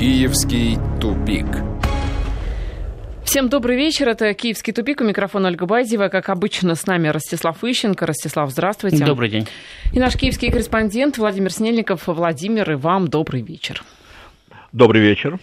Киевский 0.00 0.78
тупик. 0.98 1.44
Всем 3.22 3.50
добрый 3.50 3.76
вечер. 3.76 4.08
Это 4.08 4.32
«Киевский 4.32 4.72
тупик». 4.72 5.02
У 5.02 5.04
микрофона 5.04 5.48
Ольга 5.48 5.66
Базева. 5.66 6.08
Как 6.08 6.30
обычно, 6.30 6.74
с 6.74 6.86
нами 6.86 7.08
Ростислав 7.08 7.62
Ищенко. 7.62 8.06
Ростислав, 8.06 8.50
здравствуйте. 8.50 9.04
Добрый 9.04 9.28
день. 9.28 9.46
И 9.92 9.98
наш 9.98 10.16
киевский 10.16 10.50
корреспондент 10.50 11.18
Владимир 11.18 11.52
Снельников. 11.52 12.06
Владимир, 12.06 12.72
и 12.72 12.76
вам 12.76 13.08
добрый 13.08 13.42
вечер. 13.42 13.84
Добрый 14.72 15.02
вечер. 15.02 15.40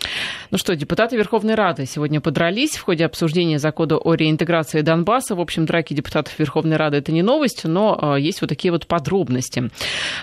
Ну 0.52 0.58
что, 0.58 0.74
депутаты 0.74 1.18
Верховной 1.18 1.56
Рады 1.56 1.86
сегодня 1.86 2.22
подрались 2.22 2.78
в 2.78 2.84
ходе 2.84 3.06
обсуждения 3.06 3.60
закона 3.60 3.98
о 3.98 4.14
реинтеграции 4.14 4.80
Донбасса. 4.80 5.36
В 5.36 5.42
общем, 5.42 5.66
драки 5.66 5.94
депутатов 5.94 6.40
Верховной 6.40 6.78
Рады 6.78 6.98
это 6.98 7.12
не 7.12 7.24
новость, 7.24 7.66
но 7.66 8.16
э, 8.16 8.22
есть 8.22 8.40
вот 8.40 8.48
такие 8.48 8.72
вот 8.72 8.88
подробности. 8.88 9.70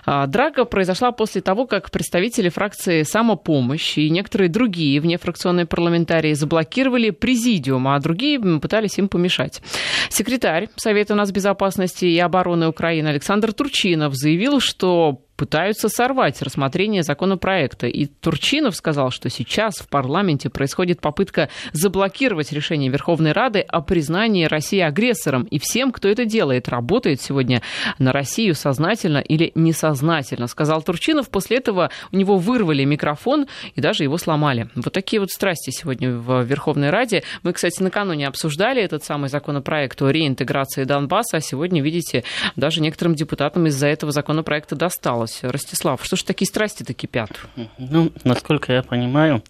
А, 0.06 0.26
драка 0.26 0.64
произошла 0.64 1.12
после 1.12 1.42
того, 1.42 1.66
как 1.66 1.90
представители 1.90 2.48
фракции 2.48 3.02
«Самопомощь» 3.02 3.98
и 3.98 4.08
некоторые 4.08 4.48
другие 4.48 4.98
внефракционные 5.02 5.66
парламентарии 5.66 6.32
заблокировали 6.32 7.10
президиум, 7.10 7.88
а 7.88 8.00
другие 8.00 8.40
пытались 8.58 8.98
им 8.98 9.08
помешать. 9.08 9.60
Секретарь 10.08 10.68
Совета 10.76 11.14
нацбезопасности 11.14 12.06
и 12.06 12.18
обороны 12.18 12.68
Украины 12.68 13.08
Александр 13.08 13.52
Турчинов 13.52 14.14
заявил, 14.14 14.60
что 14.60 15.20
пытаются 15.36 15.88
сорвать 15.88 16.40
рассмотрение 16.42 17.02
законопроекта. 17.02 17.86
И 17.86 18.06
Турчинов 18.06 18.76
сказал, 18.76 19.10
что 19.10 19.28
сейчас 19.30 19.76
в 19.78 19.88
парламенте 19.88 20.50
происходит 20.50 21.00
попытка 21.00 21.48
заблокировать 21.72 22.52
решение 22.52 22.90
Верховной 22.90 23.32
Рады 23.32 23.60
о 23.60 23.80
признании 23.80 24.44
России 24.44 24.80
агрессором. 24.80 25.44
И 25.44 25.58
всем, 25.58 25.92
кто 25.92 26.08
это 26.08 26.24
делает, 26.24 26.68
работает 26.68 27.20
сегодня 27.20 27.62
на 27.98 28.12
Россию 28.12 28.54
сознательно 28.54 29.18
или 29.18 29.52
несознательно, 29.54 30.46
сказал 30.46 30.82
Турчинов. 30.82 31.28
После 31.30 31.58
этого 31.58 31.90
у 32.12 32.16
него 32.16 32.36
вырвали 32.36 32.84
микрофон 32.84 33.46
и 33.74 33.80
даже 33.80 34.04
его 34.04 34.18
сломали. 34.18 34.68
Вот 34.74 34.92
такие 34.92 35.20
вот 35.20 35.30
страсти 35.30 35.70
сегодня 35.70 36.16
в 36.16 36.42
Верховной 36.42 36.90
Раде. 36.90 37.24
Мы, 37.42 37.52
кстати, 37.52 37.82
накануне 37.82 38.28
обсуждали 38.28 38.82
этот 38.82 39.04
самый 39.04 39.28
законопроект 39.28 40.00
о 40.02 40.10
реинтеграции 40.10 40.84
Донбасса, 40.84 41.38
а 41.38 41.40
сегодня, 41.40 41.82
видите, 41.82 42.24
даже 42.56 42.80
некоторым 42.80 43.14
депутатам 43.14 43.66
из-за 43.66 43.88
этого 43.88 44.12
законопроекта 44.12 44.76
досталось 44.76 45.23
осталось. 45.24 45.52
Ростислав, 45.52 46.04
что 46.04 46.16
ж 46.16 46.22
такие 46.22 46.46
страсти-то 46.46 46.94
кипят? 46.94 47.30
Ну, 47.78 48.12
насколько 48.24 48.72
я 48.72 48.82
понимаю... 48.82 49.42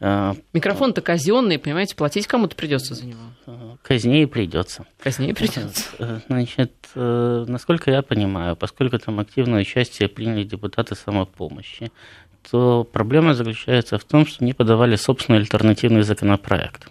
Э, 0.00 0.34
Микрофон-то 0.54 1.02
казенный, 1.02 1.58
понимаете, 1.58 1.94
платить 1.94 2.26
кому-то 2.26 2.56
придется 2.56 2.94
за 2.94 3.06
него. 3.06 3.20
Казнее 3.82 4.26
придется. 4.26 4.86
Казнее 5.02 5.34
придется. 5.34 5.84
Э, 5.98 6.20
значит, 6.28 6.72
э, 6.94 7.44
насколько 7.46 7.90
я 7.90 8.02
понимаю, 8.02 8.56
поскольку 8.56 8.98
там 8.98 9.20
активное 9.20 9.60
участие 9.60 10.08
приняли 10.08 10.44
депутаты 10.44 10.94
самопомощи, 10.94 11.90
то 12.50 12.84
проблема 12.84 13.34
заключается 13.34 13.98
в 13.98 14.04
том, 14.04 14.24
что 14.26 14.44
не 14.44 14.54
подавали 14.54 14.96
собственный 14.96 15.40
альтернативный 15.40 16.02
законопроект. 16.02 16.88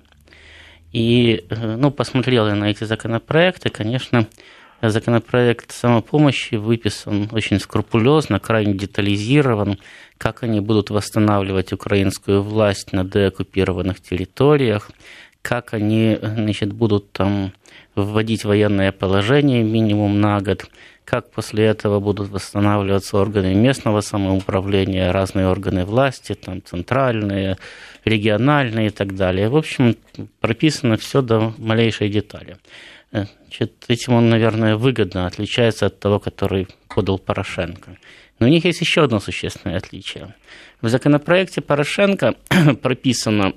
И, 0.91 1.45
ну, 1.49 1.91
посмотрел 1.91 2.47
я 2.47 2.55
на 2.55 2.69
эти 2.69 2.83
законопроекты, 2.83 3.69
конечно, 3.69 4.27
Законопроект 4.81 5.73
самопомощи 5.73 6.55
выписан 6.55 7.27
очень 7.33 7.59
скрупулезно, 7.59 8.39
крайне 8.39 8.73
детализирован, 8.73 9.77
как 10.17 10.43
они 10.43 10.61
будут 10.61 10.89
восстанавливать 10.89 11.73
украинскую 11.73 12.41
власть 12.41 12.93
на 12.93 13.03
деоккупированных 13.03 13.99
территориях, 13.99 14.89
как 15.41 15.73
они 15.73 16.17
значит, 16.21 16.71
будут 16.71 17.11
там 17.11 17.51
вводить 17.95 18.45
военное 18.45 18.93
положение 18.93 19.63
минимум 19.63 20.21
на 20.21 20.39
год, 20.39 20.65
как 21.03 21.29
после 21.31 21.65
этого 21.65 21.99
будут 21.99 22.29
восстанавливаться 22.29 23.17
органы 23.17 23.55
местного 23.55 23.99
самоуправления, 23.99 25.11
разные 25.11 25.47
органы 25.47 25.83
власти, 25.83 26.35
там 26.35 26.63
центральные, 26.63 27.57
региональные 28.05 28.87
и 28.87 28.91
так 28.91 29.15
далее. 29.15 29.49
В 29.49 29.57
общем, 29.57 29.97
прописано 30.39 30.95
все 30.95 31.21
до 31.21 31.53
малейшей 31.57 32.09
детали. 32.09 32.57
Значит, 33.11 33.85
этим 33.87 34.13
он, 34.13 34.29
наверное, 34.29 34.75
выгодно 34.75 35.25
отличается 35.25 35.87
от 35.87 35.99
того, 35.99 36.19
который 36.19 36.67
подал 36.87 37.17
Порошенко. 37.17 37.97
Но 38.39 38.47
у 38.47 38.49
них 38.49 38.65
есть 38.65 38.81
еще 38.81 39.03
одно 39.03 39.19
существенное 39.19 39.77
отличие. 39.77 40.35
В 40.81 40.89
законопроекте 40.89 41.61
Порошенко 41.61 42.35
прописано 42.81 43.53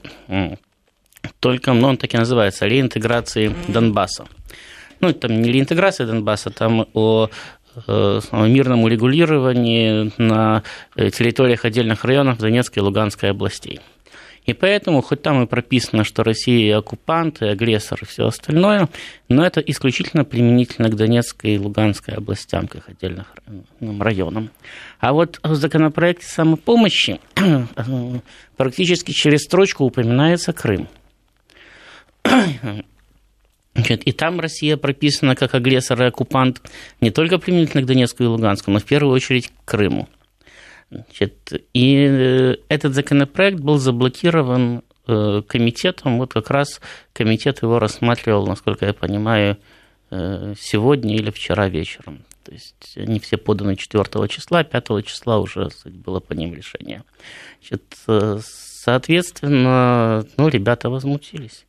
только, 1.40 1.72
ну, 1.72 1.88
он 1.88 1.96
так 1.96 2.14
и 2.14 2.18
называется, 2.18 2.66
реинтеграции 2.66 3.54
Донбасса. 3.68 4.26
Ну, 5.00 5.12
там 5.12 5.40
не 5.40 5.52
реинтеграция 5.52 6.06
Донбасса, 6.06 6.50
там 6.50 6.86
о 6.94 7.28
э, 7.86 8.20
мирном 8.32 8.84
урегулировании 8.84 10.12
на 10.19 10.62
э, 10.96 11.10
территориях 11.10 11.64
отдельных 11.64 12.04
районов 12.04 12.38
Донецкой 12.38 12.82
и 12.82 12.84
Луганской 12.84 13.30
областей. 13.30 13.80
И 14.44 14.54
поэтому, 14.54 15.03
хоть 15.03 15.22
там 15.22 15.42
и 15.42 15.47
прописано, 15.47 16.03
что 16.04 16.25
Россия 16.25 16.76
оккупант, 16.76 17.42
и 17.42 17.47
агрессор 17.47 18.00
и 18.03 18.06
все 18.06 18.26
остальное, 18.26 18.88
но 19.28 19.47
это 19.47 19.60
исключительно 19.60 20.25
применительно 20.25 20.88
к 20.88 20.97
Донецкой 20.97 21.54
и 21.54 21.58
Луганской 21.58 22.14
областям, 22.14 22.66
к 22.66 22.75
их 22.76 22.88
отдельным 22.88 24.02
районам. 24.02 24.50
А 24.98 25.12
вот 25.12 25.38
в 25.42 25.54
законопроекте 25.54 26.26
самопомощи 26.26 27.20
практически 28.56 29.12
через 29.12 29.44
строчку 29.44 29.84
упоминается 29.84 30.52
Крым. 30.52 30.88
И 33.75 34.12
там 34.12 34.38
Россия 34.38 34.76
прописана 34.76 35.34
как 35.34 35.54
агрессор 35.54 36.02
и 36.02 36.06
оккупант 36.06 36.60
не 37.00 37.10
только 37.10 37.38
применительно 37.38 37.82
к 37.82 37.86
Донецку 37.86 38.22
и 38.22 38.26
Луганску, 38.26 38.70
но 38.70 38.78
в 38.81 38.84
первую 38.84 39.14
очередь 39.14 39.48
к 39.48 39.52
Крыму. 39.64 40.08
Значит, 40.92 41.53
и 41.72 42.06
э, 42.06 42.56
этот 42.69 42.92
законопроект 42.92 43.60
был 43.60 43.78
заблокирован 43.78 44.82
э, 45.06 45.42
комитетом, 45.47 46.19
вот 46.19 46.34
как 46.34 46.50
раз 46.50 46.82
комитет 47.14 47.62
его 47.62 47.78
рассматривал, 47.78 48.47
насколько 48.47 48.84
я 48.84 48.92
понимаю, 48.92 49.56
э, 50.10 50.54
сегодня 50.58 51.16
или 51.16 51.31
вчера 51.31 51.69
вечером. 51.69 52.25
То 52.44 52.52
есть 52.52 52.92
они 52.97 53.20
все 53.20 53.38
поданы 53.38 53.76
4 53.76 54.28
числа, 54.28 54.64
5 54.64 55.06
числа 55.06 55.38
уже 55.38 55.70
было 55.86 56.20
по 56.20 56.34
ним 56.34 56.52
решение. 56.54 57.04
Значит, 57.60 57.82
соответственно, 58.44 60.26
ну, 60.36 60.48
ребята 60.48 60.91
возмутились. 60.91 61.64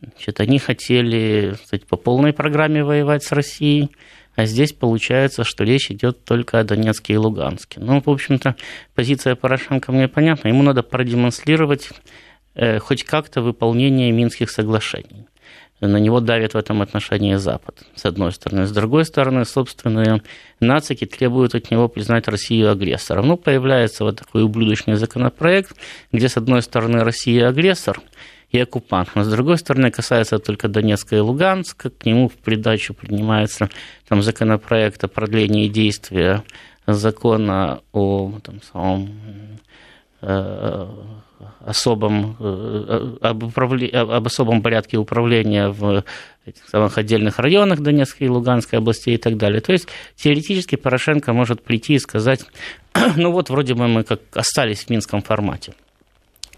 Значит, 0.00 0.38
они 0.38 0.58
хотели 0.58 1.56
кстати, 1.60 1.84
по 1.86 1.96
полной 1.96 2.32
программе 2.32 2.84
воевать 2.84 3.24
с 3.24 3.32
Россией, 3.32 3.90
а 4.36 4.46
здесь 4.46 4.72
получается, 4.72 5.44
что 5.44 5.64
речь 5.64 5.90
идет 5.90 6.24
только 6.24 6.60
о 6.60 6.64
Донецке 6.64 7.14
и 7.14 7.16
Луганске. 7.16 7.80
Ну, 7.80 8.00
в 8.04 8.08
общем-то, 8.08 8.56
позиция 8.94 9.34
Порошенко 9.34 9.92
мне 9.92 10.08
понятна. 10.08 10.48
Ему 10.48 10.62
надо 10.62 10.82
продемонстрировать 10.82 11.90
э, 12.54 12.78
хоть 12.78 13.04
как-то 13.04 13.42
выполнение 13.42 14.12
Минских 14.12 14.50
соглашений. 14.50 15.26
На 15.80 15.96
него 15.96 16.20
давит 16.20 16.52
в 16.52 16.58
этом 16.58 16.82
отношении 16.82 17.36
Запад, 17.36 17.82
с 17.94 18.04
одной 18.04 18.32
стороны. 18.32 18.66
С 18.66 18.70
другой 18.70 19.06
стороны, 19.06 19.46
собственные 19.46 20.22
нацики 20.60 21.06
требуют 21.06 21.54
от 21.54 21.70
него 21.70 21.88
признать 21.88 22.28
Россию 22.28 22.70
агрессором. 22.70 23.28
Ну, 23.28 23.36
появляется 23.38 24.04
вот 24.04 24.18
такой 24.18 24.42
ублюдочный 24.42 24.96
законопроект, 24.96 25.74
где, 26.12 26.28
с 26.28 26.36
одной 26.36 26.60
стороны, 26.62 27.02
Россия 27.02 27.48
агрессор– 27.48 28.00
и 28.50 28.58
оккупант. 28.58 29.10
Но, 29.14 29.24
с 29.24 29.28
другой 29.28 29.58
стороны, 29.58 29.90
касается 29.90 30.38
только 30.38 30.68
Донецка 30.68 31.16
и 31.16 31.20
Луганска. 31.20 31.90
К 31.90 32.06
нему 32.06 32.28
в 32.28 32.34
придачу 32.34 32.94
принимается 32.94 33.68
там, 34.08 34.22
законопроект 34.22 35.02
о 35.04 35.08
продлении 35.08 35.68
действия 35.68 36.42
закона 36.86 37.80
о 37.92 38.32
там, 38.42 38.60
самом, 38.62 39.10
э, 40.22 40.88
особом, 41.60 42.36
э, 42.38 43.16
об, 43.20 43.42
управле, 43.44 43.88
об 43.88 44.26
особом 44.26 44.62
порядке 44.62 44.98
управления 44.98 45.68
в 45.68 46.04
этих 46.46 46.68
самых 46.68 46.98
отдельных 46.98 47.38
районах 47.38 47.80
Донецкой 47.80 48.26
и 48.26 48.30
Луганской 48.30 48.78
областей 48.78 49.14
и 49.14 49.18
так 49.18 49.36
далее. 49.36 49.60
То 49.60 49.72
есть 49.72 49.88
теоретически 50.16 50.76
Порошенко 50.76 51.32
может 51.32 51.62
прийти 51.62 51.94
и 51.94 51.98
сказать, 51.98 52.44
ну 53.16 53.30
вот 53.32 53.50
вроде 53.50 53.74
бы 53.74 53.88
мы 53.88 54.04
как 54.04 54.20
остались 54.34 54.84
в 54.84 54.90
минском 54.90 55.22
формате. 55.22 55.74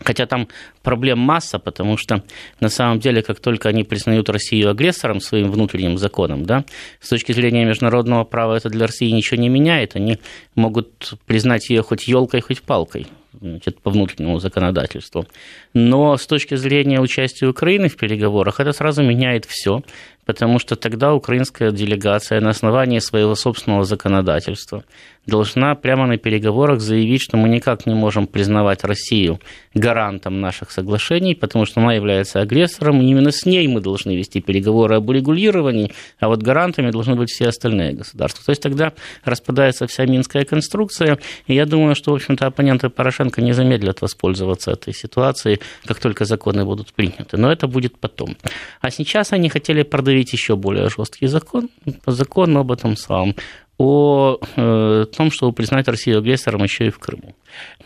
Хотя 0.05 0.27
там 0.27 0.49
проблем 0.83 1.19
масса, 1.19 1.59
потому 1.59 1.97
что 1.97 2.23
на 2.61 2.69
самом 2.69 3.01
деле, 3.01 3.23
как 3.23 3.41
только 3.41 3.69
они 3.69 3.85
признают 3.85 4.29
Россию 4.29 4.71
агрессором 4.71 5.21
своим 5.21 5.51
внутренним 5.51 5.99
законом, 5.99 6.45
да, 6.45 6.65
с 7.01 7.09
точки 7.09 7.33
зрения 7.33 7.65
международного 7.65 8.25
права 8.25 8.57
это 8.57 8.69
для 8.69 8.87
России 8.87 9.11
ничего 9.11 9.41
не 9.41 9.49
меняет. 9.49 9.97
Они 9.97 10.19
могут 10.55 11.15
признать 11.27 11.71
ее 11.71 11.83
хоть 11.83 12.09
елкой, 12.09 12.41
хоть 12.41 12.63
палкой 12.63 13.07
значит, 13.41 13.81
по 13.81 13.91
внутреннему 13.91 14.39
законодательству. 14.39 15.27
Но 15.75 16.17
с 16.17 16.27
точки 16.27 16.55
зрения 16.55 17.01
участия 17.01 17.47
Украины 17.47 17.89
в 17.89 17.97
переговорах 17.97 18.61
это 18.61 18.73
сразу 18.73 19.03
меняет 19.03 19.45
все, 19.47 19.83
потому 20.25 20.59
что 20.59 20.77
тогда 20.77 21.15
украинская 21.15 21.71
делегация 21.71 22.41
на 22.41 22.51
основании 22.51 23.01
своего 23.01 23.35
собственного 23.35 23.85
законодательства 23.85 24.85
должна 25.27 25.75
прямо 25.75 26.07
на 26.07 26.19
переговорах 26.19 26.81
заявить, 26.81 27.23
что 27.23 27.37
мы 27.37 27.49
никак 27.49 27.87
не 27.87 27.95
можем 27.95 28.27
признавать 28.27 28.85
Россию 28.85 29.41
гарантом 29.73 30.41
наших 30.41 30.71
соглашений, 30.71 31.35
потому 31.35 31.65
что 31.65 31.81
она 31.81 31.95
является 31.95 32.41
агрессором, 32.41 33.01
и 33.01 33.07
именно 33.07 33.31
с 33.31 33.47
ней 33.47 33.67
мы 33.69 33.81
должны 33.81 34.17
вести 34.17 34.41
переговоры 34.41 34.97
об 34.97 35.09
урегулировании, 35.09 35.93
а 36.19 36.29
вот 36.29 36.43
гарантами 36.43 36.91
должны 36.91 37.15
быть 37.15 37.31
все 37.31 37.49
остальные 37.49 37.93
государства. 37.93 38.45
То 38.45 38.51
есть 38.51 38.63
тогда 38.63 38.93
распадается 39.25 39.87
вся 39.87 40.07
Минская 40.07 40.45
конструкция, 40.45 41.19
и 41.47 41.55
я 41.55 41.67
думаю, 41.67 41.95
что, 41.95 42.13
в 42.13 42.15
общем-то, 42.15 42.47
оппоненты 42.47 42.89
Порошенко 42.89 43.41
не 43.43 43.53
замедлят 43.53 44.01
воспользоваться 44.01 44.73
этой 44.73 44.93
ситуацией, 44.93 45.61
как 45.87 46.01
только 46.01 46.25
законы 46.25 46.65
будут 46.65 46.93
приняты. 46.93 47.37
Но 47.37 47.53
это 47.53 47.69
будет 47.69 47.97
потом. 47.99 48.37
А 48.81 48.91
сейчас 48.91 49.33
они 49.33 49.49
хотели 49.49 49.83
продавить 50.13 50.33
еще 50.33 50.57
более 50.57 50.89
жесткий 50.89 51.27
закон, 51.27 51.71
закон 52.07 52.57
об 52.57 52.71
этом 52.71 52.97
самом 52.97 53.35
о 53.79 54.39
э, 54.57 55.07
том, 55.17 55.31
чтобы 55.31 55.53
признать 55.55 55.89
Россию 55.89 56.19
агрессором 56.19 56.63
еще 56.63 56.87
и 56.87 56.91
в 56.91 56.99
Крыму. 56.99 57.35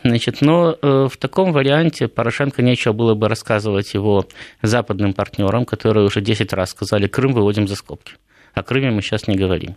Значит, 0.03 0.41
но 0.41 0.77
э, 0.79 1.07
в 1.09 1.17
таком 1.17 1.53
варианте 1.53 2.07
Порошенко 2.07 2.61
нечего 2.61 2.93
было 2.93 3.15
бы 3.15 3.29
рассказывать 3.29 3.93
его 3.93 4.25
западным 4.61 5.13
партнерам, 5.13 5.65
которые 5.65 6.05
уже 6.05 6.21
10 6.21 6.53
раз 6.53 6.71
сказали, 6.71 7.07
Крым 7.07 7.33
выводим 7.33 7.67
за 7.67 7.75
скобки. 7.75 8.13
О 8.53 8.61
Крыме 8.61 8.91
мы 8.91 9.01
сейчас 9.01 9.27
не 9.27 9.37
говорим. 9.37 9.75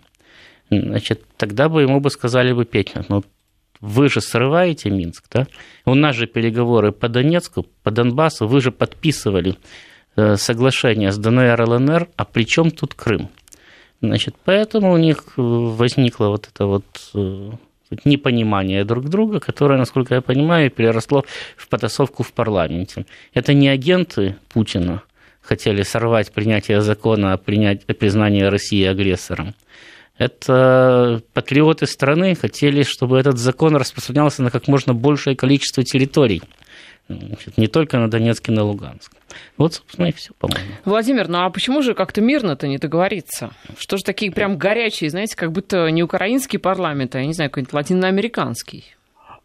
Значит, 0.71 1.23
тогда 1.37 1.69
бы 1.69 1.83
ему 1.83 2.01
бы 2.01 2.11
сказали 2.11 2.53
бы, 2.53 2.65
Петя, 2.65 3.05
ну 3.09 3.23
вы 3.81 4.09
же 4.09 4.21
срываете 4.21 4.91
Минск, 4.91 5.25
да? 5.33 5.47
У 5.87 5.95
нас 5.95 6.17
же 6.17 6.27
переговоры 6.27 6.93
по 6.93 7.09
Донецку, 7.09 7.67
по 7.83 7.91
Донбассу, 7.91 8.47
вы 8.47 8.61
же 8.61 8.73
подписывали 8.73 9.57
соглашение 10.17 11.13
с 11.13 11.19
ДНР, 11.19 11.61
ЛНР, 11.61 12.09
а 12.17 12.25
при 12.25 12.45
чем 12.45 12.71
тут 12.71 12.95
Крым? 12.95 13.29
Значит, 14.03 14.35
поэтому 14.45 14.93
у 14.93 14.97
них 14.97 15.35
э, 15.37 15.43
возникло 15.43 16.29
вот 16.29 16.49
это 16.53 16.67
вот 16.67 16.85
э, 17.15 17.51
непонимание 18.05 18.85
друг 18.85 19.09
друга, 19.09 19.41
которое, 19.41 19.79
насколько 19.79 20.15
я 20.15 20.21
понимаю, 20.23 20.71
переросло 20.71 21.25
в 21.57 21.69
потасовку 21.69 22.23
в 22.23 22.33
парламенте. 22.33 23.05
Это 23.35 23.53
не 23.53 23.69
агенты 23.69 24.37
Путина 24.49 25.03
хотели 25.43 25.83
сорвать 25.83 26.33
принятие 26.33 26.81
закона 26.81 27.33
о, 27.33 27.37
принять, 27.37 27.83
о 27.89 27.95
признании 27.95 28.43
России 28.43 28.85
агрессором. 28.85 29.55
Это 30.17 31.23
патриоты 31.33 31.87
страны 31.87 32.35
хотели, 32.35 32.83
чтобы 32.83 33.19
этот 33.19 33.39
закон 33.39 33.75
распространялся 33.77 34.43
на 34.43 34.51
как 34.51 34.69
можно 34.69 34.93
большее 34.93 35.35
количество 35.35 35.83
территорий. 35.83 36.43
Значит, 37.19 37.59
не 37.59 37.67
только 37.67 37.99
на 37.99 38.09
Донецк 38.09 38.49
и 38.49 38.53
на 38.53 38.63
Луганск. 38.63 39.13
Вот, 39.57 39.75
собственно, 39.75 40.07
и 40.07 40.13
все, 40.13 40.33
по-моему. 40.39 40.71
Владимир, 40.85 41.29
ну 41.29 41.39
а 41.45 41.51
почему 41.51 41.83
же 41.83 41.95
как-то 41.95 42.21
мирно-то 42.21 42.69
не 42.69 42.79
договориться? 42.79 43.51
Что 43.79 43.97
же 43.97 44.05
такие 44.05 44.33
прям 44.33 44.57
горячие, 44.57 45.11
знаете, 45.11 45.37
как 45.37 45.53
будто 45.53 45.89
не 45.89 46.03
украинский 46.03 46.59
парламент, 46.59 47.15
а, 47.15 47.21
я 47.21 47.27
не 47.27 47.35
знаю, 47.35 47.51
какой-нибудь 47.51 47.73
латиноамериканский? 47.75 48.97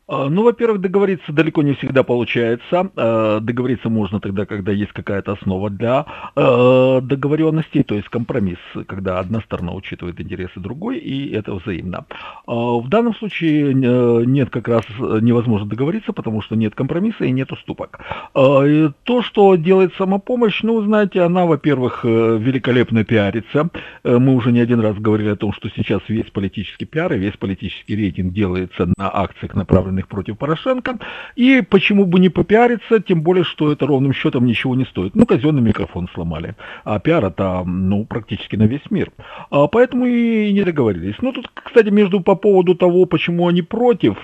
А, 0.08 0.30
ну, 0.30 0.44
во-первых, 0.44 0.82
договориться 0.82 1.32
далеко 1.32 1.64
не 1.64 1.74
всегда 1.74 2.04
получается. 2.04 2.90
А, 2.96 3.40
договориться 3.40 3.90
можно 3.90 4.20
тогда, 4.20 4.46
когда 4.46 4.72
есть 4.72 4.92
какая-то 4.92 5.34
основа 5.34 5.70
для 5.70 6.06
а, 6.36 7.02
договоренности, 7.02 7.84
то 7.84 7.96
есть 7.96 8.10
компромисс, 8.10 8.60
когда 8.88 9.20
одна 9.20 9.42
сторона 9.42 9.74
учитывает 9.74 10.20
интересы 10.22 10.60
другой, 10.60 10.98
и 10.98 11.32
это 11.32 11.54
взаимно. 11.56 12.06
В 12.46 12.88
данном 12.88 13.16
случае 13.16 13.74
нет 13.74 14.50
как 14.50 14.68
раз 14.68 14.84
невозможно 15.00 15.68
договориться, 15.68 16.14
потому 16.14 16.42
что 16.42 16.56
нет 16.56 16.76
компромисса 16.76 17.26
и 17.26 17.32
нет 17.32 17.52
уступок. 17.52 18.00
То, 18.34 19.22
что 19.22 19.56
делает 19.56 19.94
самопомощь, 19.96 20.62
ну, 20.64 20.82
знаете, 20.84 21.22
она, 21.22 21.46
во-первых, 21.46 22.04
великолепно 22.04 23.04
пиарится. 23.04 23.70
Мы 24.04 24.36
уже 24.36 24.52
не 24.52 24.60
один 24.60 24.80
раз 24.80 24.98
говорили 24.98 25.30
о 25.30 25.36
том, 25.36 25.54
что 25.54 25.70
сейчас 25.70 26.02
весь 26.08 26.30
политический 26.30 26.86
пиар 26.86 27.14
и 27.14 27.18
весь 27.18 27.38
политический 27.38 27.96
рейтинг 27.96 28.34
делается 28.34 28.88
на 28.98 29.16
акциях, 29.16 29.56
направленных 29.56 29.95
направленных 29.96 30.08
против 30.08 30.38
Порошенко. 30.38 30.98
И 31.36 31.62
почему 31.62 32.06
бы 32.06 32.20
не 32.20 32.30
попиариться, 32.30 33.00
тем 33.00 33.22
более, 33.22 33.44
что 33.44 33.72
это 33.72 33.88
ровным 33.88 34.14
счетом 34.14 34.46
ничего 34.46 34.76
не 34.76 34.86
стоит. 34.86 35.16
Ну, 35.16 35.26
казенный 35.26 35.62
микрофон 35.62 36.08
сломали, 36.14 36.56
а 36.84 37.00
пиара-то, 37.00 37.64
ну, 37.66 38.06
практически 38.06 38.56
на 38.56 38.68
весь 38.68 38.92
мир. 38.92 39.12
А 39.50 39.68
поэтому 39.68 40.06
и 40.06 40.54
не 40.54 40.64
договорились. 40.64 41.16
Ну, 41.22 41.32
тут, 41.32 41.50
кстати, 41.54 41.90
между 41.90 42.22
по 42.22 42.36
поводу 42.36 42.76
того, 42.76 43.06
почему 43.06 43.48
они 43.48 43.62
против, 43.62 44.16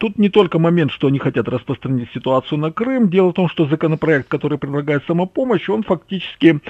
тут 0.00 0.18
не 0.18 0.28
только 0.28 0.58
момент, 0.58 0.92
что 0.92 1.08
они 1.08 1.18
хотят 1.18 1.48
распространить 1.48 2.08
ситуацию 2.14 2.58
на 2.58 2.70
Крым. 2.70 3.08
Дело 3.08 3.30
в 3.30 3.34
том, 3.34 3.48
что 3.48 3.66
законопроект, 3.66 4.28
который 4.28 4.58
предлагает 4.58 5.04
самопомощь, 5.06 5.68
он 5.68 5.82
фактически 5.82 6.60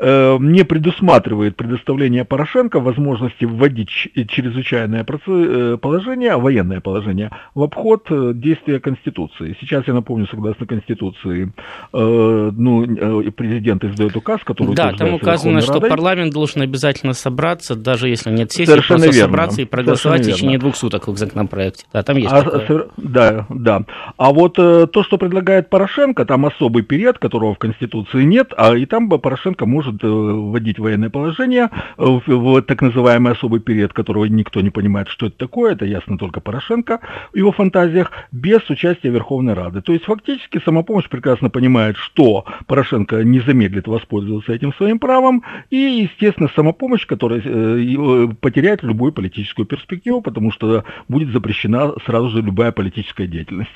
не 0.00 0.64
предусматривает 0.64 1.56
предоставление 1.56 2.24
Порошенко 2.24 2.80
возможности 2.80 3.44
вводить 3.44 3.88
чрезвычайное 3.88 5.06
э, 5.26 5.78
положение, 5.80 6.36
военное 6.36 6.80
положение, 6.80 7.30
в 7.54 7.62
обход 7.62 8.06
э, 8.10 8.32
действия 8.34 8.80
Конституции. 8.80 9.56
Сейчас, 9.60 9.86
я 9.86 9.94
напомню, 9.94 10.26
согласно 10.26 10.66
Конституции, 10.66 11.52
ну, 11.92 13.32
президент 13.36 13.84
издает 13.84 14.16
указ, 14.16 14.40
который 14.44 14.74
Да, 14.74 14.92
там 14.92 15.14
указано, 15.14 15.60
что 15.60 15.74
Радой. 15.74 15.90
парламент 15.90 16.32
должен 16.32 16.62
обязательно 16.62 17.12
собраться, 17.12 17.74
даже 17.74 18.08
если 18.08 18.30
нет 18.30 18.52
сессии, 18.52 18.70
Совершенно 18.70 19.00
просто 19.00 19.16
верно. 19.16 19.32
собраться 19.32 19.62
и 19.62 19.64
проголосовать 19.64 20.18
Совершенно 20.18 20.34
в 20.34 20.36
течение 20.36 20.52
верно. 20.54 20.60
двух 20.60 20.76
суток 20.76 21.08
в 21.08 21.16
законопроекте. 21.16 21.84
Да, 21.92 22.02
там 22.02 22.16
есть 22.16 22.32
а, 22.32 22.42
такое. 22.42 22.86
Да, 22.96 23.46
да. 23.48 23.84
А 24.16 24.32
вот 24.32 24.54
то, 24.54 25.02
что 25.02 25.18
предлагает 25.18 25.70
Порошенко, 25.70 26.24
там 26.24 26.46
особый 26.46 26.82
период, 26.82 27.18
которого 27.18 27.54
в 27.54 27.58
Конституции 27.58 28.22
нет, 28.24 28.52
а 28.56 28.74
и 28.76 28.86
там 28.86 29.08
Порошенко 29.08 29.66
может 29.66 29.83
может 29.84 30.02
э, 30.02 30.08
вводить 30.08 30.78
военное 30.78 31.10
положение 31.10 31.70
э, 31.98 32.04
в, 32.04 32.22
в 32.26 32.62
так 32.62 32.82
называемый 32.82 33.32
особый 33.32 33.60
период, 33.60 33.92
которого 33.92 34.24
никто 34.24 34.60
не 34.60 34.70
понимает, 34.70 35.08
что 35.08 35.26
это 35.26 35.36
такое, 35.36 35.72
это 35.72 35.84
ясно 35.84 36.18
только 36.18 36.40
Порошенко 36.40 37.00
в 37.32 37.36
его 37.36 37.52
фантазиях, 37.52 38.10
без 38.32 38.68
участия 38.70 39.10
Верховной 39.10 39.54
Рады. 39.54 39.82
То 39.82 39.92
есть 39.92 40.04
фактически 40.04 40.60
самопомощь 40.64 41.08
прекрасно 41.08 41.50
понимает, 41.50 41.96
что 41.96 42.44
Порошенко 42.66 43.24
не 43.24 43.40
замедлит 43.40 43.86
воспользоваться 43.86 44.52
этим 44.52 44.72
своим 44.74 44.98
правом, 44.98 45.42
и, 45.70 45.76
естественно, 45.76 46.48
самопомощь, 46.54 47.06
которая 47.06 47.42
э, 47.44 48.28
потеряет 48.40 48.82
любую 48.82 49.12
политическую 49.12 49.66
перспективу, 49.66 50.20
потому 50.20 50.50
что 50.50 50.84
будет 51.08 51.30
запрещена 51.30 51.92
сразу 52.06 52.30
же 52.30 52.42
любая 52.42 52.72
политическая 52.72 53.26
деятельность. 53.26 53.70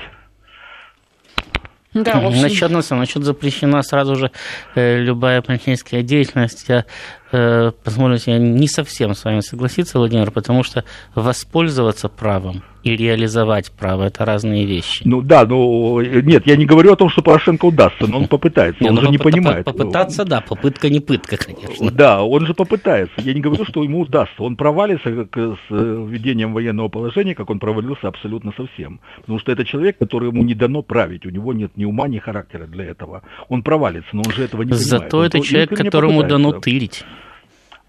Да, 1.95 2.13
общем... 2.27 2.43
насчет, 2.43 2.71
насчет 2.71 3.25
запрещена 3.25 3.83
сразу 3.83 4.17
же 4.17 4.31
э, 4.75 4.99
любая 4.99 5.43
политическая 5.43 6.03
деятельность. 6.03 6.67
Я 6.69 6.85
Э, 7.31 7.73
позволите 7.85 8.39
не 8.39 8.69
совсем 8.69 9.15
с 9.15 9.25
вами 9.25 9.41
согласиться, 9.41 9.99
Владимир, 9.99 10.31
потому 10.31 10.63
что 10.63 10.85
воспользоваться 11.15 12.09
правом 12.09 12.63
и 12.85 12.97
реализовать 12.97 13.71
право– 13.71 14.05
это 14.05 14.25
разные 14.25 14.65
вещи. 14.65 15.03
Ну 15.05 15.21
да, 15.21 15.45
ну 15.45 16.01
нет, 16.01 16.47
я 16.47 16.57
не 16.57 16.65
говорю 16.65 16.93
о 16.93 16.97
том, 16.97 17.11
что 17.11 17.21
Порошенко 17.21 17.67
удастся, 17.67 18.07
но 18.07 18.19
он 18.19 18.29
попытается, 18.29 18.83
он 18.85 18.95
ну, 18.95 19.03
же 19.03 19.09
не 19.09 19.19
понимает. 19.19 19.67
Попытаться, 19.67 20.25
да, 20.25 20.41
попытка 20.41 20.89
не 20.89 21.01
пытка, 21.01 21.37
конечно. 21.37 21.91
Да, 21.91 22.23
он 22.23 22.47
же 22.47 22.55
попытается. 22.55 23.21
Я 23.21 23.35
не 23.35 23.41
говорю, 23.41 23.67
что 23.67 23.83
ему 23.83 24.01
удастся. 24.01 24.43
Он 24.43 24.57
провалится 24.57 25.11
с 25.11 25.59
введением 25.71 26.55
военного 26.55 26.89
положения, 26.89 27.35
как 27.35 27.51
он 27.51 27.59
провалился 27.59 28.09
абсолютно 28.09 28.53
совсем. 28.57 29.01
Потому 29.21 29.39
что 29.39 29.53
это 29.53 29.67
человек, 29.67 29.99
которому 29.99 30.43
не 30.43 30.55
дано 30.55 30.83
править, 30.83 31.27
у 31.27 31.31
него 31.31 31.53
нет 31.53 31.73
ни 31.77 31.85
ума, 31.85 32.09
ни 32.09 32.19
характера 32.19 32.67
для 32.67 32.87
этого. 32.87 33.23
Он 33.49 33.63
провалится, 33.63 34.09
но 34.13 34.23
он 34.25 34.33
же 34.33 34.45
этого 34.45 34.63
не 34.63 34.71
понимает. 34.71 34.89
Зато 34.89 35.25
это 35.25 35.41
человек, 35.41 35.77
которому 35.77 36.23
дано 36.23 36.53
тырить. 36.53 37.05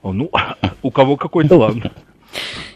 Ну, 0.03 0.31
у 0.81 0.91
кого 0.91 1.17
какой 1.17 1.47
талант. 1.47 1.85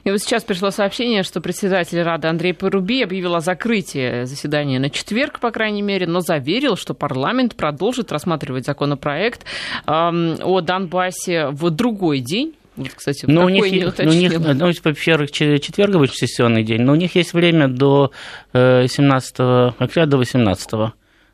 И 0.04 0.12
вот 0.12 0.20
сейчас 0.20 0.44
пришло 0.44 0.72
сообщение, 0.72 1.24
что 1.24 1.40
председатель 1.40 2.02
Рады 2.02 2.28
Андрей 2.28 2.54
Поруби 2.54 3.04
объявил 3.04 3.36
о 3.36 3.40
закрытии 3.40 4.26
заседания 4.26 4.80
на 4.80 4.90
четверг, 4.90 5.40
по 5.40 5.52
крайней 5.52 5.82
мере, 5.82 6.08
но 6.08 6.20
заверил, 6.20 6.76
что 6.76 6.94
парламент 6.94 7.56
продолжит 7.56 8.12
рассматривать 8.12 8.66
законопроект 8.66 9.46
э, 9.86 9.92
о 9.92 10.62
Донбассе 10.62 11.48
в 11.48 11.70
другой 11.70 12.20
день, 12.20 12.56
вот, 12.76 12.90
кстати, 12.90 13.26
но 13.28 13.46
у 13.46 13.50
них, 13.50 13.64
ну, 14.00 14.10
у 14.10 14.14
них, 14.14 14.40
ну, 14.40 14.72
во-первых, 14.84 15.32
четверг 15.32 16.12
сессионный 16.12 16.64
день, 16.64 16.82
но 16.82 16.94
у 16.94 16.96
них 16.96 17.16
есть 17.16 17.34
время 17.34 17.68
до 17.68 18.12
17 18.54 19.36
э, 19.38 19.72
октября, 19.78 20.06
до 20.08 20.18
18 20.18 20.94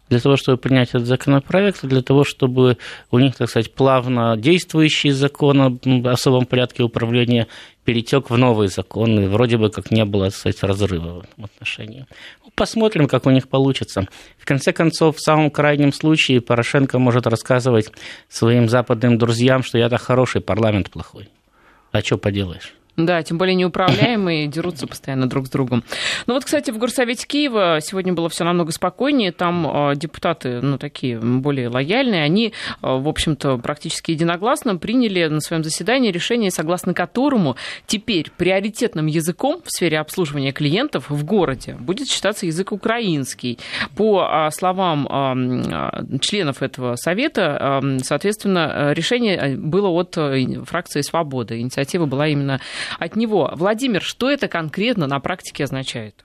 для 0.10 0.20
того, 0.20 0.36
чтобы 0.36 0.58
принять 0.58 0.89
этот 0.89 1.06
законопроект, 1.06 1.86
для 1.86 2.01
того, 2.01 2.24
чтобы 2.24 2.78
у 3.12 3.20
них, 3.20 3.36
так 3.36 3.50
сказать, 3.50 3.74
плавно 3.74 4.36
действующий 4.38 5.12
закон 5.12 5.62
о 5.62 6.10
особом 6.10 6.46
порядке 6.46 6.84
управления 6.84 7.48
перетек 7.86 8.30
в 8.30 8.38
новый 8.38 8.68
закон, 8.68 9.20
и 9.20 9.28
вроде 9.28 9.58
бы 9.58 9.70
как 9.70 9.92
не 9.92 10.06
было, 10.06 10.25
так 10.25 10.36
сказать, 10.36 10.62
разрыва 10.63 11.13
в 11.13 11.20
этом 11.24 11.46
отношении. 11.46 12.06
Ну, 12.44 12.51
посмотрим, 12.56 13.08
как 13.08 13.25
у 13.25 13.32
них 13.32 13.48
получится. 13.48 14.08
В 14.38 14.46
конце 14.46 14.74
концов, 14.74 15.18
в 15.18 15.22
самом 15.22 15.50
крайнем 15.50 15.92
случае 15.94 16.42
Порошенко 16.42 17.00
может 17.00 17.25
рассказывать 17.25 17.92
своим 18.28 18.70
западным 18.70 19.18
друзьям, 19.18 19.63
что 19.63 19.78
я-то 19.78 19.98
хороший, 19.98 20.42
парламент 20.42 20.89
плохой. 20.89 21.30
А 21.92 22.01
что 22.01 22.18
поделаешь? 22.18 22.74
Да, 23.00 23.24
тем 23.24 23.38
более 23.38 23.56
неуправляемые, 23.56 24.48
дерутся 24.48 24.86
постоянно 24.86 25.29
друг 25.29 25.48
с 25.48 25.50
другом. 25.50 25.86
Ну 26.27 26.34
вот, 26.34 26.44
кстати, 26.44 26.70
в 26.70 26.77
Горсовете 26.77 27.25
Киева 27.25 27.79
сегодня 27.82 28.12
было 28.12 28.27
все 28.27 28.44
намного 28.44 28.74
спокойнее. 28.74 29.32
Там 29.32 29.91
э, 29.91 29.96
депутаты, 29.96 30.60
ну, 30.60 30.77
такие 30.77 31.18
более 31.18 31.70
лояльные, 31.70 32.24
они, 32.24 32.48
э, 32.48 32.51
в 32.82 33.08
общем-то, 33.08 33.58
практически 33.58 34.12
единогласно 34.12 34.75
приняли 34.75 35.27
на 35.27 35.39
своем 35.39 35.63
заседании 35.63 36.12
решение, 36.12 36.51
согласно 36.51 36.94
которому 36.94 37.56
теперь 37.86 38.32
приоритетным 38.36 39.06
языком 39.06 39.62
в 39.63 39.72
сфере 39.72 40.00
обслуживания 40.00 40.51
клиентов 40.51 41.10
в 41.10 41.24
городе 41.24 41.77
будет 41.79 42.10
считаться 42.10 42.48
язык 42.48 42.74
украинский. 42.74 43.60
По 43.96 44.27
э, 44.29 44.51
словам 44.51 45.08
членов 46.20 46.62
этого 46.62 46.96
совета, 46.98 47.82
соответственно, 48.03 48.91
решение 48.94 49.56
было 49.56 49.88
от 49.88 50.18
фракции 50.68 51.01
«Свобода». 51.01 51.58
Инициатива 51.58 52.06
была 52.06 52.27
именно 52.27 52.60
от 52.98 53.15
него. 53.15 53.51
Владимир, 53.55 54.01
что 54.01 54.29
это 54.29 54.48
конкретно 54.48 55.08
на 55.08 55.19
практике 55.19 55.65
означает? 55.65 56.24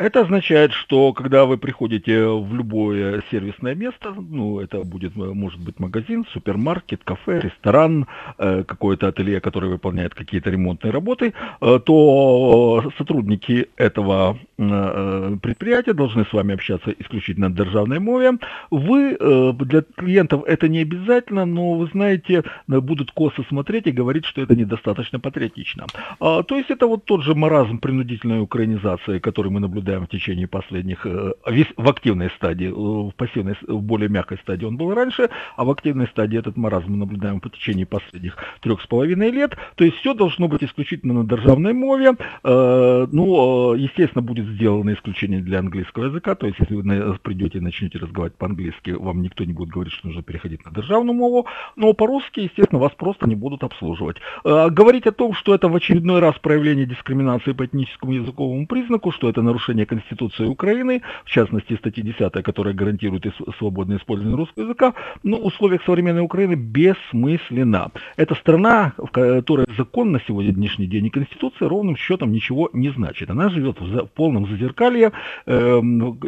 Это 0.00 0.22
означает, 0.22 0.72
что 0.72 1.12
когда 1.12 1.44
вы 1.44 1.58
приходите 1.58 2.24
в 2.26 2.54
любое 2.54 3.22
сервисное 3.30 3.74
место, 3.74 4.14
ну, 4.16 4.58
это 4.58 4.82
будет, 4.82 5.14
может 5.14 5.60
быть, 5.60 5.78
магазин, 5.78 6.24
супермаркет, 6.32 7.04
кафе, 7.04 7.40
ресторан, 7.40 8.06
э, 8.38 8.64
какое-то 8.66 9.08
ателье, 9.08 9.40
которое 9.42 9.68
выполняет 9.68 10.14
какие-то 10.14 10.48
ремонтные 10.48 10.90
работы, 10.90 11.34
э, 11.60 11.80
то 11.84 12.90
сотрудники 12.96 13.68
этого 13.76 14.38
э, 14.56 15.36
предприятия 15.42 15.92
должны 15.92 16.24
с 16.24 16.32
вами 16.32 16.54
общаться 16.54 16.94
исключительно 16.98 17.50
на 17.50 17.54
державной 17.54 17.98
мове. 17.98 18.38
Вы, 18.70 19.18
для 19.52 19.82
клиентов 19.82 20.44
это 20.46 20.68
не 20.68 20.78
обязательно, 20.78 21.44
но 21.44 21.74
вы 21.74 21.88
знаете, 21.92 22.42
будут 22.66 23.10
косо 23.10 23.42
смотреть 23.48 23.86
и 23.86 23.92
говорить, 23.92 24.24
что 24.24 24.40
это 24.40 24.56
недостаточно 24.56 25.20
патриотично. 25.20 25.86
А, 26.20 26.42
то 26.42 26.56
есть 26.56 26.70
это 26.70 26.86
вот 26.86 27.04
тот 27.04 27.22
же 27.22 27.34
маразм 27.34 27.78
принудительной 27.78 28.40
украинизации, 28.40 29.18
который 29.18 29.50
мы 29.50 29.60
наблюдаем 29.60 29.89
наблюдаем 29.90 30.06
в 30.06 30.08
течение 30.08 30.46
последних, 30.46 31.06
э, 31.06 31.32
в 31.76 31.88
активной 31.88 32.30
стадии, 32.30 32.68
э, 32.68 32.72
в 32.72 33.12
пассивной, 33.16 33.56
в 33.66 33.82
более 33.82 34.08
мягкой 34.08 34.38
стадии 34.38 34.64
он 34.64 34.76
был 34.76 34.94
раньше, 34.94 35.28
а 35.56 35.64
в 35.64 35.70
активной 35.70 36.06
стадии 36.06 36.38
этот 36.38 36.56
маразм 36.56 36.92
мы 36.92 36.96
наблюдаем 36.98 37.40
по 37.40 37.50
течение 37.50 37.86
последних 37.86 38.36
трех 38.60 38.80
с 38.80 38.86
половиной 38.86 39.30
лет. 39.30 39.56
То 39.76 39.84
есть 39.84 39.96
все 39.98 40.14
должно 40.14 40.48
быть 40.48 40.62
исключительно 40.62 41.14
на 41.14 41.28
державной 41.28 41.72
мове. 41.72 42.12
Э, 42.44 43.06
ну, 43.10 43.74
естественно, 43.74 44.22
будет 44.22 44.46
сделано 44.46 44.92
исключение 44.92 45.40
для 45.40 45.58
английского 45.58 46.06
языка. 46.06 46.34
То 46.34 46.46
есть 46.46 46.58
если 46.60 46.74
вы 46.74 47.18
придете 47.22 47.58
и 47.58 47.60
начнете 47.60 47.98
разговаривать 47.98 48.38
по-английски, 48.38 48.90
вам 48.90 49.22
никто 49.22 49.44
не 49.44 49.52
будет 49.52 49.70
говорить, 49.70 49.92
что 49.92 50.06
нужно 50.08 50.22
переходить 50.22 50.64
на 50.64 50.72
державную 50.72 51.14
мову. 51.14 51.46
Но 51.76 51.92
по-русски, 51.92 52.40
естественно, 52.40 52.80
вас 52.80 52.92
просто 52.92 53.28
не 53.28 53.34
будут 53.34 53.64
обслуживать. 53.64 54.16
Говорить 54.44 55.06
о 55.06 55.12
том, 55.12 55.34
что 55.34 55.54
это 55.54 55.68
в 55.68 55.76
очередной 55.76 56.20
раз 56.20 56.38
проявление 56.38 56.86
дискриминации 56.86 57.52
по 57.52 57.64
этническому 57.64 58.12
языковому 58.12 58.66
признаку, 58.66 59.12
что 59.12 59.28
это 59.28 59.42
нарушение 59.42 59.79
нарушение 59.80 59.86
Конституции 59.86 60.46
Украины, 60.46 61.02
в 61.24 61.30
частности 61.30 61.76
статьи 61.76 62.02
10, 62.02 62.42
которая 62.42 62.74
гарантирует 62.74 63.24
свободное 63.58 63.98
использование 63.98 64.36
русского 64.36 64.64
языка, 64.64 64.94
но 65.22 65.38
в 65.38 65.46
условиях 65.46 65.82
современной 65.84 66.22
Украины 66.22 66.54
бессмысленно. 66.54 67.90
Это 68.16 68.34
страна, 68.34 68.92
в 68.96 69.10
которой 69.10 69.66
закон 69.76 70.12
на 70.12 70.20
сегодняшний 70.26 70.86
день 70.86 71.06
и 71.06 71.10
Конституция 71.10 71.68
ровным 71.68 71.96
счетом 71.96 72.32
ничего 72.32 72.70
не 72.72 72.90
значит. 72.90 73.30
Она 73.30 73.48
живет 73.48 73.80
в, 73.80 74.06
полном 74.14 74.46
зазеркалье 74.46 75.12
э, 75.46 75.80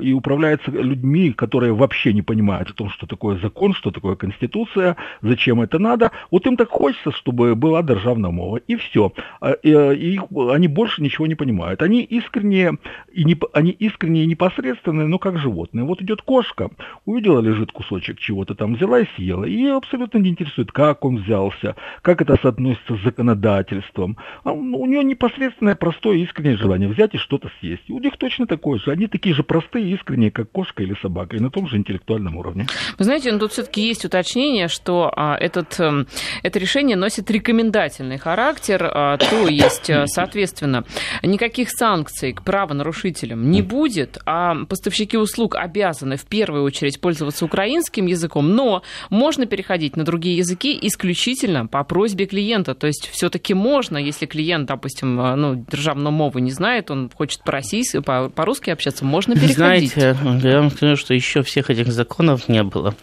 и 0.02 0.12
управляется 0.12 0.71
людьми, 0.71 1.32
которые 1.32 1.73
вообще 1.73 2.12
не 2.12 2.23
понимают 2.23 2.71
о 2.71 2.75
том, 2.75 2.90
что 2.90 3.06
такое 3.06 3.38
закон, 3.38 3.75
что 3.75 3.90
такое 3.90 4.16
Конституция, 4.16 4.97
зачем 5.23 5.61
это 5.61 5.78
надо. 5.78 6.11
Вот 6.30 6.47
им 6.47 6.56
так 6.56 6.68
хочется, 6.68 7.11
чтобы 7.11 7.54
была 7.54 7.82
державная 7.82 8.30
мова, 8.30 8.59
и 8.68 8.76
все. 8.76 9.12
А, 9.40 9.52
и, 9.52 9.71
и 9.71 10.21
они 10.50 10.68
больше 10.68 11.02
ничего 11.02 11.26
не 11.26 11.35
понимают. 11.35 11.82
Они 11.82 12.02
искренне 12.02 12.73
и 13.12 13.25
не 13.25 13.32
они 13.53 13.71
искренние 13.71 14.25
и 14.25 14.27
непосредственные, 14.27 15.07
но 15.07 15.19
как 15.19 15.39
животные. 15.39 15.85
Вот 15.85 16.01
идет 16.03 16.23
кошка, 16.23 16.71
увидела, 17.05 17.41
лежит 17.41 17.73
кусочек 17.73 18.19
чего-то 18.19 18.55
там, 18.55 18.75
взяла 18.75 19.01
и 19.01 19.07
съела. 19.17 19.45
И 19.45 19.53
ее 19.53 19.77
абсолютно 19.77 20.19
не 20.19 20.31
интересует, 20.31 20.73
как 20.73 21.05
он 21.05 21.17
взялся, 21.17 21.77
как 22.03 22.23
это 22.23 22.37
соотносится 22.41 22.97
с 22.97 23.03
законодательством. 23.03 24.17
А 24.45 24.53
у 24.53 24.87
нее 24.87 25.05
непосредственное, 25.05 25.75
простое, 25.75 26.19
искреннее 26.19 26.57
желание 26.57 26.89
взять 26.89 27.15
и 27.15 27.19
что-то 27.19 27.51
съесть. 27.61 27.85
И 27.89 27.93
у 27.93 27.99
них 27.99 28.17
точно 28.17 28.47
такое 28.47 28.79
же. 28.79 28.91
Они 28.91 29.07
такие 29.07 29.35
же 29.35 29.43
простые, 29.43 29.91
искренние, 29.93 30.31
как 30.31 30.51
кошка 30.51 30.83
или 30.83 30.95
собака, 31.01 31.37
и 31.37 31.41
на 31.41 31.51
том 31.51 31.69
же 31.69 31.77
интеллектуальном 31.77 32.37
уровне. 32.37 32.67
Вы 32.99 33.05
знаете, 33.05 33.33
ну, 33.33 33.39
тут 33.39 33.53
все-таки 33.53 33.83
есть 33.83 34.05
уточнение, 34.05 34.69
что 34.69 35.12
а, 35.15 35.37
этот, 35.37 35.79
а, 35.81 36.05
это 36.43 36.59
решение 36.59 36.97
носит 36.97 37.31
рекомендательный 37.31 38.19
характер, 38.19 38.91
а, 38.93 39.17
то 39.17 39.49
есть, 39.49 39.91
а, 39.91 40.07
соответственно, 40.07 40.85
никаких 41.23 41.71
санкций 41.71 42.33
к 42.33 42.43
правонарушителям 42.43 43.22
потребителям 43.23 43.50
не 43.50 43.62
будет, 43.62 44.19
а 44.26 44.64
поставщики 44.64 45.17
услуг 45.17 45.57
обязаны 45.57 46.17
в 46.17 46.25
первую 46.26 46.64
очередь 46.64 47.00
пользоваться 47.00 47.45
украинским 47.45 48.07
языком, 48.07 48.55
но 48.55 48.83
можно 49.11 49.47
переходить 49.47 49.97
на 49.97 50.05
другие 50.05 50.37
языки 50.37 50.79
исключительно 50.83 51.67
по 51.67 51.85
просьбе 51.85 52.26
клиента. 52.26 52.75
То 52.75 52.87
есть 52.87 53.09
все-таки 53.11 53.55
можно, 53.55 53.97
если 53.99 54.26
клиент, 54.26 54.69
допустим, 54.69 55.21
э, 55.21 55.35
ну, 55.37 55.64
державную 55.71 56.12
мову 56.12 56.38
не 56.38 56.50
знает, 56.50 56.91
он 56.91 57.11
хочет 57.14 57.43
по-российски, 57.45 58.00
по-русски 58.00 58.71
общаться, 58.71 59.05
можно 59.05 59.35
переходить. 59.35 59.93
Знаете, 59.93 60.17
я 60.43 60.61
вам 60.61 60.71
скажу, 60.71 60.97
что 60.97 61.14
еще 61.14 61.43
всех 61.43 61.71
этих 61.71 61.93
законов 61.93 62.49
не 62.49 62.62
было 62.62 62.95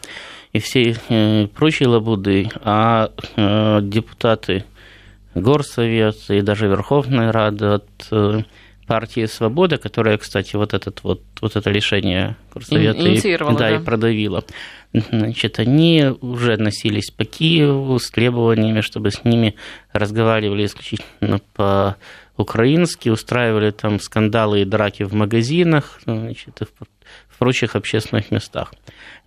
и 0.52 0.60
все 0.60 0.96
э, 1.10 1.48
прочие 1.48 1.88
лабуды, 1.90 2.50
а 2.64 3.12
э, 3.36 3.80
депутаты 3.84 4.64
Горсовета 5.36 6.34
и 6.34 6.42
даже 6.42 6.68
Верховная 6.68 7.32
Рада 7.32 7.76
от 7.76 8.08
э, 8.12 8.42
партии 8.89 9.27
«Свобода», 9.27 9.77
которая, 9.77 10.17
кстати, 10.17 10.55
вот, 10.55 10.74
этот 10.74 11.03
вот, 11.03 11.22
вот 11.41 11.55
это 11.55 11.69
решение 11.69 12.36
Курсовета 12.51 13.08
и, 13.08 13.38
да, 13.38 13.53
да. 13.53 13.75
и 13.75 13.79
продавила, 13.79 14.43
значит, 14.91 15.60
они 15.60 16.05
уже 16.22 16.58
носились 16.58 17.12
по 17.12 17.24
Киеву 17.24 18.00
с 18.00 18.10
требованиями, 18.10 18.81
чтобы 18.81 19.12
с 19.12 19.24
ними 19.24 19.53
разговаривали 19.93 20.65
исключительно 20.65 21.39
по 21.53 21.98
украински, 22.36 23.10
устраивали 23.10 23.69
там 23.69 24.00
скандалы 24.00 24.62
и 24.62 24.65
драки 24.65 25.03
в 25.03 25.13
магазинах, 25.13 26.01
значит, 26.05 26.60
и 26.62 26.65
в, 26.65 26.69
в 27.27 27.38
прочих 27.38 27.75
общественных 27.75 28.31
местах. 28.31 28.74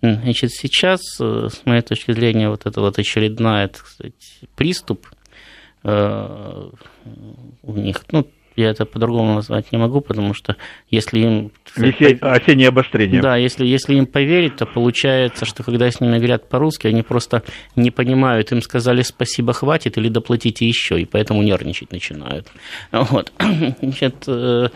Значит, 0.01 0.51
сейчас, 0.51 0.99
э, 1.21 1.47
с 1.49 1.65
моей 1.65 1.83
точки 1.83 2.11
зрения, 2.11 2.49
вот 2.49 2.65
это 2.65 2.81
вот 2.81 2.99
очередная, 2.99 3.69
так 3.69 3.87
сказать, 3.87 4.41
приступ 4.57 5.07
э, 5.83 6.69
у 7.61 7.73
них, 7.77 8.03
ну, 8.11 8.27
я 8.55 8.69
это 8.69 8.85
по-другому 8.85 9.35
назвать 9.35 9.71
не 9.71 9.77
могу, 9.77 10.01
потому 10.01 10.33
что 10.33 10.55
если 10.89 11.19
им... 11.19 11.51
Весень, 11.75 12.17
осеннее 12.21 12.69
обострение. 12.69 13.21
Да, 13.21 13.35
если, 13.35 13.65
если 13.65 13.95
им 13.95 14.05
поверить, 14.05 14.57
то 14.57 14.65
получается, 14.65 15.45
что 15.45 15.63
когда 15.63 15.89
с 15.89 15.99
ними 15.99 16.17
говорят 16.17 16.49
по-русски, 16.49 16.87
они 16.87 17.01
просто 17.01 17.43
не 17.75 17.91
понимают, 17.91 18.51
им 18.51 18.61
сказали 18.61 19.01
спасибо, 19.01 19.53
хватит, 19.53 19.97
или 19.97 20.09
доплатите 20.09 20.67
еще, 20.67 21.01
и 21.01 21.05
поэтому 21.05 21.41
нервничать 21.41 21.91
начинают. 21.91 22.47
Вот. 22.91 23.31
Значит, 23.81 24.23
э, 24.27 24.69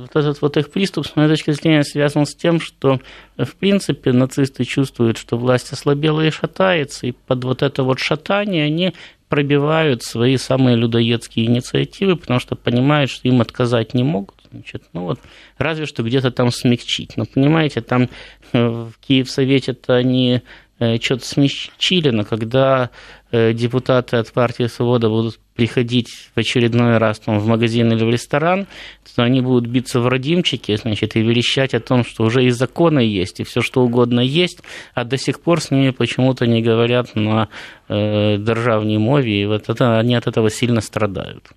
вот 0.00 0.16
этот 0.16 0.40
вот 0.42 0.56
их 0.56 0.70
приступ, 0.70 1.06
с 1.06 1.16
моей 1.16 1.28
точки 1.28 1.50
зрения, 1.52 1.82
связан 1.82 2.26
с 2.26 2.34
тем, 2.34 2.60
что, 2.60 3.00
в 3.36 3.54
принципе, 3.56 4.12
нацисты 4.12 4.64
чувствуют, 4.64 5.18
что 5.18 5.36
власть 5.36 5.72
ослабела 5.72 6.20
и 6.22 6.30
шатается, 6.30 7.06
и 7.06 7.12
под 7.12 7.44
вот 7.44 7.62
это 7.62 7.82
вот 7.82 7.98
шатание 7.98 8.64
они 8.64 8.94
пробивают 9.28 10.02
свои 10.02 10.36
самые 10.36 10.76
людоедские 10.76 11.46
инициативы, 11.46 12.16
потому 12.16 12.40
что 12.40 12.56
понимают, 12.56 13.10
что 13.10 13.28
им 13.28 13.40
отказать 13.40 13.94
не 13.94 14.02
могут. 14.02 14.34
Значит, 14.50 14.82
ну 14.92 15.02
вот, 15.02 15.20
разве 15.56 15.86
что 15.86 16.02
где-то 16.02 16.32
там 16.32 16.50
смягчить. 16.50 17.16
Но 17.16 17.24
понимаете, 17.24 17.80
там 17.80 18.08
э, 18.52 18.68
в 18.68 18.92
Киевсовете-то 19.00 19.94
они 19.94 20.42
Э, 20.80 20.98
что-то 20.98 21.26
смягчили, 21.26 22.08
но 22.08 22.24
когда 22.24 22.88
э, 23.30 23.52
депутаты 23.52 24.16
от 24.16 24.32
партии 24.32 24.66
«Свобода» 24.66 25.10
будут 25.10 25.38
приходить 25.60 26.30
в 26.34 26.38
очередной 26.38 26.96
раз 26.96 27.18
там, 27.18 27.38
в 27.38 27.46
магазин 27.46 27.92
или 27.92 28.02
в 28.02 28.08
ресторан, 28.08 28.66
то 29.14 29.22
они 29.24 29.42
будут 29.42 29.66
биться 29.66 30.00
в 30.00 30.08
родимчике, 30.08 30.78
значит, 30.78 31.16
и 31.16 31.20
верещать 31.20 31.74
о 31.74 31.80
том, 31.80 32.02
что 32.02 32.24
уже 32.24 32.44
и 32.44 32.50
законы 32.50 33.00
есть, 33.00 33.40
и 33.40 33.44
все 33.44 33.60
что 33.60 33.82
угодно 33.82 34.20
есть, 34.20 34.60
а 34.94 35.04
до 35.04 35.18
сих 35.18 35.42
пор 35.42 35.60
с 35.60 35.70
ними 35.70 35.90
почему-то 35.90 36.46
не 36.46 36.62
говорят 36.62 37.14
на 37.14 37.50
э, 37.88 38.38
державной 38.38 38.96
мове, 38.96 39.42
и 39.42 39.44
вот 39.44 39.68
это, 39.68 39.98
они 39.98 40.14
от 40.14 40.26
этого 40.26 40.48
сильно 40.48 40.80
страдают. 40.80 41.50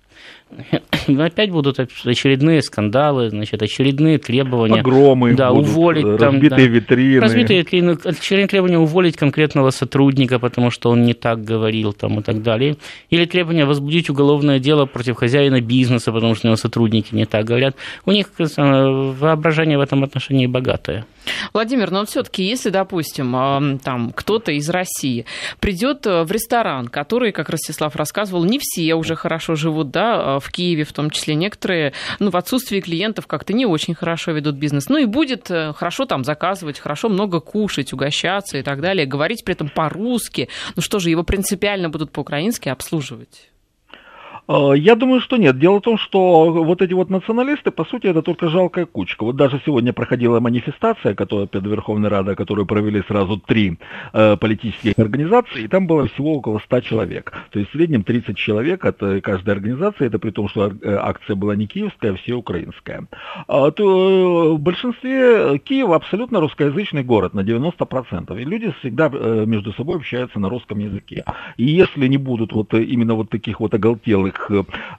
Опять 1.06 1.50
будут 1.50 1.78
очередные 1.78 2.62
скандалы, 2.62 3.30
значит, 3.30 3.62
очередные 3.62 4.18
требования. 4.18 4.82
Погромы 4.82 5.34
да, 5.34 5.50
будут, 5.50 5.68
уволить. 5.68 6.04
Разбитые 6.04 6.18
там, 6.18 6.40
да, 6.40 6.56
витрины. 6.56 7.20
Разбитые 7.20 7.58
витрины, 7.60 7.98
очередные 8.04 8.48
требования 8.48 8.78
уволить 8.78 9.16
конкретного 9.16 9.70
сотрудника, 9.70 10.38
потому 10.38 10.70
что 10.70 10.90
он 10.90 11.04
не 11.04 11.14
так 11.14 11.44
говорил 11.44 11.92
там, 11.92 12.20
и 12.20 12.22
так 12.22 12.42
далее. 12.42 12.76
Или 13.10 13.24
требования 13.24 13.64
возбудить 13.64 14.10
уголовное 14.10 14.58
дело 14.58 14.86
против 14.86 15.16
хозяина 15.16 15.60
бизнеса, 15.60 16.12
потому 16.12 16.34
что 16.34 16.46
у 16.46 16.48
него 16.50 16.56
сотрудники 16.56 17.14
не 17.14 17.26
так 17.26 17.44
говорят. 17.44 17.76
У 18.06 18.12
них 18.12 18.28
э, 18.38 18.44
воображение 18.56 19.78
в 19.78 19.80
этом 19.80 20.04
отношении 20.04 20.46
богатое. 20.46 21.06
Владимир, 21.52 21.90
но 21.90 22.04
все-таки, 22.04 22.42
если, 22.42 22.70
допустим, 22.70 23.78
там 23.82 24.12
кто-то 24.14 24.52
из 24.52 24.68
России 24.68 25.24
придет 25.58 26.06
э, 26.06 26.22
в 26.22 26.30
ресторан, 26.30 26.88
который, 26.88 27.32
как 27.32 27.48
Ростислав 27.48 27.96
рассказывал, 27.96 28.44
не 28.44 28.58
все 28.60 28.94
уже 28.94 29.14
хорошо 29.14 29.54
живут, 29.54 29.90
да, 29.90 30.33
в 30.40 30.50
Киеве 30.50 30.84
в 30.84 30.92
том 30.92 31.10
числе, 31.10 31.34
некоторые, 31.34 31.92
ну, 32.18 32.30
в 32.30 32.36
отсутствии 32.36 32.80
клиентов 32.80 33.26
как-то 33.26 33.52
не 33.52 33.66
очень 33.66 33.94
хорошо 33.94 34.32
ведут 34.32 34.56
бизнес, 34.56 34.88
ну, 34.88 34.98
и 34.98 35.06
будет 35.06 35.50
э, 35.50 35.72
хорошо 35.72 36.04
там 36.04 36.24
заказывать, 36.24 36.78
хорошо 36.78 37.08
много 37.08 37.40
кушать, 37.40 37.92
угощаться 37.92 38.58
и 38.58 38.62
так 38.62 38.80
далее, 38.80 39.06
говорить 39.06 39.44
при 39.44 39.54
этом 39.54 39.68
по-русски, 39.68 40.48
ну 40.76 40.82
что 40.82 40.98
же, 40.98 41.10
его 41.10 41.22
принципиально 41.22 41.88
будут 41.88 42.12
по-украински 42.12 42.68
обслуживать? 42.68 43.50
Э, 44.48 44.72
я 44.76 44.94
думаю, 44.94 45.20
что 45.20 45.36
нет. 45.36 45.58
Дело 45.58 45.78
в 45.78 45.82
том, 45.82 45.98
что 45.98 46.52
вот 46.52 46.82
эти 46.82 46.92
вот 46.92 47.10
националисты, 47.10 47.70
по 47.70 47.84
сути, 47.84 48.06
это 48.06 48.22
только 48.22 48.48
жалкая 48.48 48.86
кучка. 48.86 49.24
Вот 49.24 49.36
даже 49.36 49.60
сегодня 49.64 49.92
проходила 49.92 50.40
манифестация, 50.40 51.14
которая 51.14 51.46
перед 51.46 51.66
Верховной 51.66 52.08
Радой, 52.08 52.36
которую 52.36 52.66
провели 52.66 53.02
сразу 53.06 53.38
три 53.38 53.78
э, 54.12 54.36
политических 54.36 54.98
организации, 54.98 55.62
и 55.62 55.68
там 55.68 55.86
было 55.86 56.06
всего 56.08 56.34
около 56.34 56.58
100 56.58 56.80
человек. 56.80 57.32
То 57.50 57.58
есть 57.58 57.70
в 57.70 57.72
среднем 57.72 58.02
30 58.02 58.36
человек 58.36 58.84
от 58.84 59.02
э, 59.02 59.20
каждой 59.20 59.50
организации, 59.54 60.06
это 60.06 60.18
при 60.18 60.30
том, 60.30 60.48
что 60.48 60.66
э, 60.68 60.96
акция 61.00 61.36
была 61.36 61.56
не 61.56 61.66
киевская, 61.66 62.12
а 62.12 62.16
всеукраинская. 62.16 63.06
А, 63.48 63.70
то, 63.70 64.54
в 64.56 64.60
большинстве 64.60 65.58
Киев 65.58 65.90
абсолютно 65.90 66.40
русскоязычный 66.40 67.02
город 67.02 67.34
на 67.34 67.40
90%. 67.40 68.40
И 68.40 68.44
люди 68.44 68.74
всегда 68.80 69.08
между 69.08 69.72
собой 69.72 69.96
общаются 69.96 70.38
на 70.38 70.48
русском 70.48 70.78
языке. 70.78 71.24
И 71.56 71.64
если 71.64 72.06
не 72.06 72.18
будут 72.18 72.52
вот 72.52 72.74
именно 72.74 73.14
вот 73.14 73.30
таких 73.30 73.60
вот 73.60 73.74
оголтелых 73.74 74.33
этих 74.34 74.50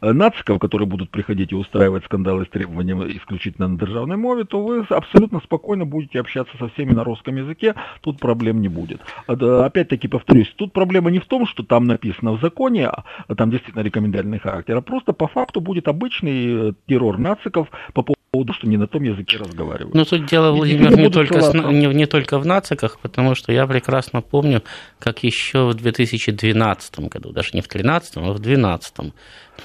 э, 0.02 0.12
нациков, 0.14 0.60
которые 0.60 0.88
будут 0.88 1.10
приходить 1.10 1.52
и 1.52 1.56
устраивать 1.56 2.06
скандалы 2.06 2.46
с 2.46 2.50
требованием 2.50 3.04
исключительно 3.18 3.68
на 3.68 3.78
державной 3.78 4.18
мове, 4.18 4.44
то 4.46 4.64
вы 4.64 4.86
абсолютно 4.90 5.40
спокойно 5.40 5.86
будете 5.86 6.20
общаться 6.20 6.58
со 6.58 6.70
всеми 6.70 6.94
на 6.94 7.04
русском 7.04 7.36
языке, 7.36 7.76
тут 8.02 8.20
проблем 8.20 8.62
не 8.62 8.70
будет. 8.70 9.02
Опять-таки 9.28 10.08
повторюсь, 10.08 10.52
тут 10.56 10.74
проблема 10.74 11.12
не 11.12 11.20
в 11.20 11.26
том, 11.26 11.46
что 11.46 11.64
там 11.64 11.86
написано 11.86 12.34
в 12.34 12.42
законе, 12.42 12.88
а 12.88 13.36
там 13.36 13.52
действительно 13.52 13.84
рекомендательный 13.84 14.40
характер, 14.40 14.78
а 14.78 14.82
просто 14.82 15.14
по 15.14 15.28
факту 15.28 15.62
будет 15.62 15.88
обычный 15.88 16.70
э, 16.70 16.74
террор 16.88 17.18
нациков 17.18 17.70
по 17.94 18.02
поводу, 18.02 18.16
что 18.54 18.68
не 18.68 18.78
на 18.78 18.88
том 18.88 19.04
языке 19.04 19.38
разговаривают. 19.38 19.96
Но 19.96 20.06
тут 20.06 20.26
дело, 20.26 20.52
Владимир, 20.52 20.98
не 20.98 21.10
только, 21.10 21.42
с, 21.42 21.54
не, 21.54 21.88
не 21.88 22.06
только 22.06 22.40
в 22.40 22.46
нациках, 22.46 23.00
потому 23.00 23.36
что 23.36 23.52
я 23.52 23.66
прекрасно 23.68 24.22
помню, 24.22 24.64
как 25.00 25.24
еще 25.24 25.68
в 25.68 25.74
2012 25.74 27.00
году, 27.00 27.32
даже 27.32 27.52
не 27.54 27.62
в 27.62 27.68
2013, 27.68 28.18
а 28.18 28.34
в 28.34 28.40
2012, 28.40 29.14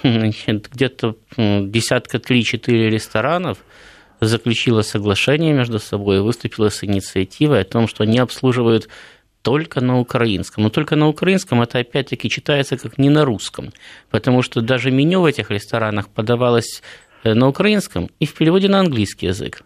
где-то 0.72 1.16
десятка 1.36 2.18
три-четыре 2.18 2.90
ресторанов 2.90 3.58
заключила 4.20 4.82
соглашение 4.82 5.52
между 5.52 5.78
собой 5.78 6.18
и 6.18 6.20
выступила 6.20 6.68
с 6.68 6.84
инициативой 6.84 7.62
о 7.62 7.64
том, 7.64 7.88
что 7.88 8.04
они 8.04 8.18
обслуживают 8.18 8.88
только 9.42 9.80
на 9.80 9.98
украинском. 9.98 10.64
Но 10.64 10.70
только 10.70 10.96
на 10.96 11.08
украинском 11.08 11.62
это 11.62 11.78
опять-таки 11.78 12.28
читается 12.28 12.76
как 12.76 12.98
не 12.98 13.08
на 13.08 13.24
русском, 13.24 13.72
потому 14.10 14.42
что 14.42 14.60
даже 14.60 14.90
меню 14.90 15.22
в 15.22 15.24
этих 15.24 15.50
ресторанах 15.50 16.08
подавалось 16.08 16.82
на 17.24 17.48
украинском 17.48 18.10
и 18.18 18.26
в 18.26 18.34
переводе 18.34 18.68
на 18.68 18.80
английский 18.80 19.26
язык. 19.26 19.62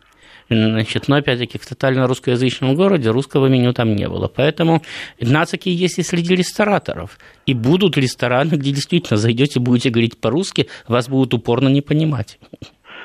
Значит, 0.50 1.08
но 1.08 1.16
опять-таки 1.16 1.58
в 1.58 1.66
тотально 1.66 2.06
русскоязычном 2.06 2.74
городе 2.74 3.10
русского 3.10 3.46
меню 3.46 3.72
там 3.72 3.96
не 3.96 4.08
было. 4.08 4.28
Поэтому 4.28 4.82
нацики 5.20 5.70
есть 5.70 5.98
и 5.98 6.02
среди 6.02 6.34
рестораторов. 6.34 7.18
И 7.46 7.54
будут 7.54 7.96
рестораны, 7.96 8.54
где 8.54 8.70
действительно 8.70 9.16
зайдете, 9.16 9.60
будете 9.60 9.90
говорить 9.90 10.18
по-русски, 10.18 10.68
вас 10.86 11.08
будут 11.08 11.34
упорно 11.34 11.68
не 11.68 11.80
понимать. 11.80 12.38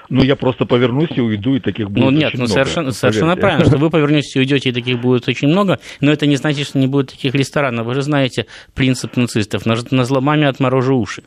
Ну, 0.09 0.23
я 0.23 0.35
просто 0.35 0.65
повернусь 0.65 1.11
и 1.15 1.21
уйду, 1.21 1.55
и 1.55 1.59
таких 1.59 1.91
будет 1.91 2.03
Ну, 2.03 2.09
нет, 2.09 2.29
очень 2.29 2.39
ну, 2.39 2.45
много, 2.45 2.53
совершенно, 2.53 2.91
совершенно 2.91 3.35
правильно, 3.35 3.65
что 3.65 3.77
вы 3.77 3.91
повернетесь 3.91 4.35
и 4.35 4.39
уйдете, 4.39 4.69
и 4.69 4.71
таких 4.71 4.99
будет 4.99 5.27
очень 5.27 5.49
много, 5.49 5.79
но 6.01 6.11
это 6.11 6.25
не 6.25 6.35
значит, 6.35 6.67
что 6.67 6.79
не 6.79 6.87
будет 6.87 7.11
таких 7.11 7.35
ресторанов. 7.35 7.85
Вы 7.85 7.93
же 7.93 8.01
знаете 8.01 8.47
принцип 8.73 9.15
нацистов, 9.17 9.67
на, 9.67 9.77
на 9.91 10.05
зломами 10.05 10.47
отморожу 10.47 10.97
уши. 10.97 11.23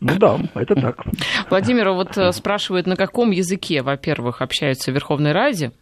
Ну 0.00 0.18
да, 0.18 0.38
это 0.54 0.74
так. 0.74 1.04
Владимир 1.50 1.90
вот 1.90 2.16
э, 2.16 2.32
спрашивает, 2.32 2.86
на 2.86 2.96
каком 2.96 3.30
языке, 3.30 3.82
во-первых, 3.82 4.42
общаются 4.42 4.90
в 4.90 4.94
Верховной 4.94 5.32
Раде? 5.32 5.72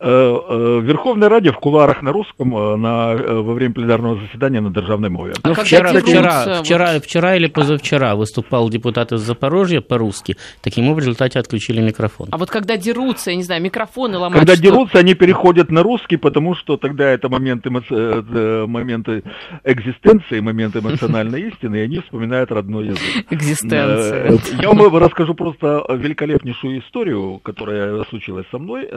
Э, 0.00 0.08
э, 0.08 0.78
в 0.80 0.84
Верховной 0.84 1.28
Раде 1.28 1.52
в 1.52 1.58
куларах 1.58 2.02
на 2.02 2.12
русском 2.12 2.56
э, 2.56 2.76
на, 2.76 3.14
во 3.14 3.54
время 3.54 3.74
пленарного 3.74 4.20
заседания 4.20 4.60
на 4.60 4.70
державной 4.70 5.08
мове. 5.08 5.34
А 5.42 5.48
ну, 5.48 5.54
вчера, 5.54 5.92
вчера, 5.92 6.62
вчера, 6.62 7.00
вчера 7.00 7.36
или 7.36 7.46
позавчера 7.46 8.16
выступал 8.16 8.68
депутат 8.70 9.12
из 9.12 9.20
Запорожья 9.20 9.80
по-русски, 9.80 10.36
таким 10.62 10.88
образом 10.88 10.94
в 10.94 10.98
результате 11.06 11.38
отключили 11.38 11.80
микрофон. 11.80 12.28
А 12.32 12.38
вот 12.38 12.50
когда 12.50 12.76
дерутся, 12.76 13.30
я 13.30 13.36
не 13.36 13.44
знаю, 13.44 13.62
микрофоны 13.62 14.18
ломают. 14.18 14.40
Когда 14.40 14.54
что? 14.54 14.62
дерутся, 14.62 14.98
они 14.98 15.14
переходят 15.14 15.70
на 15.70 15.82
русский, 15.82 16.16
потому 16.16 16.54
что 16.54 16.76
тогда 16.76 17.08
это 17.10 17.28
моменты, 17.28 17.70
моменты 17.70 19.22
экзистенции, 19.62 20.40
моменты 20.40 20.80
эмоциональной 20.80 21.42
истины, 21.48 21.76
и 21.76 21.80
они 21.80 22.00
вспоминают 22.00 22.50
родной 22.50 22.86
язык. 22.86 23.26
Экзистенция. 23.30 24.38
Я 24.60 24.72
вам 24.72 24.96
расскажу 24.96 25.34
просто 25.34 25.84
великолепнейшую 25.88 26.80
историю, 26.80 27.38
которая 27.42 28.02
случилась 28.04 28.46
со 28.50 28.58
мной 28.58 28.88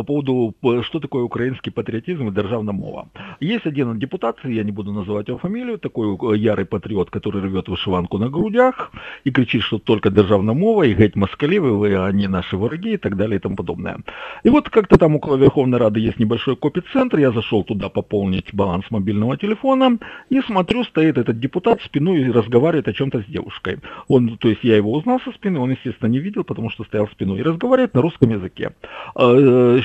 по 0.00 0.04
поводу, 0.04 0.54
что 0.82 0.98
такое 0.98 1.22
украинский 1.24 1.70
патриотизм 1.70 2.28
и 2.28 2.32
державная 2.32 2.72
мова. 2.72 3.08
Есть 3.40 3.66
один 3.66 3.98
депутат, 3.98 4.36
я 4.44 4.64
не 4.64 4.72
буду 4.72 4.92
называть 4.92 5.28
его 5.28 5.38
фамилию, 5.38 5.78
такой 5.78 6.16
э, 6.16 6.38
ярый 6.38 6.64
патриот, 6.64 7.10
который 7.10 7.42
рвет 7.42 7.68
вышиванку 7.68 8.16
на 8.16 8.30
грудях 8.30 8.92
и 9.24 9.30
кричит, 9.30 9.62
что 9.62 9.78
только 9.78 10.10
державная 10.10 10.54
мова 10.54 10.84
и 10.84 10.94
геть 10.94 11.16
москали, 11.16 11.58
вы, 11.58 11.96
они 12.08 12.28
наши 12.28 12.56
враги 12.56 12.94
и 12.94 12.96
так 12.96 13.16
далее 13.16 13.36
и 13.36 13.40
тому 13.40 13.56
подобное. 13.56 13.98
И 14.42 14.48
вот 14.48 14.70
как-то 14.70 14.96
там 14.96 15.16
около 15.16 15.36
Верховной 15.36 15.78
Рады 15.78 16.00
есть 16.00 16.18
небольшой 16.18 16.56
копицентр, 16.56 17.18
я 17.18 17.30
зашел 17.30 17.62
туда 17.62 17.90
пополнить 17.90 18.54
баланс 18.54 18.86
мобильного 18.90 19.36
телефона 19.36 19.98
и 20.30 20.40
смотрю, 20.40 20.84
стоит 20.84 21.18
этот 21.18 21.38
депутат 21.40 21.82
спиной 21.82 22.22
и 22.22 22.30
разговаривает 22.30 22.88
о 22.88 22.94
чем-то 22.94 23.20
с 23.20 23.26
девушкой. 23.26 23.80
Он, 24.08 24.38
то 24.38 24.48
есть 24.48 24.64
я 24.64 24.76
его 24.76 24.92
узнал 24.92 25.20
со 25.20 25.30
спины, 25.32 25.58
он, 25.58 25.72
естественно, 25.72 26.08
не 26.08 26.20
видел, 26.20 26.44
потому 26.44 26.70
что 26.70 26.84
стоял 26.84 27.06
спиной 27.08 27.40
и 27.40 27.42
разговаривает 27.42 27.92
на 27.92 28.00
русском 28.00 28.30
языке. 28.30 28.72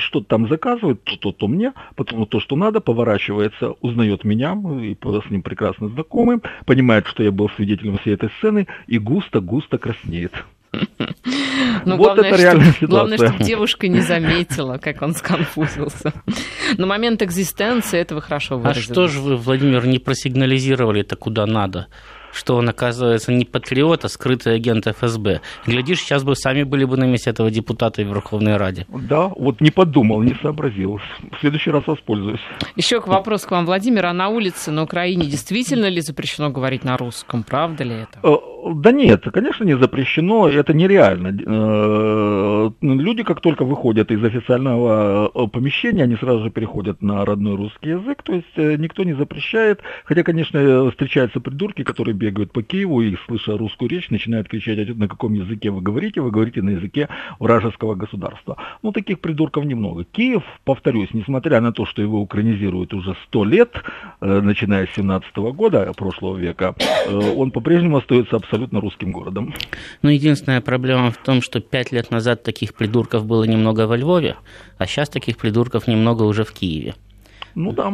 Что-то 0.06 0.26
там 0.26 0.48
заказывает, 0.48 1.02
то, 1.02 1.16
то, 1.16 1.32
то 1.32 1.48
мне, 1.48 1.72
потом 1.96 2.26
то, 2.26 2.38
что 2.38 2.54
надо, 2.54 2.80
поворачивается, 2.80 3.72
узнает 3.80 4.22
меня, 4.22 4.54
мы 4.54 4.96
с 4.96 5.30
ним 5.30 5.42
прекрасно 5.42 5.88
знакомы, 5.88 6.40
понимает, 6.64 7.08
что 7.08 7.24
я 7.24 7.32
был 7.32 7.50
свидетелем 7.56 7.98
всей 7.98 8.14
этой 8.14 8.30
сцены 8.38 8.68
и 8.86 8.98
густо-густо 8.98 9.78
краснеет. 9.78 10.32
Ну, 11.84 11.96
вот 11.96 12.14
главное, 12.14 12.30
это 12.30 12.40
реальная 12.40 12.72
что, 12.72 12.86
Главное, 12.86 13.18
чтобы 13.18 13.44
девушка 13.44 13.88
не 13.88 14.00
заметила, 14.00 14.78
как 14.78 15.02
он 15.02 15.14
сконфузился. 15.14 16.12
Но 16.76 16.86
момент 16.86 17.22
экзистенции 17.22 17.98
этого 17.98 18.20
хорошо 18.20 18.58
выразили. 18.58 18.84
А 18.84 18.92
что 18.92 19.08
же 19.08 19.20
вы, 19.20 19.36
Владимир, 19.36 19.86
не 19.86 19.98
просигнализировали 19.98 21.00
это 21.00 21.16
куда 21.16 21.46
надо? 21.46 21.88
Что 22.36 22.56
он, 22.56 22.68
оказывается, 22.68 23.32
не 23.32 23.44
патриот, 23.44 24.04
а 24.04 24.08
скрытый 24.08 24.54
агент 24.54 24.86
ФСБ. 24.86 25.40
Глядишь, 25.66 26.00
сейчас 26.00 26.22
бы 26.22 26.36
сами 26.36 26.62
были 26.62 26.84
бы 26.84 26.96
на 26.96 27.04
месте 27.04 27.30
этого 27.30 27.50
депутата 27.50 28.02
в 28.02 28.06
Верховной 28.06 28.56
Раде. 28.56 28.86
Да, 28.88 29.28
вот 29.28 29.60
не 29.60 29.70
подумал, 29.70 30.22
не 30.22 30.34
сообразил. 30.42 31.00
В 31.32 31.40
следующий 31.40 31.70
раз 31.70 31.86
воспользуюсь. 31.86 32.40
Еще 32.76 33.00
к 33.00 33.08
вопросу 33.08 33.48
к 33.48 33.50
вам, 33.50 33.66
Владимир. 33.66 34.06
А 34.06 34.12
на 34.12 34.28
улице 34.28 34.70
на 34.70 34.82
Украине 34.82 35.26
действительно 35.26 35.86
ли 35.88 36.00
запрещено 36.00 36.50
говорить 36.50 36.84
на 36.84 36.96
русском? 36.96 37.42
Правда 37.42 37.84
ли 37.84 37.94
это? 37.94 38.18
Э, 38.22 38.36
да 38.74 38.92
нет, 38.92 39.24
конечно, 39.32 39.64
не 39.64 39.76
запрещено, 39.76 40.48
это 40.48 40.74
нереально. 40.74 41.28
Э, 41.28 42.70
люди, 42.82 43.22
как 43.22 43.40
только 43.40 43.64
выходят 43.64 44.10
из 44.10 44.22
официального 44.22 45.30
э, 45.34 45.48
помещения, 45.48 46.04
они 46.04 46.16
сразу 46.16 46.44
же 46.44 46.50
переходят 46.50 47.02
на 47.02 47.24
родной 47.24 47.56
русский 47.56 47.90
язык, 47.90 48.22
то 48.22 48.32
есть 48.32 48.56
никто 48.56 49.04
не 49.04 49.14
запрещает, 49.14 49.80
хотя, 50.04 50.22
конечно, 50.22 50.90
встречаются 50.90 51.40
придурки, 51.40 51.82
которые 51.82 52.14
бегают 52.26 52.52
по 52.52 52.62
Киеву 52.62 53.02
и, 53.02 53.16
слыша 53.26 53.56
русскую 53.56 53.88
речь, 53.88 54.10
начинают 54.10 54.48
кричать, 54.48 54.96
на 54.96 55.08
каком 55.08 55.34
языке 55.34 55.70
вы 55.70 55.80
говорите, 55.80 56.20
вы 56.20 56.30
говорите 56.30 56.62
на 56.62 56.70
языке 56.70 57.08
вражеского 57.38 57.94
государства. 57.94 58.56
Ну, 58.82 58.92
таких 58.92 59.20
придурков 59.20 59.64
немного. 59.64 60.04
Киев, 60.04 60.42
повторюсь, 60.64 61.10
несмотря 61.12 61.60
на 61.60 61.72
то, 61.72 61.86
что 61.86 62.02
его 62.02 62.20
украинизируют 62.20 62.94
уже 62.94 63.14
сто 63.26 63.44
лет, 63.44 63.82
э, 64.20 64.40
начиная 64.40 64.86
с 64.86 64.94
17 64.96 65.36
года 65.52 65.92
прошлого 65.96 66.36
века, 66.36 66.74
э, 67.06 67.34
он 67.36 67.50
по-прежнему 67.50 67.98
остается 67.98 68.36
абсолютно 68.36 68.80
русским 68.80 69.12
городом. 69.12 69.54
Ну, 70.02 70.10
единственная 70.10 70.60
проблема 70.60 71.10
в 71.10 71.16
том, 71.18 71.42
что 71.42 71.60
пять 71.60 71.92
лет 71.92 72.10
назад 72.10 72.42
таких 72.42 72.74
придурков 72.74 73.24
было 73.24 73.44
немного 73.44 73.86
во 73.86 73.96
Львове, 73.96 74.36
а 74.78 74.86
сейчас 74.86 75.08
таких 75.08 75.36
придурков 75.36 75.86
немного 75.86 76.24
уже 76.24 76.42
в 76.42 76.52
Киеве. 76.52 76.94
Ну 77.54 77.72
да. 77.72 77.92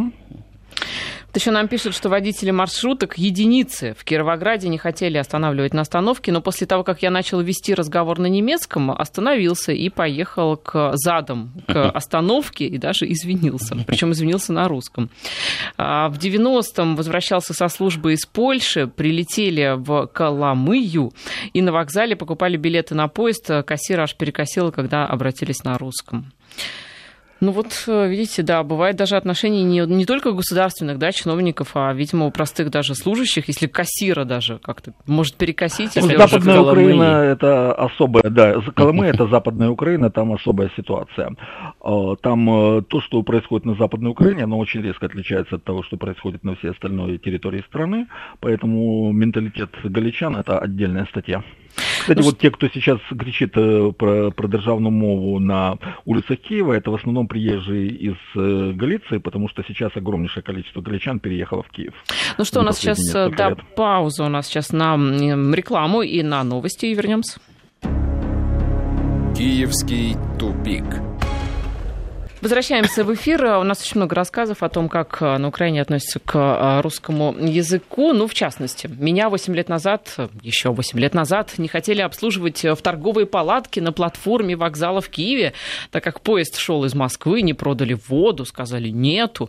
Еще 1.35 1.51
нам 1.51 1.67
пишут, 1.67 1.95
что 1.95 2.11
водители 2.11 2.51
маршруток 2.51 3.17
единицы 3.17 3.95
в 3.99 4.05
Кировограде 4.05 4.69
не 4.69 4.77
хотели 4.77 5.17
останавливать 5.17 5.73
на 5.73 5.81
остановке, 5.81 6.31
но 6.31 6.43
после 6.43 6.67
того, 6.67 6.85
как 6.85 7.03
я 7.03 7.11
начал 7.11 7.41
вести 7.41 7.73
разговор 7.73 8.19
на 8.19 8.27
немецком, 8.27 8.91
остановился 8.91 9.73
и 9.73 9.89
поехал 9.89 10.57
к 10.59 10.93
задам, 10.95 11.53
к 11.67 11.91
остановке 11.91 12.67
и 12.67 12.77
даже 12.77 13.11
извинился. 13.11 13.77
Причем 13.87 14.13
извинился 14.13 14.53
на 14.53 14.69
русском. 14.69 15.09
А 15.79 16.11
в 16.11 16.19
90-м 16.19 16.97
возвращался 16.97 17.55
со 17.55 17.69
службы 17.69 18.13
из 18.13 18.27
Польши, 18.27 18.87
прилетели 18.87 19.75
в 19.77 20.09
Коломыю 20.09 21.13
и 21.55 21.63
на 21.63 21.73
вокзале 21.73 22.15
покупали 22.15 22.59
билеты 22.59 22.95
на 22.95 23.09
поезд. 23.09 23.51
Кассир 23.67 24.01
аж 24.01 24.15
перекосила, 24.17 24.71
когда 24.71 25.07
обратились 25.07 25.65
на 25.65 25.79
русском. 25.79 26.31
Ну 27.43 27.51
вот, 27.51 27.73
э, 27.89 28.09
видите, 28.09 28.45
да, 28.45 28.63
бывает 28.63 28.95
даже 28.95 29.17
отношения 29.17 29.65
не, 29.65 29.81
не 29.81 30.07
только 30.07 30.31
государственных, 30.31 30.99
да, 30.99 31.11
чиновников, 31.11 31.73
а, 31.75 31.93
видимо, 31.93 32.27
у 32.27 32.31
простых 32.31 32.71
даже 32.71 32.95
служащих, 32.95 33.49
если 33.49 33.67
кассира 33.67 34.25
даже 34.25 34.61
как-то 34.61 34.93
может 35.09 35.35
перекосить. 35.35 35.97
Если 35.97 36.15
Западная 36.15 36.61
Украина– 36.61 37.03
это 37.03 37.73
особая, 37.73 38.31
да, 38.31 38.55
Колымы– 38.77 39.07
это 39.07 39.27
Западная 39.27 39.71
Украина, 39.71 40.09
там 40.09 40.33
особая 40.33 40.71
ситуация. 40.77 41.35
А, 41.81 42.15
там 42.15 42.49
э, 42.49 42.83
то, 42.83 43.01
что 43.01 43.21
происходит 43.25 43.67
на 43.67 43.75
Западной 43.75 44.13
Украине, 44.13 44.45
оно 44.45 44.57
очень 44.57 44.81
резко 44.81 45.07
отличается 45.07 45.57
от 45.57 45.65
того, 45.65 45.83
что 45.83 45.97
происходит 45.97 46.45
на 46.45 46.55
всей 46.55 46.71
остальной 46.71 47.19
территории 47.19 47.65
страны, 47.67 48.07
поэтому 48.39 49.11
менталитет 49.11 49.71
галичан– 49.83 50.37
это 50.37 50.61
отдельная 50.61 51.07
статья. 51.07 51.43
Кстати, 52.03 52.19
ну, 52.19 52.25
вот 52.25 52.39
те, 52.39 52.51
кто 52.51 52.69
сейчас 52.69 52.99
кричит 53.17 53.53
э, 53.55 53.93
про, 53.97 54.33
про 54.33 54.49
державную 54.49 54.91
мову 54.91 55.39
на 55.39 55.79
улицах 56.05 56.41
Киева, 56.41 56.73
это 56.73 56.91
в 56.91 56.97
основном 56.97 57.29
приезжие 57.29 57.91
из 57.91 58.17
э, 58.35 58.73
Галиции, 58.75 59.19
потому 59.19 59.49
что 59.49 59.63
сейчас 59.63 59.93
огромнейшее 59.95 60.43
количество 60.43 60.81
галичан 60.81 61.21
переехало 61.21 61.63
в 61.63 61.69
Киев. 61.69 61.95
Ну 62.39 62.45
что, 62.45 62.59
у 62.59 62.63
нас 62.65 62.79
сейчас 62.79 62.99
да, 63.13 63.51
лет. 63.51 63.59
пауза 63.77 64.25
у 64.25 64.29
нас 64.29 64.49
сейчас 64.49 64.73
на 64.73 64.97
рекламу 65.55 66.03
и 66.03 66.25
на 66.25 66.43
новости, 66.43 66.87
и 66.87 66.95
вернемся. 66.95 67.41
Киевский 69.37 70.17
тупик. 70.41 71.12
Возвращаемся 72.43 73.05
в 73.05 73.15
эфир. 73.15 73.45
У 73.45 73.63
нас 73.63 73.81
очень 73.83 73.99
много 73.99 74.17
рассказов 74.17 74.65
о 74.65 74.69
том, 74.69 74.89
как 74.89 75.19
э, 75.21 75.39
на 75.39 75.47
Украине 75.47 75.81
относятся 75.81 76.19
к 76.19 76.35
э, 76.35 76.81
русскому 76.81 77.37
языку. 77.39 78.13
Ну, 78.13 78.27
в 78.27 78.35
частности, 78.35 78.89
меня 78.89 79.31
8 79.31 79.55
лет 79.55 79.69
назад, 79.69 80.17
еще 80.43 80.73
8 80.73 80.99
лет 80.99 81.15
назад, 81.15 81.55
не 81.59 81.69
хотели 81.69 82.01
обслуживать 82.01 82.65
в 82.65 82.77
торговые 82.79 83.27
палатки 83.27 83.79
на 83.79 83.93
платформе 83.93 84.57
вокзала 84.57 85.01
в 85.01 85.09
Киеве, 85.09 85.53
так 85.93 86.03
как 86.03 86.21
поезд 86.21 86.57
шел 86.57 86.85
из 86.85 86.97
Москвы, 86.97 87.43
не 87.43 87.55
продали 87.55 87.97
воду, 88.09 88.45
сказали 88.45 88.89
нету. 88.89 89.49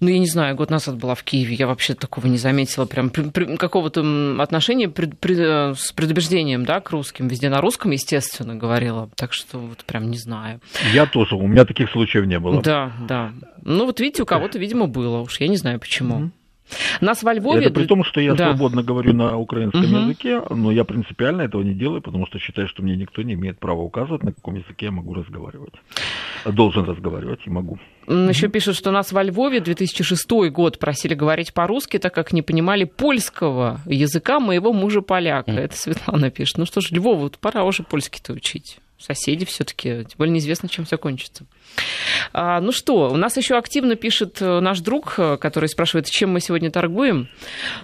Ну, 0.00 0.08
я 0.08 0.18
не 0.18 0.26
знаю, 0.26 0.56
год 0.56 0.70
назад 0.70 0.96
была 0.96 1.14
в 1.14 1.22
Киеве, 1.24 1.54
я 1.54 1.66
вообще 1.66 1.92
такого 1.94 2.26
не 2.28 2.38
заметила, 2.38 2.86
прям 2.86 3.10
какого-то 3.10 4.00
отношения 4.40 4.88
пред, 4.88 5.18
пред, 5.18 5.38
э, 5.38 5.74
с 5.76 5.92
предубеждением, 5.92 6.64
да, 6.64 6.80
к 6.80 6.90
русским. 6.90 7.28
Везде 7.28 7.50
на 7.50 7.60
русском, 7.60 7.90
естественно, 7.90 8.56
говорила. 8.56 9.10
Так 9.16 9.34
что 9.34 9.58
вот 9.58 9.84
прям 9.84 10.10
не 10.10 10.16
знаю. 10.16 10.60
Я 10.94 11.04
тоже, 11.04 11.36
у 11.36 11.46
меня 11.46 11.64
таких 11.64 11.90
случаев 11.90 12.21
случаев 12.22 12.28
не 12.28 12.38
было. 12.38 12.62
Да, 12.62 12.92
да. 13.08 13.32
Ну 13.62 13.86
вот 13.86 14.00
видите, 14.00 14.22
у 14.22 14.26
кого-то, 14.26 14.58
видимо, 14.58 14.86
было 14.86 15.20
уж. 15.20 15.40
Я 15.40 15.48
не 15.48 15.56
знаю 15.56 15.80
почему. 15.80 16.14
Mm-hmm. 16.14 16.30
Нас 17.02 17.22
во 17.22 17.34
Львове... 17.34 17.66
Это 17.66 17.74
при 17.74 17.86
том, 17.86 18.02
что 18.02 18.20
я 18.20 18.34
да. 18.34 18.48
свободно 18.50 18.82
говорю 18.82 19.12
на 19.12 19.36
украинском 19.36 19.84
угу. 19.84 20.04
языке, 20.04 20.40
но 20.48 20.72
я 20.72 20.84
принципиально 20.84 21.42
этого 21.42 21.60
не 21.60 21.74
делаю, 21.74 22.00
потому 22.00 22.26
что 22.26 22.38
считаю, 22.38 22.66
что 22.66 22.82
мне 22.82 22.96
никто 22.96 23.20
не 23.20 23.34
имеет 23.34 23.58
права 23.58 23.82
указывать, 23.82 24.22
на 24.22 24.32
каком 24.32 24.54
языке 24.54 24.86
я 24.86 24.90
могу 24.90 25.12
разговаривать. 25.12 25.74
Должен 26.46 26.86
разговаривать 26.86 27.40
и 27.44 27.50
могу. 27.50 27.78
Еще 28.06 28.48
пишут, 28.48 28.76
что 28.76 28.90
нас 28.90 29.12
во 29.12 29.22
Львове 29.22 29.60
2006 29.60 30.26
год 30.50 30.78
просили 30.78 31.12
говорить 31.12 31.52
по-русски, 31.52 31.98
так 31.98 32.14
как 32.14 32.32
не 32.32 32.40
понимали 32.40 32.84
польского 32.84 33.82
языка 33.84 34.40
моего 34.40 34.72
мужа 34.72 35.02
поляка. 35.02 35.50
Это 35.50 35.76
Светлана 35.76 36.30
пишет. 36.30 36.56
Ну 36.56 36.64
что 36.64 36.80
ж, 36.80 36.90
Львову, 36.90 37.30
пора 37.38 37.64
уже 37.64 37.82
польский-то 37.82 38.32
учить 38.32 38.78
соседи 39.02 39.44
все-таки, 39.44 40.04
тем 40.04 40.16
более 40.18 40.32
неизвестно, 40.32 40.68
чем 40.68 40.84
все 40.84 40.96
кончится. 40.96 41.44
А, 42.32 42.60
ну 42.60 42.72
что, 42.72 43.10
у 43.10 43.16
нас 43.16 43.36
еще 43.36 43.56
активно 43.56 43.96
пишет 43.96 44.40
э, 44.40 44.60
наш 44.60 44.80
друг, 44.80 45.14
э, 45.18 45.36
который 45.36 45.68
спрашивает, 45.68 46.06
чем 46.06 46.32
мы 46.32 46.40
сегодня 46.40 46.70
торгуем. 46.70 47.28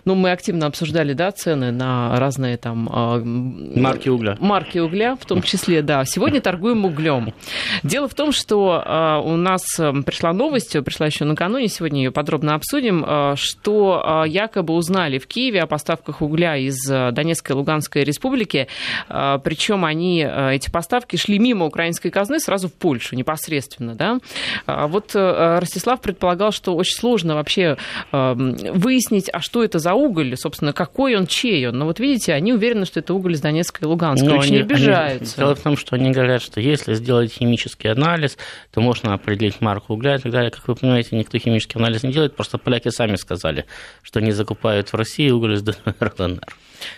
Ну, 0.05 0.15
мы 0.15 0.31
активно 0.31 0.67
обсуждали, 0.67 1.13
да, 1.13 1.31
цены 1.33 1.71
на 1.71 2.19
разные 2.19 2.57
там... 2.57 2.89
А, 2.93 3.21
марки 3.23 4.09
угля. 4.09 4.37
Марки 4.41 4.79
угля, 4.79 5.17
в 5.17 5.27
том 5.27 5.43
числе, 5.43 5.83
да. 5.83 6.05
Сегодня 6.05 6.41
торгуем 6.41 6.85
углем. 6.85 7.35
Дело 7.83 8.09
в 8.09 8.15
том, 8.15 8.33
что 8.33 8.83
а, 8.85 9.21
у 9.21 9.37
нас 9.37 9.63
э, 9.79 9.93
пришла 10.05 10.33
новость, 10.33 10.83
пришла 10.85 11.07
еще 11.07 11.25
накануне, 11.25 11.69
сегодня 11.69 12.05
ее 12.05 12.11
подробно 12.11 12.55
обсудим, 12.55 13.05
что 13.37 14.25
якобы 14.27 14.75
узнали 14.75 15.19
в 15.19 15.27
Киеве 15.27 15.63
о 15.63 15.67
поставках 15.67 16.23
угля 16.23 16.57
из 16.57 16.77
Донецкой 16.87 17.55
и 17.55 17.59
Луганской 17.59 18.05
республики, 18.05 18.69
причем 19.09 19.85
они, 19.85 20.21
эти 20.21 20.71
поставки 20.71 21.17
шли 21.17 21.39
мимо 21.39 21.67
украинской 21.67 22.11
казны 22.11 22.41
сразу 22.41 22.69
в 22.69 22.73
Польшу 22.75 23.17
непосредственно 23.17 23.78
естественно, 23.79 23.95
да. 23.95 24.19
А 24.67 24.87
вот 24.87 25.15
э, 25.15 25.59
Ростислав 25.59 26.01
предполагал, 26.01 26.53
что 26.53 26.75
очень 26.75 26.97
сложно 26.97 27.35
вообще 27.35 27.77
эм, 28.13 28.57
выяснить, 28.73 29.29
а 29.33 29.41
что 29.41 29.65
это 29.65 29.79
за 29.79 29.95
уголь, 29.95 30.37
собственно, 30.37 30.73
какой 30.73 31.17
он, 31.17 31.27
чей 31.27 31.69
он. 31.69 31.79
Но 31.79 31.87
вот 31.87 32.01
видите, 32.01 32.33
они 32.33 32.53
уверены, 32.53 32.85
что 32.85 33.01
это 33.01 33.15
уголь 33.15 33.35
из 33.35 33.41
Донецка 33.41 33.85
и 33.85 33.87
Луганска, 33.87 34.27
Но 34.27 34.39
очень 34.39 34.57
они, 34.57 34.63
обижаются. 34.63 35.35
Они, 35.37 35.47
дело 35.47 35.55
в 35.55 35.61
том, 35.61 35.77
что 35.77 35.97
они 35.97 36.11
говорят, 36.11 36.43
что 36.43 36.61
если 36.61 36.95
сделать 36.95 37.33
химический 37.33 37.91
анализ, 37.91 38.37
то 38.73 38.81
можно 38.81 39.15
определить 39.15 39.61
марку 39.61 39.95
угля 39.95 40.17
и 40.17 40.19
так 40.19 40.33
далее. 40.33 40.51
Как 40.51 40.67
вы 40.69 40.75
понимаете, 40.75 41.17
никто 41.17 41.39
химический 41.39 41.79
анализ 41.79 42.03
не 42.03 42.13
делает, 42.13 42.37
просто 42.37 42.59
поляки 42.59 42.89
сами 42.91 43.17
сказали, 43.17 43.67
что 44.03 44.21
они 44.21 44.33
закупают 44.33 44.93
в 44.93 44.95
России 44.95 45.31
уголь 45.31 45.55
из 45.55 45.63
ДНР, 45.63 46.15
ЛНР. 46.19 46.41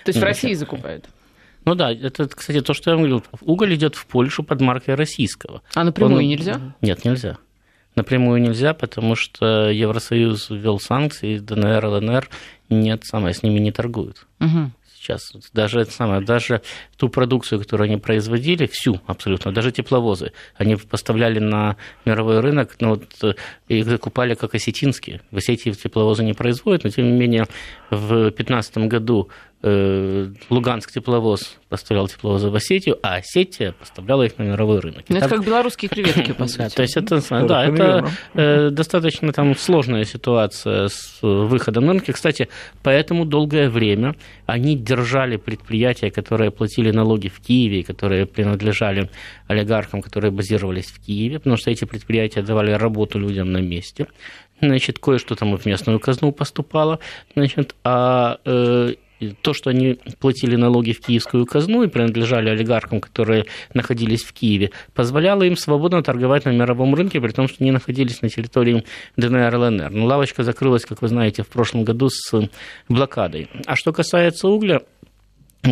То 0.05 0.09
есть 0.09 0.19
в 0.19 0.23
России 0.23 0.55
закупают? 0.55 1.07
Ну 1.65 1.75
да, 1.75 1.93
это, 1.93 2.27
кстати, 2.29 2.61
то, 2.61 2.75
что 2.75 2.91
я 2.91 2.97
говорил. 2.97 3.23
Уголь 3.43 3.75
идет 3.75 3.95
в 3.95 4.07
Польшу 4.07 4.43
под 4.43 4.61
маркой 4.61 4.95
российского. 4.95 5.63
А 5.75 5.85
напрямую 5.85 6.23
Он... 6.23 6.29
нельзя? 6.29 6.75
Нет, 6.81 7.05
нельзя. 7.05 7.39
Напрямую 7.97 8.41
нельзя, 8.41 8.73
потому 8.73 9.15
что 9.17 9.69
Евросоюз 9.71 10.51
ввел 10.51 10.79
санкции, 10.79 11.39
ДНР, 11.39 11.85
ЛНР 11.85 12.31
нет, 12.71 13.05
самое, 13.05 13.35
с 13.35 13.43
ними 13.43 13.59
не 13.59 13.73
торгуют. 13.73 14.27
Угу 14.39 14.71
сейчас. 15.01 15.33
Даже 15.53 15.81
это 15.81 15.91
самое, 15.91 16.21
даже 16.21 16.63
ту 16.97 17.09
продукцию, 17.09 17.61
которую 17.61 17.87
они 17.87 17.97
производили, 17.97 18.67
всю 18.67 19.01
абсолютно, 19.07 19.53
даже 19.53 19.73
тепловозы, 19.73 20.33
они 20.57 20.77
поставляли 20.77 21.39
на 21.39 21.77
мировой 22.05 22.41
рынок, 22.41 22.77
ну 22.81 22.91
вот 22.91 23.05
э, 23.23 23.35
их 23.69 23.87
закупали 23.87 24.35
как 24.35 24.55
осетинские. 24.55 25.23
В 25.31 25.39
Осетии 25.39 25.71
тепловозы 25.73 26.25
не 26.25 26.35
производят, 26.35 26.85
но 26.85 26.91
тем 26.91 27.07
не 27.07 27.19
менее 27.19 27.47
в 27.91 28.09
2015 28.09 28.79
году 28.89 29.31
Луганск 29.63 30.91
тепловоз 30.91 31.59
поставлял 31.69 32.09
тепловозы 32.09 32.49
в 32.49 32.55
Осетию, 32.55 32.99
а 33.03 33.17
Осетия 33.17 33.73
поставляла 33.73 34.23
их 34.23 34.39
на 34.39 34.45
мировой 34.45 34.81
рынок. 34.81 35.05
Ну, 35.09 35.19
это 35.19 35.29
как 35.29 35.45
белорусские 35.45 35.91
креветки, 35.91 36.33
по 36.33 36.47
сути. 36.49 36.75
То 36.75 36.83
есть 36.83 36.97
это, 36.97 37.21
да, 37.47 37.67
это 37.67 38.11
э, 38.33 38.71
достаточно 38.71 39.35
там 39.35 39.55
сложная 39.55 40.05
ситуация 40.05 40.89
с 40.89 41.19
выходом 41.21 41.85
на 41.85 41.93
рынки. 41.93 42.11
Кстати, 42.11 42.49
поэтому 42.83 43.27
долгое 43.27 43.69
время 43.69 44.17
они 44.47 44.77
держали 44.77 45.37
предприятия, 45.37 46.11
которые 46.11 46.51
платили 46.51 46.91
налоги 46.91 47.29
в 47.29 47.41
Киеве, 47.41 47.83
которые 47.85 48.25
принадлежали 48.25 49.11
олигархам, 49.47 50.01
которые 50.01 50.31
базировались 50.31 50.87
в 50.87 51.05
Киеве, 51.05 51.39
потому 51.39 51.59
что 51.59 51.71
эти 51.71 51.85
предприятия 51.85 52.41
давали 52.41 52.73
работу 52.73 53.19
людям 53.19 53.53
на 53.53 53.59
месте. 53.59 54.07
Значит, 54.63 54.99
кое-что 54.99 55.35
там 55.35 55.55
и 55.55 55.59
в 55.59 55.67
местную 55.67 56.01
казну 56.01 56.33
поступало. 56.33 56.99
Значит, 57.35 57.75
а 57.85 58.39
э, 58.45 58.95
то, 59.43 59.55
что 59.55 59.71
они 59.71 59.99
платили 60.19 60.57
налоги 60.57 60.93
в 60.93 61.01
киевскую 61.01 61.47
казну 61.47 61.83
и 61.83 61.89
принадлежали 61.89 62.51
олигархам, 62.51 63.01
которые 63.01 63.47
находились 63.75 64.23
в 64.23 64.33
Киеве, 64.33 64.71
позволяло 64.95 65.43
им 65.43 65.57
свободно 65.57 66.03
торговать 66.03 66.45
на 66.45 66.51
мировом 66.51 66.95
рынке, 66.95 67.21
при 67.21 67.33
том, 67.33 67.49
что 67.49 67.59
они 67.61 67.71
находились 67.71 68.23
на 68.23 68.29
территории 68.29 68.85
ДНР, 69.17 69.55
ЛНР. 69.55 69.91
Но 69.91 70.07
лавочка 70.07 70.43
закрылась, 70.43 70.85
как 70.85 71.03
вы 71.03 71.09
знаете, 71.09 71.43
в 71.43 71.49
прошлом 71.49 71.85
году 71.85 72.09
с 72.09 72.49
блокадой. 72.89 73.49
А 73.67 73.77
что 73.77 73.93
касается 73.93 74.49
угля, 74.49 74.81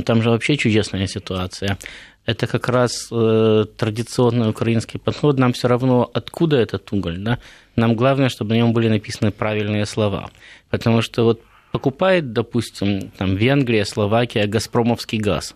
там 0.04 0.22
же 0.22 0.30
вообще 0.30 0.56
чудесная 0.56 1.06
ситуация. 1.06 1.78
Это 2.26 2.46
как 2.46 2.68
раз 2.68 3.08
э, 3.11 3.64
традиционный 3.78 4.50
украинский 4.50 5.00
подход. 5.00 5.38
Нам 5.38 5.54
все 5.54 5.66
равно, 5.66 6.11
откуда 6.12 6.58
этот 6.58 6.92
уголь. 6.92 7.16
Да? 7.18 7.38
Нам 7.74 7.94
главное, 7.94 8.28
чтобы 8.28 8.50
на 8.50 8.58
нем 8.58 8.74
были 8.74 8.88
написаны 8.88 9.30
правильные 9.30 9.87
слова. 9.87 10.30
Потому 10.68 11.00
что 11.00 11.24
вот 11.24 11.40
покупает, 11.78 12.32
допустим, 12.32 13.12
там, 13.16 13.36
Венгрия, 13.36 13.84
Словакия 13.84 14.48
газпромовский 14.48 15.18
газ, 15.18 15.54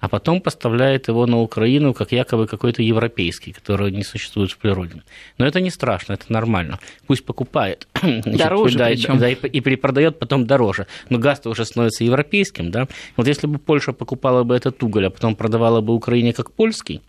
а 0.00 0.08
потом 0.08 0.40
поставляет 0.40 1.08
его 1.08 1.26
на 1.26 1.40
Украину 1.40 1.92
как 1.92 2.12
якобы 2.12 2.46
какой-то 2.46 2.82
европейский, 2.82 3.52
который 3.52 3.92
не 3.92 4.02
существует 4.02 4.50
в 4.50 4.56
природе. 4.56 5.02
Но 5.36 5.46
это 5.46 5.60
не 5.60 5.68
страшно, 5.70 6.14
это 6.14 6.32
нормально. 6.32 6.78
Пусть 7.06 7.26
покупает. 7.26 7.86
Дороже 8.24 8.78
да, 8.78 8.88
да, 9.18 9.28
и, 9.28 9.34
и 9.34 9.60
перепродает 9.60 10.18
потом 10.18 10.46
дороже. 10.46 10.86
Но 11.10 11.18
газ-то 11.18 11.50
уже 11.50 11.66
становится 11.66 12.02
европейским, 12.02 12.70
да? 12.70 12.88
Вот 13.16 13.28
если 13.28 13.46
бы 13.46 13.58
Польша 13.58 13.92
покупала 13.92 14.44
бы 14.44 14.56
этот 14.56 14.82
уголь, 14.82 15.04
а 15.04 15.10
потом 15.10 15.36
продавала 15.36 15.82
бы 15.82 15.94
Украине 15.94 16.32
как 16.32 16.50
польский, 16.50 17.02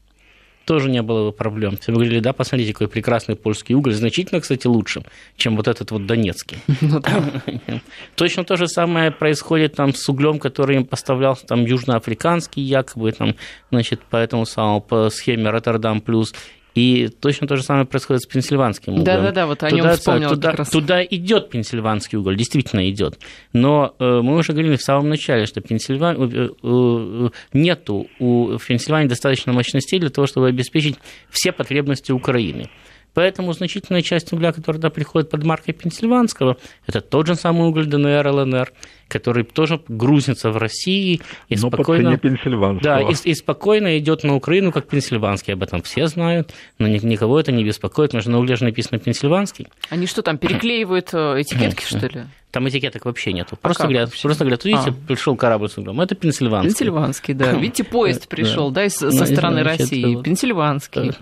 тоже 0.65 0.89
не 0.89 1.01
было 1.01 1.29
бы 1.29 1.31
проблем. 1.31 1.77
Все 1.77 1.91
говорили, 1.91 2.19
да, 2.19 2.33
посмотрите, 2.33 2.73
какой 2.73 2.87
прекрасный 2.87 3.35
польский 3.35 3.75
уголь, 3.75 3.93
значительно, 3.93 4.41
кстати, 4.41 4.67
лучше, 4.67 5.03
чем 5.35 5.55
вот 5.57 5.67
этот 5.67 5.91
вот 5.91 6.05
донецкий. 6.05 6.57
Ну 6.81 7.01
Точно 8.15 8.43
то 8.43 8.55
же 8.55 8.67
самое 8.67 9.11
происходит 9.11 9.75
там 9.75 9.93
с 9.93 10.07
углем, 10.09 10.39
который 10.39 10.77
им 10.77 10.85
поставлялся 10.85 11.45
там 11.45 11.65
южноафриканский, 11.65 12.61
якобы 12.61 13.11
там, 13.11 13.35
значит, 13.71 14.01
по 14.01 14.17
этому 14.17 14.45
самому, 14.45 14.81
по 14.81 15.09
схеме 15.09 15.49
Роттердам 15.49 16.01
плюс, 16.01 16.33
и 16.75 17.07
точно 17.07 17.47
то 17.47 17.55
же 17.55 17.63
самое 17.63 17.85
происходит 17.85 18.23
с 18.23 18.25
пенсильванским 18.25 18.93
углем. 18.93 19.05
Да-да-да, 19.05 19.45
вот 19.45 19.61
о 19.63 19.69
нем 19.69 19.81
туда, 19.81 19.93
вспомнила 19.93 20.29
туда, 20.31 20.49
как 20.49 20.59
раз. 20.59 20.69
Туда 20.69 21.03
идет 21.03 21.49
пенсильванский 21.49 22.17
уголь, 22.17 22.35
действительно 22.35 22.89
идет. 22.89 23.19
Но 23.53 23.95
э, 23.99 24.21
мы 24.21 24.35
уже 24.37 24.53
говорили 24.53 24.75
в 24.75 24.81
самом 24.81 25.09
начале, 25.09 25.45
что 25.45 25.61
Пенсильван... 25.61 26.17
Э, 26.63 27.29
нету 27.53 28.07
у 28.19 28.57
Пенсильвании 28.57 29.07
достаточно 29.07 29.53
мощностей 29.53 29.99
для 29.99 30.09
того, 30.09 30.25
чтобы 30.25 30.47
обеспечить 30.47 30.97
все 31.29 31.51
потребности 31.51 32.11
Украины. 32.11 32.69
Поэтому 33.13 33.53
значительная 33.53 34.01
часть 34.01 34.33
угля, 34.33 34.51
которая 34.51 34.79
туда 34.79 34.89
приходит 34.89 35.29
под 35.29 35.43
маркой 35.43 35.73
Пенсильванского, 35.73 36.57
это 36.87 37.01
тот 37.01 37.27
же 37.27 37.35
самый 37.35 37.67
уголь 37.67 37.85
ДНР, 37.85 38.27
ЛНР, 38.27 38.73
который 39.07 39.43
тоже 39.43 39.81
грузится 39.87 40.49
в 40.51 40.57
России 40.57 41.21
и 41.49 41.55
Но 41.55 41.69
спокойно... 41.69 42.17
Пенсильванского. 42.17 42.81
Да, 42.81 43.01
и, 43.01 43.13
и 43.23 43.33
спокойно 43.35 43.97
идет 43.99 44.23
на 44.23 44.35
Украину, 44.35 44.71
как 44.71 44.87
пенсильванский. 44.87 45.53
Об 45.53 45.63
этом 45.63 45.81
все 45.83 46.07
знают, 46.07 46.53
но 46.79 46.87
никого 46.87 47.39
это 47.39 47.51
не 47.51 47.63
беспокоит, 47.63 48.09
потому 48.11 48.21
что 48.21 48.31
на 48.31 48.39
угле 48.39 48.55
же 48.55 48.63
написано 48.63 48.99
пенсильванский. 48.99 49.67
Они 49.89 50.07
что 50.07 50.23
там, 50.23 50.37
переклеивают 50.37 51.09
э, 51.13 51.41
этикетки, 51.41 51.85
что 51.85 52.07
ли? 52.07 52.23
Там 52.53 52.69
этикеток 52.69 53.05
вообще 53.05 53.33
нету. 53.33 53.55
А 53.55 53.55
просто, 53.55 53.85
говорят, 53.85 54.11
просто 54.21 54.43
говорят, 54.43 54.63
видите, 54.63 54.91
а. 54.91 55.07
пришел 55.07 55.35
корабль 55.35 55.69
с 55.69 55.77
углем. 55.79 55.99
Это 55.99 56.13
пенсильванский. 56.13 56.69
Пенсильванский, 56.69 57.33
да. 57.33 57.51
Видите, 57.63 57.83
поезд 57.83 58.27
пришел, 58.27 58.69
да, 58.69 58.87
со 58.89 59.07
ну, 59.07 59.25
стороны 59.25 59.63
России. 59.63 60.21
Пенсильванский. 60.21 61.13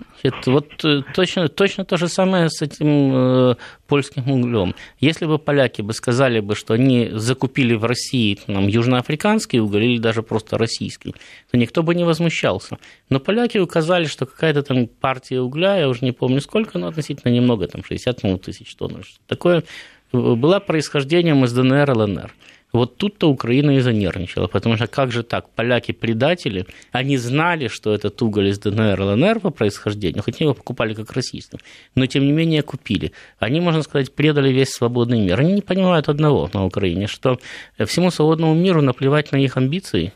Вот 0.44 0.84
э, 0.84 1.00
точно, 1.14 1.48
точно 1.48 1.86
то 1.86 1.96
же 1.96 2.08
самое 2.08 2.50
с 2.50 2.60
этим 2.60 3.12
э, 3.14 3.54
польским 3.86 4.30
углем. 4.30 4.74
Если 5.00 5.24
бы 5.24 5.38
поляки 5.38 5.80
бы 5.80 5.94
сказали 5.94 6.40
бы, 6.40 6.54
что 6.54 6.74
они 6.74 7.08
закупили 7.14 7.72
в 7.76 7.86
России 7.86 8.38
там, 8.46 8.68
южноафриканский 8.68 9.58
уголь 9.58 9.84
или 9.84 9.98
даже 9.98 10.22
просто 10.22 10.58
российский, 10.58 11.14
то 11.50 11.56
никто 11.56 11.82
бы 11.82 11.94
не 11.94 12.04
возмущался. 12.04 12.76
Но 13.08 13.20
поляки 13.20 13.56
указали, 13.56 14.04
что 14.04 14.26
какая-то 14.26 14.62
там 14.62 14.86
партия 14.86 15.40
угля, 15.40 15.78
я 15.78 15.88
уже 15.88 16.04
не 16.04 16.12
помню 16.12 16.42
сколько, 16.42 16.78
но 16.78 16.88
относительно 16.88 17.32
немного, 17.32 17.68
там 17.68 17.82
60 17.82 18.42
тысяч 18.42 18.74
тонн, 18.74 19.02
что 19.02 19.18
такое 19.26 19.64
была 20.12 20.60
происхождением 20.60 21.44
из 21.44 21.52
ДНР, 21.52 21.90
ЛНР. 21.96 22.32
Вот 22.72 22.96
тут-то 22.96 23.28
Украина 23.28 23.72
и 23.76 23.80
занервничала, 23.80 24.46
потому 24.46 24.76
что 24.76 24.86
как 24.86 25.12
же 25.12 25.22
так, 25.22 25.50
поляки-предатели, 25.50 26.66
они 26.90 27.18
знали, 27.18 27.68
что 27.68 27.94
этот 27.94 28.22
уголь 28.22 28.48
из 28.48 28.58
ДНР, 28.58 28.98
ЛНР 28.98 29.40
по 29.40 29.50
происхождению, 29.50 30.22
хоть 30.22 30.40
его 30.40 30.54
покупали 30.54 30.94
как 30.94 31.12
российский, 31.12 31.58
но 31.94 32.06
тем 32.06 32.24
не 32.24 32.32
менее 32.32 32.62
купили. 32.62 33.12
Они, 33.38 33.60
можно 33.60 33.82
сказать, 33.82 34.14
предали 34.14 34.50
весь 34.50 34.70
свободный 34.70 35.20
мир. 35.20 35.38
Они 35.38 35.52
не 35.52 35.60
понимают 35.60 36.08
одного 36.08 36.48
на 36.54 36.64
Украине, 36.64 37.08
что 37.08 37.38
всему 37.86 38.10
свободному 38.10 38.54
миру 38.54 38.80
наплевать 38.80 39.32
на 39.32 39.36
их 39.36 39.58
амбиции 39.58 40.14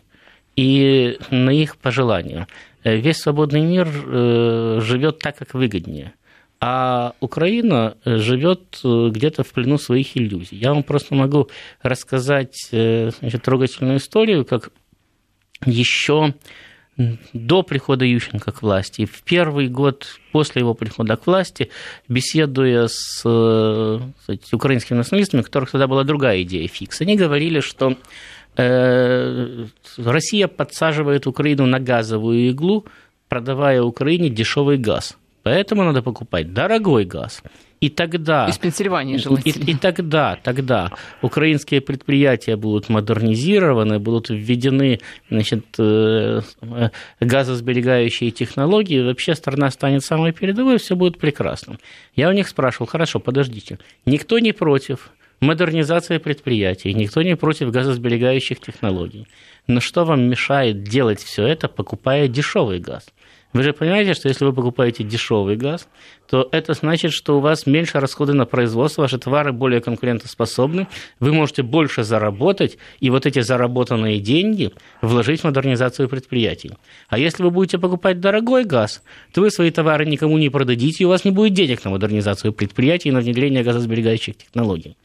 и 0.56 1.18
на 1.30 1.50
их 1.50 1.76
пожелания. 1.76 2.48
Весь 2.84 3.18
свободный 3.18 3.60
мир 3.60 3.86
э, 3.88 4.80
живет 4.82 5.18
так, 5.18 5.36
как 5.36 5.52
выгоднее– 5.52 6.14
а 6.68 7.14
Украина 7.20 7.96
э, 8.04 8.16
живет 8.16 8.80
э, 8.82 9.10
где-то 9.12 9.44
в 9.44 9.52
плену 9.52 9.78
своих 9.78 10.16
иллюзий. 10.16 10.56
Я 10.56 10.74
вам 10.74 10.82
просто 10.82 11.14
могу 11.14 11.48
рассказать 11.80 12.58
э, 12.72 13.12
значит, 13.20 13.42
трогательную 13.42 13.98
историю, 13.98 14.44
как 14.44 14.70
еще 15.64 16.34
до 17.32 17.62
прихода 17.62 18.04
Ющенко 18.04 18.50
к 18.50 18.62
власти, 18.62 19.04
в 19.04 19.22
первый 19.22 19.68
год 19.68 20.18
после 20.32 20.62
его 20.62 20.74
прихода 20.74 21.16
к 21.16 21.28
власти, 21.28 21.70
беседуя 22.08 22.88
с 22.88 23.20
кстати, 24.18 24.52
украинскими 24.52 24.96
националистами, 24.96 25.42
у 25.42 25.44
которых 25.44 25.70
тогда 25.70 25.86
была 25.86 26.02
другая 26.02 26.42
идея 26.42 26.66
фикс, 26.66 27.00
они 27.00 27.16
говорили, 27.16 27.60
что 27.60 27.96
Россия 28.56 30.48
подсаживает 30.48 31.26
Украину 31.28 31.66
на 31.66 31.78
газовую 31.78 32.48
иглу, 32.48 32.86
продавая 33.28 33.82
Украине 33.82 34.30
дешевый 34.30 34.78
газ– 34.78 35.16
Поэтому 35.46 35.84
надо 35.84 36.02
покупать 36.02 36.52
дорогой 36.52 37.04
газ. 37.04 37.40
И 37.80 37.88
тогда... 37.88 38.48
Из 38.48 38.58
Пенсильвании 38.58 39.16
желательно. 39.16 39.62
И, 39.62 39.70
и 39.70 39.74
тогда, 39.76 40.36
тогда 40.42 40.90
украинские 41.22 41.80
предприятия 41.80 42.56
будут 42.56 42.88
модернизированы, 42.88 44.00
будут 44.00 44.28
введены 44.28 44.98
значит, 45.30 45.64
э, 45.78 46.40
газосберегающие 47.20 48.32
технологии, 48.32 49.00
вообще 49.00 49.36
страна 49.36 49.70
станет 49.70 50.02
самой 50.02 50.32
передовой, 50.32 50.78
все 50.78 50.96
будет 50.96 51.20
прекрасно. 51.20 51.78
Я 52.16 52.28
у 52.28 52.32
них 52.32 52.48
спрашивал, 52.48 52.88
хорошо, 52.88 53.20
подождите, 53.20 53.78
никто 54.04 54.40
не 54.40 54.50
против 54.50 55.12
модернизации 55.38 56.18
предприятий, 56.18 56.92
никто 56.92 57.22
не 57.22 57.36
против 57.36 57.70
газосберегающих 57.70 58.58
технологий. 58.58 59.28
Но 59.68 59.78
что 59.78 60.04
вам 60.04 60.28
мешает 60.28 60.82
делать 60.82 61.22
все 61.22 61.46
это, 61.46 61.68
покупая 61.68 62.26
дешевый 62.26 62.80
газ? 62.80 63.06
Вы 63.56 63.62
же 63.62 63.72
понимаете, 63.72 64.12
что 64.12 64.28
если 64.28 64.44
вы 64.44 64.52
покупаете 64.52 65.02
дешевый 65.02 65.56
газ, 65.56 65.88
то 66.28 66.46
это 66.52 66.74
значит, 66.74 67.12
что 67.12 67.38
у 67.38 67.40
вас 67.40 67.64
меньше 67.64 67.98
расходы 68.00 68.34
на 68.34 68.44
производство, 68.44 69.00
ваши 69.00 69.16
товары 69.16 69.54
более 69.54 69.80
конкурентоспособны, 69.80 70.88
вы 71.20 71.32
можете 71.32 71.62
больше 71.62 72.04
заработать, 72.04 72.76
и 73.00 73.08
вот 73.08 73.24
эти 73.24 73.40
заработанные 73.40 74.20
деньги 74.20 74.72
вложить 75.00 75.40
в 75.40 75.44
модернизацию 75.44 76.06
предприятий. 76.06 76.72
А 77.08 77.18
если 77.18 77.44
вы 77.44 77.50
будете 77.50 77.78
покупать 77.78 78.20
дорогой 78.20 78.64
газ, 78.64 79.02
то 79.32 79.40
вы 79.40 79.50
свои 79.50 79.70
товары 79.70 80.04
никому 80.04 80.36
не 80.36 80.50
продадите, 80.50 81.04
и 81.04 81.06
у 81.06 81.08
вас 81.08 81.24
не 81.24 81.30
будет 81.30 81.54
денег 81.54 81.82
на 81.82 81.92
модернизацию 81.92 82.52
предприятий 82.52 83.08
и 83.08 83.12
на 83.12 83.20
внедрение 83.20 83.64
газосберегающих 83.64 84.36
технологий. 84.36 84.98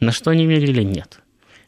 На 0.00 0.12
что 0.12 0.30
они 0.30 0.46
мне 0.46 0.56
говорили 0.56 0.82
нет. 0.82 1.20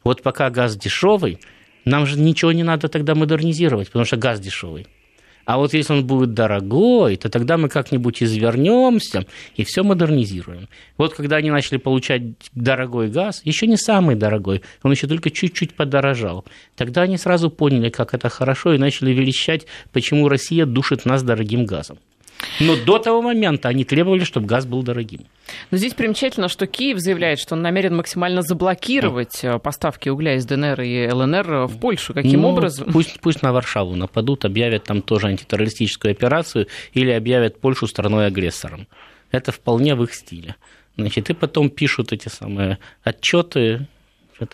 Вот 0.05 0.23
пока 0.23 0.49
газ 0.49 0.75
дешевый, 0.75 1.39
нам 1.85 2.07
же 2.07 2.19
ничего 2.19 2.53
не 2.53 2.63
надо 2.63 2.89
тогда 2.89 3.15
модернизировать, 3.15 3.89
потому 3.89 4.07
что 4.07 4.17
газ 4.17 4.41
дешевый. 4.41 4.87
А 5.45 5.59
вот 5.59 5.75
если 5.75 5.93
он 5.93 6.07
будет 6.07 6.35
дорогой, 6.35 7.17
то 7.17 7.29
тогда 7.29 7.57
мы 7.57 7.69
как-нибудь 7.69 8.23
извернемся 8.23 9.27
и 9.57 9.65
все 9.65 9.83
модернизируем. 9.83 10.69
Вот 10.97 11.15
когда 11.15 11.37
они 11.37 11.51
начали 11.51 11.79
получать 11.79 12.23
дорогой 12.55 13.09
газ, 13.09 13.43
еще 13.45 13.67
не 13.67 13.77
самый 13.77 14.17
дорогой, 14.17 14.63
он 14.83 14.93
еще 14.93 15.07
только 15.07 15.31
чуть-чуть 15.31 15.75
подорожал, 15.75 16.45
тогда 16.77 17.03
они 17.03 17.17
сразу 17.17 17.51
поняли, 17.51 17.91
как 17.91 18.15
это 18.15 18.29
хорошо, 18.29 18.75
и 18.75 18.79
начали 18.79 19.13
величать, 19.13 19.67
почему 19.93 20.29
Россия 20.29 20.67
душит 20.67 21.05
нас 21.05 21.23
дорогим 21.23 21.65
газом. 21.65 21.99
Но 22.61 22.77
до 22.77 22.99
того 22.99 23.23
момента 23.23 23.69
они 23.69 23.85
требовали, 23.85 24.25
чтобы 24.25 24.47
газ 24.47 24.67
был 24.67 24.83
дорогим. 24.83 25.21
Но 25.71 25.79
здесь 25.79 25.95
примечательно, 25.95 26.49
что 26.49 26.67
Киев 26.67 26.99
заявляет, 26.99 27.39
что 27.39 27.55
он 27.55 27.63
намерен 27.63 27.97
максимально 27.97 28.43
заблокировать 28.43 29.43
mm. 29.43 29.59
поставки 29.59 30.09
угля 30.09 30.35
из 30.35 30.47
ДНР 30.47 30.81
и 30.83 31.11
ЛНР 31.11 31.67
в 31.67 31.79
Польшу. 31.79 32.15
Каким 32.15 32.43
ну, 32.43 32.49
образом? 32.49 32.93
Пусть, 32.93 33.21
пусть 33.21 33.43
на 33.43 33.53
Варшаву 33.53 33.97
нападут, 33.97 34.45
объявят 34.45 34.85
там 34.85 35.03
тоже 35.03 35.29
антитеррористическую 35.29 36.13
операцию 36.13 36.67
или 36.93 37.11
объявят 37.11 37.61
Польшу 37.61 37.87
страной-агрессором. 37.87 38.87
Это 39.31 39.53
вполне 39.53 39.95
в 39.95 40.03
их 40.05 40.15
стиле. 40.15 40.57
Значит, 40.97 41.31
и 41.31 41.35
потом 41.35 41.71
пишут 41.71 42.13
эти 42.13 42.29
самые 42.29 42.79
отчеты 43.03 43.87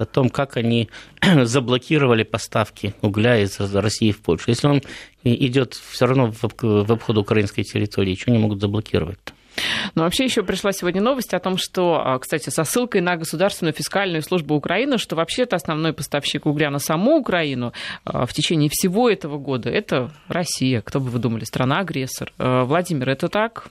о 0.00 0.04
том, 0.04 0.28
как 0.28 0.56
они 0.56 0.88
заблокировали 1.44 2.22
поставки 2.22 2.94
угля 3.02 3.38
из 3.38 3.58
России 3.58 4.12
в 4.12 4.20
Польшу. 4.20 4.44
Если 4.48 4.66
он 4.66 4.82
идет 5.24 5.74
все 5.74 6.06
равно 6.06 6.32
в 6.32 6.92
обход 6.92 7.16
украинской 7.16 7.62
территории, 7.62 8.14
что 8.14 8.30
они 8.30 8.38
могут 8.38 8.60
заблокировать? 8.60 9.18
-то? 9.24 9.32
Но 9.94 10.04
вообще 10.04 10.24
еще 10.24 10.42
пришла 10.42 10.72
сегодня 10.72 11.00
новость 11.00 11.34
о 11.34 11.38
том, 11.38 11.56
что, 11.56 12.00
а, 12.04 12.18
кстати, 12.18 12.50
со 12.50 12.64
ссылкой 12.64 13.00
на 13.00 13.16
Государственную 13.16 13.72
фискальную 13.72 14.22
службу 14.22 14.54
Украины, 14.54 14.98
что 14.98 15.16
вообще-то 15.16 15.56
основной 15.56 15.92
поставщик 15.92 16.46
угля 16.46 16.70
на 16.70 16.78
саму 16.78 17.18
Украину 17.18 17.72
а, 18.04 18.26
в 18.26 18.32
течение 18.32 18.70
всего 18.72 19.08
этого 19.10 19.38
года 19.38 19.70
это 19.70 20.12
Россия. 20.28 20.80
Кто 20.82 21.00
бы 21.00 21.10
вы 21.10 21.18
думали, 21.18 21.44
страна-агрессор. 21.44 22.32
А, 22.38 22.64
Владимир, 22.64 23.10
это 23.10 23.28
так? 23.28 23.68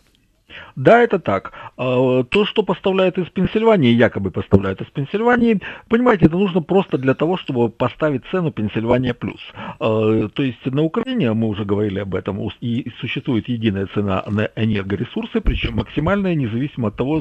Да, 0.75 1.01
это 1.01 1.19
так. 1.19 1.53
А, 1.77 2.23
то, 2.23 2.45
что 2.45 2.63
поставляют 2.63 3.17
из 3.17 3.27
Пенсильвании, 3.29 3.91
якобы 3.91 4.31
поставляют 4.31 4.81
из 4.81 4.87
Пенсильвании, 4.87 5.59
понимаете, 5.89 6.25
это 6.25 6.37
нужно 6.37 6.61
просто 6.61 6.97
для 6.97 7.13
того, 7.13 7.37
чтобы 7.37 7.69
поставить 7.69 8.23
цену 8.31 8.51
Пенсильвания 8.51 9.13
плюс. 9.13 9.39
А, 9.79 10.27
то 10.29 10.43
есть 10.43 10.65
на 10.65 10.83
Украине, 10.83 11.33
мы 11.33 11.47
уже 11.47 11.65
говорили 11.65 11.99
об 11.99 12.15
этом, 12.15 12.39
и 12.61 12.91
существует 12.99 13.47
единая 13.49 13.87
цена 13.87 14.23
на 14.27 14.49
энергоресурсы, 14.55 15.41
причем 15.41 15.75
максимальная, 15.75 16.35
независимо 16.35 16.89
от 16.89 16.95
того, 16.95 17.19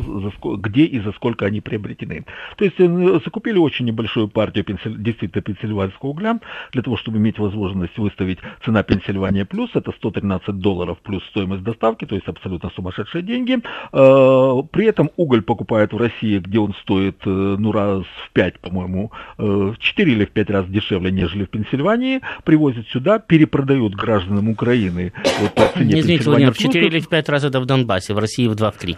где 0.56 0.84
и 0.84 1.00
за 1.00 1.12
сколько 1.12 1.46
они 1.46 1.60
приобретены. 1.60 2.24
То 2.56 2.64
есть 2.64 2.78
э, 2.78 3.20
закупили 3.24 3.58
очень 3.58 3.86
небольшую 3.86 4.28
партию 4.28 4.64
действительно 4.98 5.42
пенсильванского 5.42 6.10
угля, 6.10 6.40
для 6.72 6.82
того, 6.82 6.96
чтобы 6.96 7.18
иметь 7.18 7.38
возможность 7.38 7.96
выставить 7.98 8.38
цена 8.64 8.82
Пенсильвания 8.82 9.44
плюс, 9.44 9.70
это 9.74 9.92
113 9.92 10.58
долларов 10.58 10.98
плюс 11.02 11.24
стоимость 11.26 11.62
доставки, 11.62 12.04
то 12.04 12.14
есть 12.14 12.28
абсолютно 12.28 12.70
сумасшедшие 12.70 13.22
деньги. 13.24 13.58
При 13.90 14.86
этом 14.86 15.10
уголь 15.16 15.42
покупают 15.42 15.92
в 15.92 15.96
России, 15.96 16.38
где 16.38 16.58
он 16.58 16.74
стоит 16.82 17.16
ну, 17.24 17.72
раз 17.72 18.02
в 18.02 18.32
пять, 18.32 18.58
по-моему, 18.60 19.12
в 19.38 19.76
4 19.78 20.12
или 20.12 20.24
в 20.24 20.30
5 20.30 20.50
раз 20.50 20.66
дешевле, 20.66 21.10
нежели 21.10 21.44
в 21.44 21.50
Пенсильвании, 21.50 22.20
привозят 22.44 22.86
сюда, 22.88 23.18
перепродают 23.18 23.94
гражданам 23.94 24.48
Украины. 24.48 25.12
Вот, 25.40 25.54
по 25.54 25.66
цене 25.68 26.00
Извините, 26.00 26.24
Владимир, 26.24 26.52
в 26.52 26.58
4 26.58 26.86
или 26.86 27.00
в 27.00 27.08
5 27.08 27.28
раз 27.28 27.44
это 27.44 27.60
в 27.60 27.66
Донбассе, 27.66 28.14
в 28.14 28.18
России 28.18 28.46
в 28.46 28.52
2-3. 28.52 28.96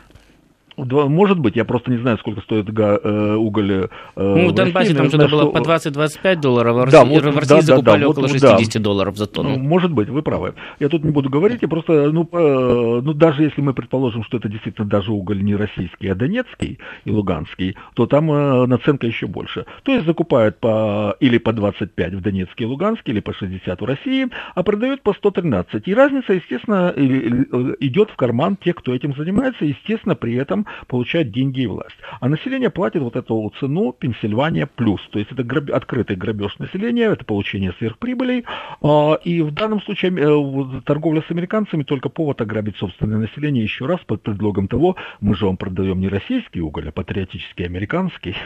Может 0.76 1.38
быть, 1.38 1.56
я 1.56 1.64
просто 1.64 1.90
не 1.90 1.98
знаю, 1.98 2.18
сколько 2.18 2.42
стоит 2.42 2.68
э, 2.68 3.34
уголь. 3.34 3.72
Э, 3.72 3.88
ну, 4.16 4.48
в 4.48 4.52
Донбассе 4.52 4.94
там 4.94 5.08
что-то 5.08 5.28
было 5.28 5.50
по 5.50 5.58
20-25 5.58 6.36
долларов, 6.36 6.76
а 6.76 6.86
в 6.86 6.90
да, 6.90 7.04
в 7.04 7.36
России 7.36 7.48
да, 7.48 7.60
закупали 7.62 8.02
да, 8.02 8.08
около 8.08 8.26
вот, 8.26 8.32
60 8.32 8.74
да. 8.74 8.80
долларов 8.80 9.16
за 9.16 9.26
тонну. 9.26 9.58
Может 9.58 9.92
быть, 9.92 10.08
вы 10.08 10.22
правы. 10.22 10.54
Я 10.78 10.88
тут 10.88 11.02
не 11.02 11.10
буду 11.10 11.30
говорить, 11.30 11.62
я 11.62 11.68
просто, 11.68 12.10
ну, 12.12 12.28
э, 12.30 13.00
ну, 13.02 13.14
даже 13.14 13.42
если 13.42 13.62
мы 13.62 13.72
предположим, 13.72 14.22
что 14.22 14.36
это 14.36 14.48
действительно 14.48 14.86
даже 14.86 15.12
уголь 15.12 15.42
не 15.42 15.56
российский, 15.56 16.08
а 16.08 16.14
донецкий 16.14 16.78
и 17.04 17.10
луганский, 17.10 17.76
то 17.94 18.06
там 18.06 18.26
наценка 18.68 19.06
еще 19.06 19.26
больше. 19.26 19.64
То 19.82 19.92
есть 19.92 20.04
закупают 20.04 20.58
по, 20.58 21.16
или 21.20 21.38
по 21.38 21.52
25 21.54 22.14
в 22.14 22.20
Донецке 22.20 22.64
и 22.64 22.66
Луганске, 22.66 23.12
или 23.12 23.20
по 23.20 23.32
60 23.32 23.80
в 23.80 23.84
России, 23.84 24.28
а 24.54 24.62
продают 24.62 25.02
по 25.02 25.14
113. 25.14 25.88
И 25.88 25.94
разница, 25.94 26.34
естественно, 26.34 26.92
идет 27.80 28.10
в 28.10 28.16
карман 28.16 28.56
тех, 28.56 28.76
кто 28.76 28.94
этим 28.94 29.14
занимается, 29.14 29.64
естественно, 29.64 30.14
при 30.14 30.34
этом 30.34 30.65
получает 30.86 31.30
деньги 31.30 31.62
и 31.62 31.66
власть. 31.66 31.96
А 32.20 32.28
население 32.28 32.70
платит 32.70 33.02
вот 33.02 33.16
эту 33.16 33.52
цену 33.60 33.92
Пенсильвания 33.92 34.66
плюс. 34.66 35.00
То 35.10 35.18
есть 35.18 35.32
это 35.32 35.42
граб... 35.42 35.70
открытый 35.70 36.16
грабеж 36.16 36.58
населения, 36.58 37.04
это 37.04 37.24
получение 37.24 37.72
сверхприбылей. 37.78 38.44
А, 38.82 39.14
и 39.24 39.42
в 39.42 39.52
данном 39.52 39.82
случае 39.82 40.12
э, 40.12 40.80
торговля 40.84 41.22
с 41.26 41.30
американцами 41.30 41.82
только 41.82 42.08
повод 42.08 42.40
ограбить 42.40 42.76
собственное 42.76 43.18
население 43.18 43.62
еще 43.62 43.86
раз 43.86 44.00
под 44.06 44.22
предлогом 44.22 44.68
того, 44.68 44.96
мы 45.20 45.34
же 45.34 45.46
вам 45.46 45.56
продаем 45.56 46.00
не 46.00 46.08
российский 46.08 46.60
уголь, 46.60 46.88
а 46.88 46.92
патриотический 46.92 47.64
американский. 47.64 48.36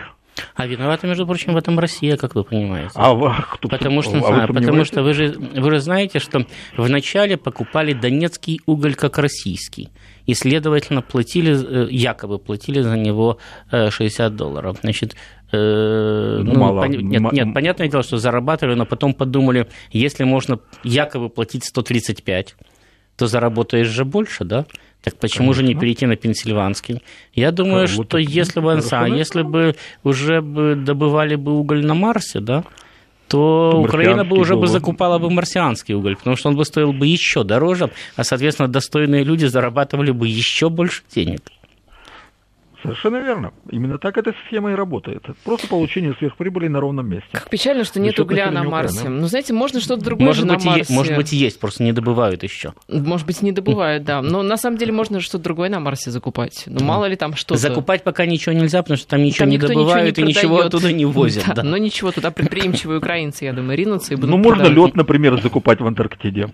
А 0.55 0.67
виновата, 0.67 1.07
между 1.07 1.27
прочим, 1.27 1.55
в 1.55 1.57
этом 1.57 1.79
Россия, 1.79 2.17
как 2.17 2.35
вы 2.35 2.45
понимаете. 2.45 2.93
А 2.95 3.43
кто 3.43 3.69
потому 3.69 4.03
что, 4.03 4.19
а 4.19 4.47
вы 4.47 4.55
потому 4.55 4.85
что 4.85 5.03
вы 5.03 5.15
же, 5.15 5.35
вы 5.39 5.71
же 5.71 5.81
знаете, 5.81 6.19
что 6.19 6.47
вначале 6.77 7.37
покупали 7.37 7.93
донецкий 7.93 8.61
уголь 8.67 8.95
как 8.95 9.19
российский. 9.19 9.91
И, 10.31 10.35
следовательно, 10.35 11.03
платили, 11.03 11.53
э, 11.53 11.89
якобы 11.91 12.39
платили 12.39 12.83
за 12.83 12.97
него 12.97 13.39
60 13.71 14.33
э, 14.33 14.37
долларов. 14.37 14.79
Значит, 14.81 15.17
э, 15.51 16.39
ну, 16.45 16.53
ну, 16.53 16.61
мало. 16.61 16.83
Пон... 16.83 16.93
Нет, 16.93 17.33
нет, 17.33 17.53
понятное 17.53 17.89
дело, 17.89 18.05
что 18.05 18.17
зарабатывали, 18.19 18.77
но 18.77 18.87
потом 18.87 19.13
подумали, 19.13 19.67
если 19.91 20.23
можно 20.23 20.61
якобы 20.85 21.31
платить 21.31 21.65
135, 21.65 22.55
то 23.17 23.27
заработаешь 23.27 23.89
же 23.89 24.05
больше, 24.05 24.45
да? 24.45 24.67
Так 25.03 25.17
почему 25.17 25.49
Конечно. 25.49 25.63
же 25.63 25.75
не 25.75 25.81
перейти 25.81 26.07
на 26.07 26.15
Пенсильванский? 26.15 27.03
Я 27.35 27.51
думаю, 27.51 27.89
вот 27.97 28.07
что 28.07 28.19
если 28.19 28.61
бы, 28.61 28.81
а, 28.93 29.09
если 29.09 29.43
бы 29.43 29.75
уже 30.05 30.43
бы 30.43 30.77
добывали 30.77 31.35
бы 31.35 31.59
уголь 31.59 31.85
на 31.85 31.95
Марсе, 31.95 32.39
да, 32.39 32.63
то 33.31 33.81
Украина 33.81 34.25
бы 34.25 34.37
уже 34.37 34.57
бы 34.57 34.67
закупала 34.67 35.19
бы 35.19 35.31
марсианский 35.31 35.95
уголь, 35.95 36.17
потому 36.17 36.37
что 36.37 36.49
он 36.49 36.57
бы 36.57 36.65
стоил 36.65 36.93
бы 36.93 37.07
еще 37.07 37.45
дороже, 37.45 37.91
а, 38.17 38.25
соответственно, 38.25 38.69
достойные 38.69 39.23
люди 39.23 39.47
зарабатывали 39.47 40.11
бы 40.11 40.27
еще 40.27 40.69
больше 40.69 41.03
денег. 41.15 41.43
Совершенно 42.83 43.19
верно. 43.19 43.53
Именно 43.71 43.99
так 43.99 44.17
эта 44.17 44.33
схема 44.47 44.73
и 44.73 44.75
работает. 44.75 45.23
Просто 45.45 45.69
получение 45.69 46.15
сверхприбыли 46.19 46.69
на 46.69 46.81
ровном 46.81 47.09
месте. 47.09 47.29
Как 47.33 47.51
печально, 47.51 47.85
что 47.85 48.01
нет 48.01 48.19
угля 48.19 48.51
на 48.51 48.63
Марсе. 48.63 49.09
Ну, 49.09 49.27
знаете, 49.27 49.53
можно 49.53 49.81
что-то 49.81 50.05
другое 50.05 50.27
может 50.29 50.47
быть, 50.49 50.65
на 50.65 50.71
Марсе. 50.71 50.93
Е- 50.93 50.97
может 50.97 51.17
быть, 51.17 51.33
есть, 51.33 51.61
просто 51.61 51.83
не 51.83 51.93
добывают 51.93 52.43
еще. 52.43 52.73
Может 52.89 53.27
быть, 53.27 53.43
не 53.43 53.53
добывают, 53.53 54.05
да. 54.05 54.23
Но 54.23 54.43
на 54.43 54.57
самом 54.57 54.79
деле 54.79 54.93
можно 54.93 55.21
что-то 55.21 55.45
другое 55.45 55.69
на 55.69 55.81
Марсе 55.81 56.11
закупать. 56.11 56.65
Ну, 56.67 56.85
мало 56.85 57.05
ли 57.07 57.17
там 57.17 57.35
что-то. 57.35 57.61
Закупать 57.61 58.05
пока 58.05 58.27
ничего 58.27 58.55
нельзя, 58.55 58.83
потому 58.83 58.97
что 58.97 59.09
там 59.09 59.23
ничего 59.23 59.41
там 59.41 59.51
не 59.51 59.59
добывают 59.59 60.17
ничего 60.17 60.27
не 60.27 60.33
и 60.33 60.35
ничего 60.37 60.61
оттуда 60.61 60.93
не 60.93 61.05
возят. 61.05 61.45
Да, 61.47 61.55
да. 61.55 61.63
Но 61.63 61.77
ничего, 61.77 62.13
туда 62.13 62.31
предприимчивые 62.31 62.99
украинцы, 62.99 63.45
я 63.45 63.53
думаю, 63.53 63.77
ринутся 63.77 64.15
и 64.15 64.17
будут 64.17 64.31
Ну, 64.31 64.37
можно 64.39 64.65
лед, 64.65 64.97
например, 64.97 65.41
закупать 65.41 65.81
в 65.81 65.87
Антарктиде. 65.87 66.53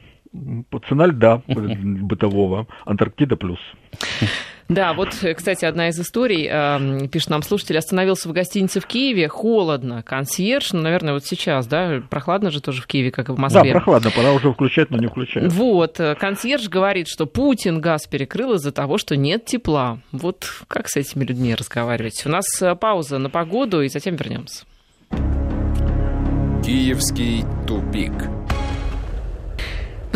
Цена 0.88 1.06
льда 1.06 1.42
бытового. 1.46 2.66
Антарктида 2.84 3.36
плюс. 3.36 3.58
Да, 4.68 4.94
вот, 4.94 5.10
кстати, 5.36 5.64
одна 5.64 5.88
из 5.88 6.00
историй, 6.00 6.48
э, 6.50 7.08
пишет 7.08 7.30
нам 7.30 7.42
слушатель, 7.42 7.78
остановился 7.78 8.28
в 8.28 8.32
гостинице 8.32 8.80
в 8.80 8.86
Киеве, 8.86 9.28
холодно, 9.28 10.02
консьерж, 10.02 10.72
ну, 10.72 10.82
наверное, 10.82 11.14
вот 11.14 11.24
сейчас, 11.24 11.66
да, 11.66 12.02
прохладно 12.10 12.50
же 12.50 12.60
тоже 12.60 12.82
в 12.82 12.86
Киеве, 12.86 13.12
как 13.12 13.28
и 13.28 13.32
в 13.32 13.38
Москве. 13.38 13.72
Да, 13.72 13.78
прохладно, 13.78 14.10
пора 14.10 14.32
уже 14.32 14.52
включать, 14.52 14.90
но 14.90 14.98
не 14.98 15.06
включать. 15.06 15.52
Вот, 15.52 16.00
э, 16.00 16.16
консьерж 16.16 16.68
говорит, 16.68 17.06
что 17.06 17.26
Путин 17.26 17.80
газ 17.80 18.06
перекрыл 18.06 18.54
из-за 18.54 18.72
того, 18.72 18.98
что 18.98 19.16
нет 19.16 19.44
тепла. 19.44 20.00
Вот 20.10 20.50
как 20.66 20.88
с 20.88 20.96
этими 20.96 21.24
людьми 21.24 21.54
разговаривать? 21.54 22.24
У 22.26 22.28
нас 22.28 22.46
э, 22.60 22.74
пауза 22.74 23.18
на 23.18 23.30
погоду, 23.30 23.82
и 23.82 23.88
затем 23.88 24.16
вернемся. 24.16 24.64
Киевский 26.64 27.44
тупик. 27.68 28.12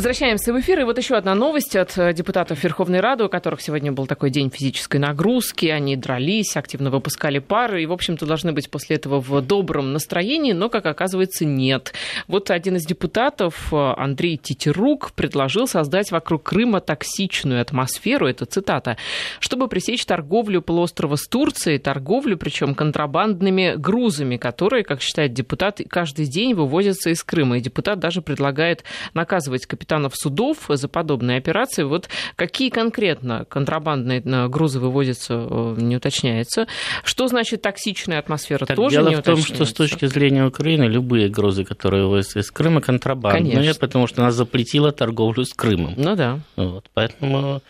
Возвращаемся 0.01 0.55
в 0.55 0.59
эфир. 0.59 0.81
И 0.81 0.85
вот 0.85 0.97
еще 0.97 1.15
одна 1.15 1.35
новость 1.35 1.77
от 1.77 1.99
э, 1.99 2.15
депутатов 2.15 2.65
Верховной 2.65 3.01
Рады, 3.01 3.25
у 3.25 3.29
которых 3.29 3.61
сегодня 3.61 3.93
был 3.93 4.07
такой 4.07 4.31
день 4.31 4.49
физической 4.49 4.97
нагрузки. 4.97 5.67
Они 5.67 5.95
дрались, 5.95 6.57
активно 6.57 6.89
выпускали 6.89 7.39
пары 7.39 7.83
и, 7.83 7.87
в 7.87 7.93
общем-то, 7.93 8.25
должны 8.25 8.55
быть 8.55 8.71
после 8.71 8.97
этого 8.97 9.21
в 9.21 9.43
добром 9.43 9.93
настроении, 9.93 10.55
но, 10.55 10.71
как 10.71 10.87
оказывается, 10.87 11.45
нет. 11.45 11.93
Вот 12.29 12.51
один 12.51 12.77
из 12.77 12.87
депутатов, 12.87 13.75
э, 13.75 13.77
Андрей 13.77 14.39
Титерук, 14.39 15.13
предложил 15.13 15.67
создать 15.67 16.11
вокруг 16.11 16.45
Крыма 16.45 16.81
токсичную 16.81 17.61
атмосферу, 17.61 18.27
это 18.27 18.47
цитата, 18.47 18.97
чтобы 19.39 19.69
пресечь 19.69 20.07
торговлю 20.07 20.63
полуострова 20.63 21.17
с 21.17 21.29
Турцией, 21.29 21.77
торговлю, 21.77 22.39
причем 22.39 22.75
контрабандными 22.75 23.75
грузами, 23.77 24.39
которые, 24.39 24.83
как 24.83 25.03
считает 25.03 25.35
депутат, 25.35 25.83
каждый 25.91 26.25
день 26.25 26.55
вывозятся 26.55 27.11
из 27.11 27.23
Крыма. 27.23 27.59
И 27.59 27.61
депутат 27.61 27.99
даже 27.99 28.23
предлагает 28.23 28.83
наказывать 29.13 29.67
капитана 29.67 29.90
капитанов 29.91 30.15
судов 30.15 30.59
за 30.69 30.89
подобные 30.89 31.39
операции. 31.39 31.83
Вот 31.83 32.09
какие 32.37 32.71
конкретно 32.71 33.45
контрабандные 33.49 34.23
э, 34.25 34.49
грузы 34.49 34.79
вывозятся, 34.79 35.35
э, 35.35 35.75
не 35.79 35.97
уточняется. 35.97 36.67
Что 37.05 37.27
значит 37.27 37.63
токсичная 37.63 38.19
атмосфера, 38.21 38.67
так, 38.67 38.77
тоже 38.77 38.97
дело 38.97 39.09
не 39.09 39.17
в 39.17 39.23
том, 39.23 39.37
что 39.39 39.65
с 39.65 39.73
точки 39.73 40.07
зрения 40.07 40.45
Украины 40.45 40.85
любые 40.85 41.29
грузы, 41.29 41.65
которые 41.65 42.05
вывозятся 42.05 42.39
из 42.39 42.51
Крыма, 42.51 42.81
контрабандные, 42.81 43.55
Конечно. 43.55 43.81
потому 43.81 44.07
что 44.07 44.23
она 44.23 44.31
запретила 44.31 44.93
торговлю 44.93 45.45
с 45.45 45.53
Крымом. 45.55 45.95
Ну 45.97 46.15
да. 46.15 46.39
Вот, 46.57 46.85
поэтому 46.95 47.61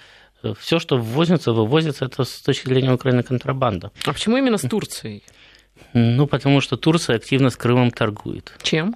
э, 0.42 0.52
все, 0.58 0.78
что 0.78 0.98
ввозится, 0.98 1.52
вывозится, 1.52 2.04
это 2.04 2.24
с 2.24 2.42
точки 2.42 2.68
зрения 2.68 2.92
Украины 2.92 3.22
контрабанда. 3.22 3.92
А 4.04 4.12
почему 4.12 4.36
именно 4.36 4.58
с 4.58 4.68
Турцией? 4.68 5.22
Ну, 5.94 6.26
потому 6.26 6.60
что 6.60 6.76
Турция 6.76 7.16
активно 7.16 7.48
с 7.48 7.56
Крымом 7.56 7.90
торгует. 7.90 8.52
Чем? 8.62 8.94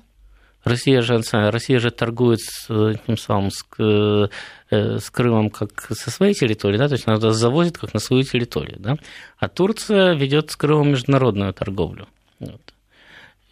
Россия 0.64 1.02
же, 1.02 1.20
Россия 1.32 1.78
же 1.78 1.90
торгует 1.90 2.40
с, 2.40 2.66
тем 3.06 3.16
самым, 3.16 3.50
с, 3.50 3.64
э, 3.78 4.28
с 4.70 5.10
Крымом 5.10 5.50
как 5.50 5.88
со 5.90 6.10
своей 6.10 6.34
территории, 6.34 6.78
да, 6.78 6.88
то 6.88 6.94
есть 6.94 7.06
она 7.06 7.18
завозит 7.32 7.78
как 7.78 7.94
на 7.94 8.00
свою 8.00 8.22
территорию, 8.22 8.76
да, 8.78 8.96
а 9.38 9.48
Турция 9.48 10.14
ведет 10.14 10.50
с 10.50 10.56
Крымом 10.56 10.90
международную 10.90 11.52
торговлю. 11.52 12.08
Вот. 12.40 12.74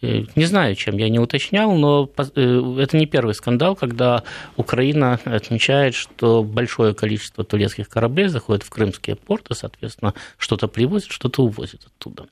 Не 0.03 0.45
знаю, 0.45 0.75
чем 0.75 0.97
я 0.97 1.07
не 1.07 1.17
уточнял, 1.17 1.71
но 1.77 2.09
э, 2.17 2.75
это 2.79 2.97
не 2.97 3.05
первый 3.05 3.33
скандал, 3.33 3.77
когда 3.77 4.23
Украина 4.57 5.17
отмечает, 5.23 5.95
что 5.95 6.43
большое 6.43 6.93
количество 6.93 7.45
турецких 7.45 7.87
кораблей 7.87 8.27
заходит 8.27 8.63
в 8.63 8.69
крымские 8.69 9.15
порты, 9.15 9.55
соответственно, 9.55 10.13
что-то 10.37 10.67
привозит, 10.67 11.09
что-то 11.09 11.43
увозит 11.43 11.85
оттуда. 11.85 12.25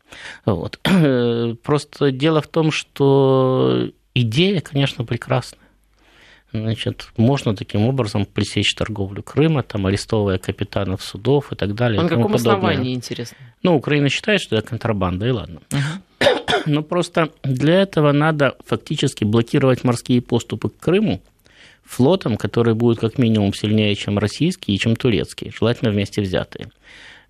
Вот. 0.45 0.81
Просто 1.63 2.11
дело 2.11 2.41
в 2.41 2.47
том, 2.47 2.73
что 2.73 3.89
идея, 4.13 4.61
конечно, 4.61 5.05
прекрасная. 5.05 5.61
Значит, 6.53 7.07
можно 7.15 7.55
таким 7.55 7.85
образом 7.87 8.25
пресечь 8.25 8.75
торговлю 8.75 9.23
Крыма, 9.23 9.63
там, 9.63 9.85
арестовывая 9.85 10.37
капитанов 10.37 11.01
судов 11.01 11.53
и 11.53 11.55
так 11.55 11.75
далее. 11.75 11.99
А 11.99 12.03
на 12.03 12.09
каком 12.09 12.33
подобное. 12.33 12.55
основании, 12.55 12.93
интересно? 12.93 13.37
Ну, 13.63 13.75
Украина 13.75 14.09
считает, 14.09 14.41
что 14.41 14.57
это 14.57 14.67
контрабанда, 14.67 15.27
и 15.27 15.31
ладно. 15.31 15.61
Uh-huh. 15.69 16.63
Но 16.65 16.83
просто 16.83 17.29
для 17.43 17.81
этого 17.81 18.11
надо 18.11 18.55
фактически 18.65 19.23
блокировать 19.23 19.85
морские 19.85 20.21
поступы 20.21 20.69
к 20.69 20.77
Крыму 20.77 21.21
флотом, 21.85 22.35
который 22.35 22.73
будет 22.73 22.99
как 22.99 23.17
минимум 23.17 23.53
сильнее, 23.53 23.95
чем 23.95 24.17
российский 24.17 24.73
и 24.73 24.79
чем 24.79 24.95
турецкий, 24.95 25.53
желательно 25.57 25.91
вместе 25.91 26.21
взятые, 26.21 26.69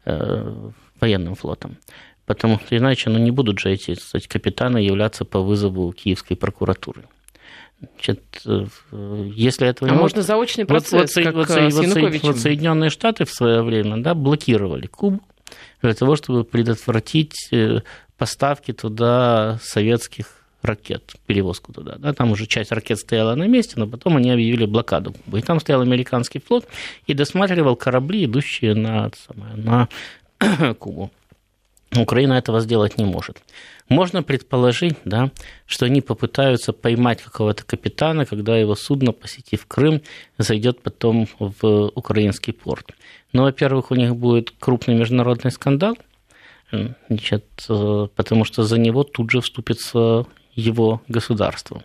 э, 0.05 0.69
военным 0.99 1.35
флотом 1.35 1.77
потому 2.25 2.59
что 2.59 2.77
иначе 2.77 3.09
ну, 3.09 3.19
не 3.19 3.31
будут 3.31 3.59
же 3.59 3.71
эти 3.71 3.95
кстати, 3.95 4.27
капитаны 4.27 4.77
являться 4.77 5.25
по 5.25 5.39
вызову 5.39 5.91
Киевской 5.91 6.35
прокуратуры. 6.35 7.03
Значит, 7.79 8.21
э, 8.45 8.65
если 9.35 9.67
этого 9.67 9.89
а 9.89 9.95
не 9.95 9.99
можно 9.99 10.21
заочный 10.21 10.65
процесс, 10.65 11.15
вот, 11.15 11.23
как 11.23 11.33
вот, 11.33 11.49
с 11.49 11.75
вот, 11.75 12.23
вот 12.23 12.37
Соединенные 12.37 12.91
Штаты 12.91 13.25
в 13.25 13.31
свое 13.31 13.63
время 13.63 13.97
да, 13.97 14.13
блокировали 14.13 14.85
Кубу 14.85 15.21
для 15.81 15.93
того, 15.93 16.15
чтобы 16.15 16.43
предотвратить 16.43 17.47
э, 17.51 17.81
поставки 18.17 18.71
туда 18.71 19.59
советских 19.63 20.27
ракет, 20.61 21.13
перевозку 21.25 21.73
туда. 21.73 21.95
Да, 21.97 22.13
там 22.13 22.31
уже 22.31 22.45
часть 22.45 22.71
ракет 22.71 22.99
стояла 22.99 23.33
на 23.33 23.47
месте, 23.47 23.73
но 23.77 23.87
потом 23.87 24.17
они 24.17 24.29
объявили 24.29 24.65
блокаду. 24.65 25.15
И 25.33 25.41
там 25.41 25.59
стоял 25.59 25.81
американский 25.81 26.39
флот 26.39 26.67
и 27.07 27.13
досматривал 27.13 27.75
корабли, 27.75 28.25
идущие 28.25 28.75
на, 28.75 29.09
на 29.55 29.89
Кубу. 30.79 31.11
Украина 31.95 32.33
этого 32.33 32.61
сделать 32.61 32.97
не 32.97 33.05
может. 33.05 33.41
Можно 33.89 34.23
предположить, 34.23 34.95
да, 35.03 35.31
что 35.65 35.85
они 35.85 35.99
попытаются 36.01 36.71
поймать 36.71 37.21
какого-то 37.21 37.65
капитана, 37.65 38.25
когда 38.25 38.57
его 38.57 38.75
судно, 38.75 39.11
посетив 39.11 39.65
Крым, 39.65 40.01
зайдет 40.37 40.81
потом 40.81 41.27
в 41.39 41.91
украинский 41.93 42.53
порт. 42.53 42.93
Но, 43.33 43.43
во-первых, 43.43 43.91
у 43.91 43.95
них 43.95 44.15
будет 44.15 44.51
крупный 44.51 44.95
международный 44.95 45.51
скандал, 45.51 45.97
значит, 47.09 47.45
э, 47.67 48.07
потому 48.15 48.45
что 48.45 48.63
за 48.63 48.79
него 48.79 49.03
тут 49.03 49.29
же 49.29 49.41
вступится 49.41 50.25
его 50.55 51.01
государство. 51.09 51.83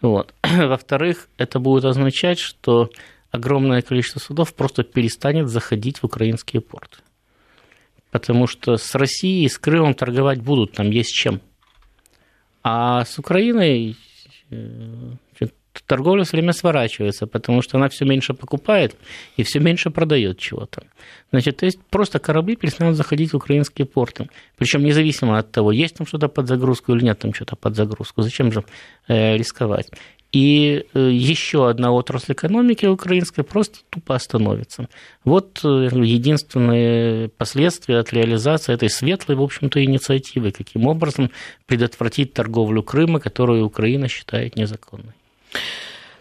Вот. 0.00 0.34
Во-вторых, 0.42 1.28
это 1.36 1.60
будет 1.60 1.84
означать, 1.84 2.40
что 2.40 2.90
огромное 3.30 3.82
количество 3.82 4.18
судов 4.18 4.54
просто 4.54 4.82
перестанет 4.82 5.48
заходить 5.48 5.98
в 5.98 6.04
украинские 6.04 6.60
порты 6.60 6.98
потому 8.14 8.46
что 8.46 8.76
с 8.76 8.94
Россией, 8.94 9.48
с 9.48 9.58
Крымом 9.58 9.92
торговать 9.92 10.40
будут, 10.40 10.70
там 10.70 10.88
есть 10.88 11.12
чем. 11.12 11.40
А 12.62 13.04
с 13.04 13.18
Украиной 13.18 13.96
э, 14.50 15.46
торговля 15.86 16.22
все 16.22 16.36
время 16.36 16.52
сворачивается, 16.52 17.26
потому 17.26 17.60
что 17.60 17.76
она 17.76 17.88
все 17.88 18.04
меньше 18.04 18.32
покупает 18.32 18.94
и 19.36 19.42
все 19.42 19.58
меньше 19.58 19.90
продает 19.90 20.38
чего-то. 20.38 20.84
Значит, 21.32 21.56
то 21.56 21.66
есть 21.66 21.80
просто 21.90 22.20
корабли 22.20 22.54
перестанут 22.54 22.94
заходить 22.94 23.32
в 23.32 23.36
украинские 23.36 23.84
порты. 23.84 24.28
Причем 24.56 24.84
независимо 24.84 25.36
от 25.36 25.50
того, 25.50 25.72
есть 25.72 25.96
там 25.96 26.06
что-то 26.06 26.28
под 26.28 26.46
загрузку 26.46 26.94
или 26.94 27.04
нет 27.04 27.18
там 27.18 27.34
что-то 27.34 27.56
под 27.56 27.74
загрузку. 27.74 28.22
Зачем 28.22 28.52
же 28.52 28.62
э, 29.08 29.36
рисковать? 29.36 29.90
И 30.34 30.84
э, 30.92 31.10
еще 31.12 31.70
одна 31.70 31.92
отрасль 31.92 32.32
экономики 32.32 32.86
украинской 32.86 33.44
просто 33.44 33.78
тупо 33.88 34.16
остановится. 34.16 34.88
Вот 35.24 35.60
э, 35.62 35.88
единственное 35.92 37.28
последствие 37.28 38.00
от 38.00 38.12
реализации 38.12 38.74
этой 38.74 38.90
светлой, 38.90 39.36
в 39.36 39.42
общем-то, 39.42 39.82
инициативы, 39.84 40.50
каким 40.50 40.88
образом 40.88 41.30
предотвратить 41.66 42.34
торговлю 42.34 42.82
Крыма, 42.82 43.20
которую 43.20 43.64
Украина 43.64 44.08
считает 44.08 44.56
незаконной. 44.56 45.14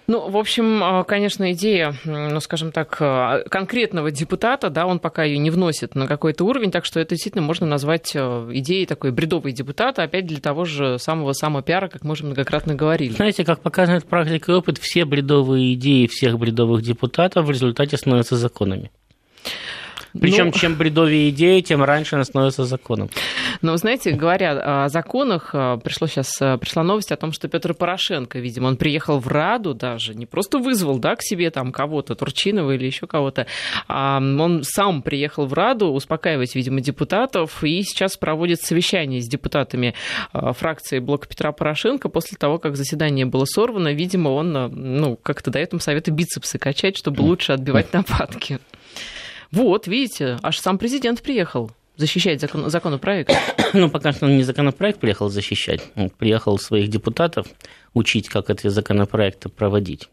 Ну, 0.07 0.29
в 0.29 0.37
общем, 0.37 0.83
а, 0.83 1.03
конечно, 1.03 1.51
идея, 1.53 1.95
ну, 2.03 2.39
скажем 2.39 2.71
так, 2.71 2.97
а, 2.99 3.43
конкретного 3.49 4.11
депутата, 4.11 4.69
да, 4.69 4.85
он 4.85 4.99
пока 4.99 5.23
ее 5.23 5.37
не 5.37 5.49
вносит 5.49 5.95
на 5.95 6.07
какой-то 6.07 6.43
уровень, 6.43 6.71
так 6.71 6.85
что 6.85 6.99
это 6.99 7.11
действительно 7.11 7.43
можно 7.43 7.65
назвать 7.65 8.13
а, 8.15 8.49
идеей 8.51 8.85
такой 8.85 9.11
бредовой 9.11 9.53
депутата, 9.53 10.03
опять 10.03 10.25
для 10.25 10.39
того 10.39 10.65
же 10.65 10.99
самого 10.99 11.31
самопиара, 11.33 11.87
как 11.87 12.03
мы 12.03 12.11
уже 12.11 12.25
многократно 12.25 12.75
говорили. 12.75 13.13
Знаете, 13.13 13.45
как 13.45 13.61
показывает 13.61 14.05
практика 14.05 14.51
и 14.51 14.55
опыт, 14.55 14.77
все 14.77 15.05
бредовые 15.05 15.73
идеи 15.75 16.07
всех 16.07 16.37
бредовых 16.37 16.81
депутатов 16.81 17.45
в 17.45 17.51
результате 17.51 17.97
становятся 17.97 18.35
законами. 18.35 18.91
Причем, 20.19 20.47
ну... 20.47 20.51
чем 20.51 20.75
бредовее 20.75 21.29
идеи, 21.29 21.61
тем 21.61 21.83
раньше 21.83 22.15
она 22.15 22.23
становится 22.23 22.65
законом. 22.65 23.09
Но, 23.61 23.75
знаете, 23.77 24.11
говоря 24.11 24.83
о 24.85 24.89
законах, 24.89 25.51
э, 25.53 25.79
пришло 25.83 26.07
сейчас, 26.07 26.39
э, 26.41 26.57
пришла 26.57 26.83
новость 26.83 27.11
о 27.11 27.15
том, 27.15 27.31
что 27.31 27.47
Петр 27.47 27.73
Порошенко, 27.73 28.39
видимо, 28.39 28.67
он 28.67 28.77
приехал 28.77 29.19
в 29.19 29.27
Раду 29.27 29.73
даже, 29.73 30.13
не 30.13 30.25
просто 30.25 30.59
вызвал, 30.59 30.99
да, 30.99 31.15
к 31.15 31.23
себе 31.23 31.49
там 31.49 31.71
кого-то, 31.71 32.15
Турчинова 32.15 32.71
или 32.71 32.85
еще 32.85 33.07
кого-то, 33.07 33.47
а 33.87 34.17
он 34.17 34.63
сам 34.63 35.01
приехал 35.01 35.45
в 35.45 35.53
Раду 35.53 35.87
успокаивать, 35.87 36.55
видимо, 36.55 36.81
депутатов, 36.81 37.63
и 37.63 37.81
сейчас 37.81 38.17
проводит 38.17 38.61
совещание 38.61 39.21
с 39.21 39.27
депутатами 39.27 39.95
э, 40.33 40.53
фракции 40.53 40.99
блока 40.99 41.27
Петра 41.27 41.51
Порошенко 41.51 42.09
после 42.09 42.37
того, 42.37 42.59
как 42.59 42.75
заседание 42.75 43.25
было 43.25 43.45
сорвано. 43.45 43.93
Видимо, 43.93 44.29
он, 44.29 44.51
ну, 44.51 45.15
как-то 45.15 45.49
дает 45.49 45.73
им 45.73 45.79
советы 45.79 46.11
бицепсы 46.11 46.59
качать, 46.59 46.97
чтобы 46.97 47.21
лучше 47.21 47.53
отбивать 47.53 47.93
нападки. 47.93 48.59
Вот, 49.53 49.85
видите, 49.85 50.39
аж 50.41 50.57
сам 50.57 50.79
президент 50.79 51.21
приехал 51.21 51.69
защищать 51.95 52.41
закон, 52.41 52.71
законопроект? 52.71 53.31
Ну, 53.73 53.87
пока 53.87 54.11
что 54.11 54.25
он 54.25 54.35
не 54.37 54.43
законопроект 54.43 54.99
приехал 54.99 55.29
защищать, 55.29 55.81
он 55.95 56.09
приехал 56.09 56.57
своих 56.57 56.89
депутатов 56.89 57.45
учить, 57.93 58.29
как 58.29 58.49
эти 58.49 58.67
законопроекты 58.67 59.49
проводить. 59.49 60.09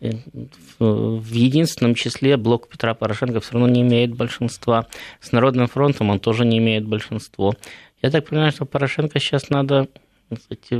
В 0.00 1.32
единственном 1.32 1.94
числе 1.94 2.36
блок 2.36 2.68
Петра 2.68 2.92
Порошенко 2.92 3.40
все 3.40 3.54
равно 3.54 3.68
не 3.68 3.80
имеет 3.80 4.14
большинства. 4.14 4.86
С 5.20 5.32
Народным 5.32 5.66
фронтом 5.66 6.10
он 6.10 6.20
тоже 6.20 6.44
не 6.44 6.58
имеет 6.58 6.86
большинства. 6.86 7.54
Я 8.02 8.10
так 8.10 8.28
понимаю, 8.28 8.52
что 8.52 8.66
Порошенко 8.66 9.18
сейчас 9.20 9.48
надо 9.48 9.88
кстати, 10.34 10.78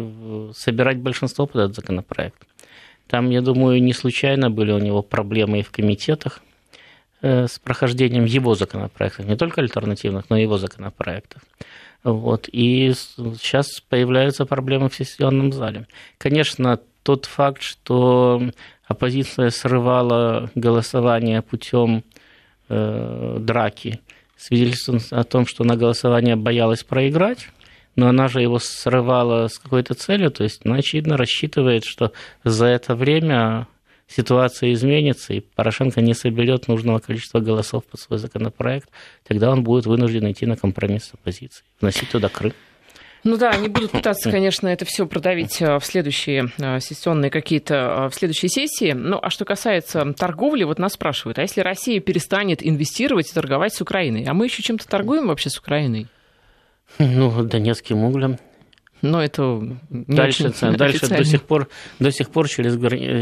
собирать 0.52 0.98
большинство 0.98 1.46
под 1.46 1.62
этот 1.62 1.76
законопроект. 1.76 2.46
Там, 3.06 3.30
я 3.30 3.40
думаю, 3.40 3.82
не 3.82 3.94
случайно 3.94 4.50
были 4.50 4.72
у 4.72 4.78
него 4.78 5.02
проблемы 5.02 5.60
и 5.60 5.62
в 5.62 5.70
комитетах 5.70 6.42
с 7.20 7.58
прохождением 7.58 8.24
его 8.24 8.54
законопроектов, 8.54 9.26
не 9.26 9.36
только 9.36 9.60
альтернативных, 9.60 10.30
но 10.30 10.36
и 10.36 10.42
его 10.42 10.58
законопроектов. 10.58 11.42
Вот. 12.04 12.48
И 12.52 12.92
сейчас 12.92 13.80
появляются 13.88 14.46
проблемы 14.46 14.88
в 14.88 14.94
сессионном 14.94 15.52
зале. 15.52 15.86
Конечно, 16.16 16.78
тот 17.02 17.26
факт, 17.26 17.62
что 17.62 18.42
оппозиция 18.86 19.50
срывала 19.50 20.50
голосование 20.54 21.42
путем 21.42 22.04
э, 22.68 23.36
драки, 23.40 24.00
свидетельствует 24.36 25.12
о 25.12 25.24
том, 25.24 25.46
что 25.46 25.64
на 25.64 25.76
голосование 25.76 26.36
боялась 26.36 26.84
проиграть, 26.84 27.48
но 27.96 28.08
она 28.08 28.28
же 28.28 28.40
его 28.40 28.58
срывала 28.58 29.48
с 29.48 29.58
какой-то 29.58 29.94
целью, 29.94 30.30
то 30.30 30.44
есть 30.44 30.64
она, 30.64 30.76
очевидно, 30.76 31.16
рассчитывает, 31.16 31.84
что 31.84 32.12
за 32.44 32.66
это 32.66 32.94
время 32.94 33.66
ситуация 34.08 34.72
изменится, 34.72 35.34
и 35.34 35.40
Порошенко 35.40 36.00
не 36.00 36.14
соберет 36.14 36.66
нужного 36.68 36.98
количества 36.98 37.40
голосов 37.40 37.84
под 37.84 38.00
свой 38.00 38.18
законопроект, 38.18 38.88
тогда 39.26 39.50
он 39.50 39.62
будет 39.62 39.86
вынужден 39.86 40.30
идти 40.30 40.46
на 40.46 40.56
компромисс 40.56 41.04
с 41.04 41.14
оппозицией, 41.14 41.64
вносить 41.80 42.10
туда 42.10 42.28
Крым. 42.28 42.52
Ну 43.24 43.36
да, 43.36 43.50
они 43.50 43.68
будут 43.68 43.90
пытаться, 43.90 44.30
конечно, 44.30 44.68
это 44.68 44.84
все 44.84 45.04
продавить 45.06 45.60
э, 45.60 45.78
в 45.78 45.84
следующие 45.84 46.50
э, 46.58 46.78
сессионные 46.78 47.30
какие-то, 47.30 47.74
э, 47.74 48.08
в 48.10 48.14
следующей 48.14 48.48
сессии. 48.48 48.92
Ну, 48.92 49.18
а 49.20 49.28
что 49.28 49.44
касается 49.44 50.12
торговли, 50.16 50.62
вот 50.64 50.78
нас 50.78 50.92
спрашивают, 50.92 51.38
а 51.38 51.42
если 51.42 51.60
Россия 51.60 52.00
перестанет 52.00 52.64
инвестировать 52.64 53.28
и 53.28 53.34
торговать 53.34 53.74
с 53.74 53.80
Украиной? 53.80 54.24
А 54.24 54.34
мы 54.34 54.46
еще 54.46 54.62
чем-то 54.62 54.86
торгуем 54.86 55.26
вообще 55.26 55.50
с 55.50 55.58
Украиной? 55.58 56.06
Ну, 56.98 57.42
донецким 57.42 58.04
углем. 58.04 58.38
Но 59.02 59.22
это 59.22 59.60
дальше, 59.90 60.52
дальше 60.60 61.08
до 61.08 61.24
сих 61.24 61.42
пор, 61.44 61.68
до 61.98 62.10
сих 62.10 62.30
пор 62.30 62.48
через, 62.48 62.74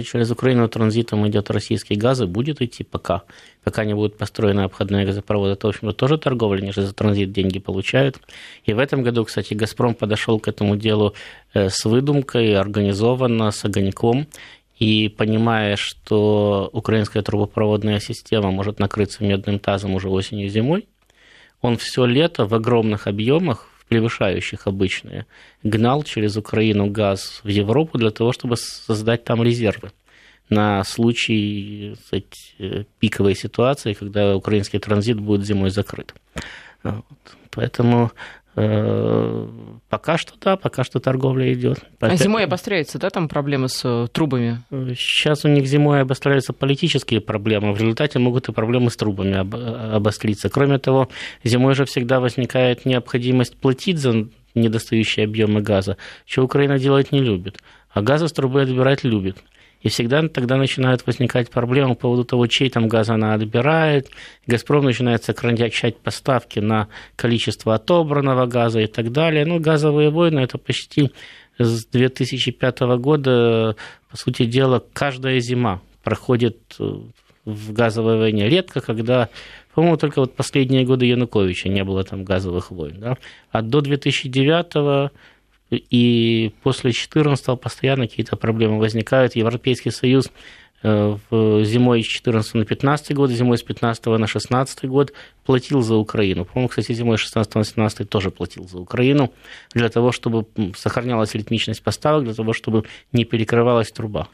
через 0.06 0.30
Украину 0.30 0.68
транзитом 0.68 1.26
идет 1.28 1.50
российский 1.50 1.96
газ 1.96 2.20
и 2.20 2.26
будет 2.26 2.62
идти 2.62 2.82
пока, 2.82 3.22
пока 3.62 3.84
не 3.84 3.94
будут 3.94 4.16
построены 4.16 4.62
обходные 4.62 5.04
газопроводы. 5.04 5.52
Это, 5.52 5.66
в 5.66 5.70
общем-то, 5.70 5.92
тоже 5.92 6.18
торговля, 6.18 6.62
они 6.62 6.72
же 6.72 6.82
за 6.82 6.94
транзит 6.94 7.32
деньги 7.32 7.58
получают. 7.58 8.20
И 8.64 8.72
в 8.72 8.78
этом 8.78 9.02
году, 9.02 9.24
кстати, 9.24 9.54
«Газпром» 9.54 9.94
подошел 9.94 10.40
к 10.40 10.48
этому 10.48 10.76
делу 10.76 11.14
э, 11.52 11.68
с 11.68 11.84
выдумкой, 11.84 12.54
организованно, 12.56 13.50
с 13.50 13.64
огоньком. 13.64 14.26
И 14.78 15.08
понимая, 15.08 15.76
что 15.76 16.68
украинская 16.72 17.22
трубопроводная 17.22 17.98
система 17.98 18.50
может 18.50 18.78
накрыться 18.78 19.24
медным 19.24 19.58
тазом 19.58 19.94
уже 19.94 20.08
осенью 20.08 20.46
и 20.46 20.50
зимой, 20.50 20.86
он 21.62 21.76
все 21.76 22.04
лето 22.04 22.46
в 22.46 22.54
огромных 22.54 23.06
объемах 23.06 23.68
превышающих 23.88 24.66
обычные, 24.66 25.26
гнал 25.62 26.02
через 26.02 26.36
Украину 26.36 26.86
газ 26.86 27.40
в 27.44 27.48
Европу 27.48 27.98
для 27.98 28.10
того, 28.10 28.32
чтобы 28.32 28.56
создать 28.56 29.24
там 29.24 29.42
резервы 29.42 29.92
на 30.48 30.84
случай 30.84 31.94
кстати, 32.00 32.86
пиковой 32.98 33.34
ситуации, 33.34 33.94
когда 33.94 34.36
украинский 34.36 34.78
транзит 34.78 35.18
будет 35.20 35.44
зимой 35.44 35.70
закрыт. 35.70 36.14
Вот. 36.82 37.04
Поэтому 37.50 38.12
пока 38.56 40.16
что 40.16 40.32
да, 40.40 40.56
пока 40.56 40.82
что 40.82 40.98
торговля 40.98 41.52
идет. 41.52 41.78
А 42.00 42.16
зимой 42.16 42.44
обостряются, 42.44 42.98
да, 42.98 43.10
там 43.10 43.28
проблемы 43.28 43.68
с 43.68 43.82
э, 43.84 44.06
трубами? 44.10 44.62
Сейчас 44.96 45.44
у 45.44 45.48
них 45.48 45.66
зимой 45.66 46.00
обостряются 46.00 46.54
политические 46.54 47.20
проблемы, 47.20 47.74
в 47.74 47.78
результате 47.78 48.18
могут 48.18 48.48
и 48.48 48.52
проблемы 48.52 48.90
с 48.90 48.96
трубами 48.96 49.94
обостриться. 49.94 50.48
Кроме 50.48 50.78
того, 50.78 51.10
зимой 51.44 51.74
же 51.74 51.84
всегда 51.84 52.18
возникает 52.18 52.86
необходимость 52.86 53.56
платить 53.58 53.98
за 53.98 54.26
недостающие 54.54 55.24
объемы 55.24 55.60
газа, 55.60 55.98
что 56.24 56.42
Украина 56.42 56.78
делать 56.78 57.12
не 57.12 57.20
любит, 57.20 57.58
а 57.90 58.00
газа 58.00 58.26
с 58.26 58.32
трубы 58.32 58.62
отбирать 58.62 59.04
любит. 59.04 59.36
И 59.82 59.88
всегда 59.88 60.26
тогда 60.28 60.56
начинают 60.56 61.06
возникать 61.06 61.50
проблемы 61.50 61.94
по 61.94 62.02
поводу 62.02 62.24
того, 62.24 62.46
чей 62.46 62.70
там 62.70 62.88
газ 62.88 63.08
она 63.08 63.34
отбирает. 63.34 64.08
«Газпром» 64.46 64.84
начинает 64.84 65.22
сокращать 65.22 65.98
поставки 65.98 66.58
на 66.58 66.88
количество 67.14 67.74
отобранного 67.74 68.46
газа 68.46 68.80
и 68.80 68.86
так 68.86 69.12
далее. 69.12 69.44
Ну, 69.44 69.60
газовые 69.60 70.10
войны– 70.10 70.40
это 70.40 70.58
почти 70.58 71.12
с 71.58 71.86
2005 71.86 72.80
года, 72.98 73.76
по 74.10 74.16
сути 74.16 74.44
дела, 74.44 74.82
каждая 74.92 75.40
зима 75.40 75.80
проходит 76.02 76.58
э, 76.78 76.98
в 77.44 77.72
газовой 77.72 78.18
войне. 78.18 78.48
Редко, 78.48 78.80
когда, 78.80 79.28
по-моему, 79.74 79.96
только 79.96 80.20
вот 80.20 80.34
последние 80.34 80.84
годы 80.84 81.06
Януковича 81.06 81.68
не 81.68 81.82
было 81.84 82.04
там 82.04 82.24
газовых 82.24 82.70
войн. 82.70 82.96
Да? 82.98 83.16
А 83.50 83.62
до 83.62 83.80
2009 83.80 85.10
и 85.70 86.52
после 86.62 86.90
2014 86.90 87.60
постоянно 87.60 88.06
какие-то 88.06 88.36
проблемы 88.36 88.78
возникают. 88.78 89.36
Европейский 89.36 89.90
Союз 89.90 90.30
э, 90.82 91.16
зимой 91.30 92.02
с 92.02 92.06
14 92.06 92.54
на 92.54 92.64
15 92.64 93.14
год, 93.14 93.30
зимой 93.30 93.58
с 93.58 93.62
15 93.62 94.06
на 94.06 94.26
16 94.26 94.84
год 94.84 95.12
платил 95.44 95.82
за 95.82 95.96
Украину. 95.96 96.44
По-моему, 96.44 96.68
кстати, 96.68 96.92
зимой 96.92 97.18
с 97.18 97.20
16 97.22 97.54
на 97.54 97.64
17 97.64 98.08
тоже 98.08 98.30
платил 98.30 98.68
за 98.68 98.78
Украину, 98.78 99.32
для 99.74 99.88
того, 99.88 100.12
чтобы 100.12 100.46
сохранялась 100.76 101.34
ритмичность 101.34 101.82
поставок, 101.82 102.24
для 102.24 102.34
того, 102.34 102.52
чтобы 102.52 102.84
не 103.12 103.24
перекрывалась 103.24 103.90
труба. 103.90 104.28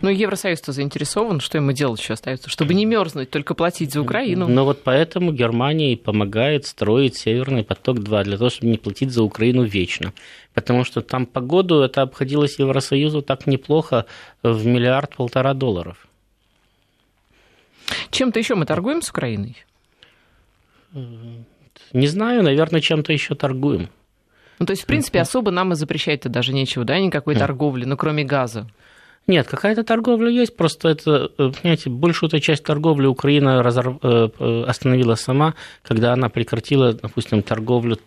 Но 0.00 0.10
Евросоюз-то 0.10 0.72
заинтересован, 0.72 1.40
что 1.40 1.58
ему 1.58 1.72
делать 1.72 2.00
еще 2.00 2.12
остается, 2.12 2.50
чтобы 2.50 2.74
не 2.74 2.84
мерзнуть, 2.84 3.30
только 3.30 3.54
платить 3.54 3.92
за 3.92 4.02
Украину. 4.02 4.46
Но 4.48 4.64
вот 4.64 4.82
поэтому 4.84 5.32
Германия 5.32 5.92
и 5.92 5.96
помогает 5.96 6.66
строить 6.66 7.16
Северный 7.16 7.64
поток-2, 7.64 8.24
для 8.24 8.36
того, 8.36 8.50
чтобы 8.50 8.70
не 8.70 8.78
платить 8.78 9.10
за 9.10 9.22
Украину 9.22 9.64
вечно. 9.64 10.12
Потому 10.52 10.84
что 10.84 11.00
там 11.00 11.26
по 11.26 11.40
году 11.40 11.80
это 11.80 12.02
обходилось 12.02 12.58
Евросоюзу 12.58 13.22
так 13.22 13.46
неплохо 13.46 14.06
в 14.42 14.66
миллиард-полтора 14.66 15.54
долларов. 15.54 16.06
Чем-то 18.10 18.38
еще 18.38 18.54
мы 18.54 18.66
торгуем 18.66 19.02
с 19.02 19.10
Украиной? 19.10 19.56
Не 21.92 22.06
знаю, 22.06 22.42
наверное, 22.42 22.80
чем-то 22.80 23.12
еще 23.12 23.34
торгуем. 23.34 23.88
Ну, 24.58 24.66
то 24.66 24.72
есть, 24.72 24.84
в 24.84 24.86
принципе, 24.86 25.20
особо 25.20 25.50
нам 25.50 25.72
и 25.72 25.76
запрещать-то 25.76 26.28
даже 26.28 26.52
нечего, 26.52 26.84
да, 26.84 26.98
никакой 26.98 27.34
торговли, 27.34 27.84
ну, 27.84 27.96
кроме 27.96 28.24
газа. 28.24 28.68
Нет, 29.26 29.46
какая-то 29.48 29.84
торговля 29.84 30.28
есть, 30.28 30.54
просто 30.54 30.90
это, 30.90 31.30
э, 31.38 31.50
понимаете, 31.50 31.88
большую 31.88 32.28
эту 32.28 32.40
часть 32.40 32.62
торговли 32.62 33.06
Украина 33.06 33.62
разорв... 33.62 33.96
Э, 34.02 34.28
э, 34.38 34.64
остановила 34.66 35.14
сама, 35.14 35.54
когда 35.82 36.12
она 36.12 36.28
прекратила, 36.28 36.92
допустим, 36.92 37.42
торговлю 37.42 37.98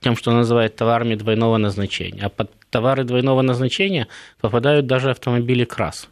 тем, 0.00 0.16
что 0.16 0.32
называют 0.32 0.74
товарами 0.74 1.14
двойного 1.14 1.58
назначения. 1.58 2.24
А 2.24 2.28
под 2.28 2.50
товары 2.70 3.04
двойного 3.04 3.42
назначения 3.42 4.08
попадают 4.40 4.86
даже 4.86 5.10
автомобили 5.10 5.64
КРАС. 5.64 6.08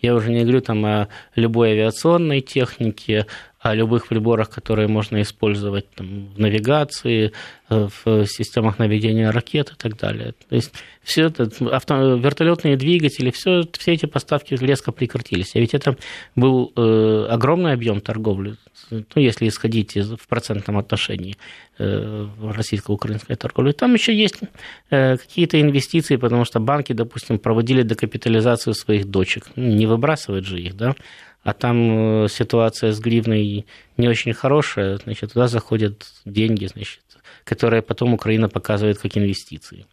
Я 0.00 0.14
уже 0.14 0.30
не 0.30 0.42
говорю 0.42 0.60
там 0.60 0.84
о 0.84 1.08
любой 1.36 1.70
авиационной 1.72 2.40
технике, 2.40 3.26
о 3.60 3.74
любых 3.74 4.08
приборах, 4.08 4.48
которые 4.48 4.88
можно 4.88 5.20
использовать 5.20 5.90
там, 5.90 6.32
в 6.34 6.40
навигации, 6.40 7.32
э, 7.68 7.88
в 8.04 8.26
системах 8.26 8.78
наведения 8.78 9.30
ракет 9.30 9.72
и 9.72 9.74
так 9.76 9.98
далее. 9.98 10.32
То 10.48 10.56
есть 10.56 10.72
все 11.02 11.26
это, 11.26 11.50
авто, 11.70 12.14
вертолетные 12.14 12.76
двигатели, 12.76 13.30
все, 13.30 13.62
все 13.78 13.92
эти 13.92 14.06
поставки 14.06 14.54
резко 14.54 14.92
прекратились. 14.92 15.54
А 15.54 15.58
ведь 15.58 15.74
это 15.74 15.96
был 16.36 16.72
э, 16.74 17.26
огромный 17.28 17.72
объем 17.72 18.00
торговли, 18.00 18.56
ну, 18.90 19.04
если 19.16 19.46
исходить 19.46 19.94
из, 19.94 20.10
в 20.10 20.26
процентном 20.26 20.78
отношении 20.78 21.36
э, 21.78 22.28
российско-украинской 22.42 23.34
торговли. 23.34 23.72
Там 23.72 23.92
еще 23.92 24.14
есть 24.14 24.40
э, 24.88 25.18
какие-то 25.18 25.60
инвестиции, 25.60 26.16
потому 26.16 26.46
что 26.46 26.60
банки, 26.60 26.94
допустим, 26.94 27.38
проводили 27.38 27.82
декапитализацию 27.82 28.72
своих 28.72 29.04
дочек. 29.04 29.48
Ну, 29.56 29.66
не 29.66 29.86
выбрасывать 29.86 30.46
же 30.46 30.58
их, 30.58 30.76
да? 30.76 30.94
А 31.42 31.52
там 31.52 32.24
э, 32.24 32.28
ситуация 32.28 32.92
с 32.92 33.00
гривной 33.00 33.66
не 33.96 34.08
очень 34.08 34.32
хорошая, 34.32 34.98
значит, 34.98 35.32
туда 35.32 35.48
заходят 35.48 36.06
деньги, 36.24 36.66
значит, 36.66 37.02
которые 37.44 37.82
потом 37.82 38.14
Украина 38.14 38.48
показывает 38.48 38.98
как 38.98 39.16
инвестиции. 39.16 39.86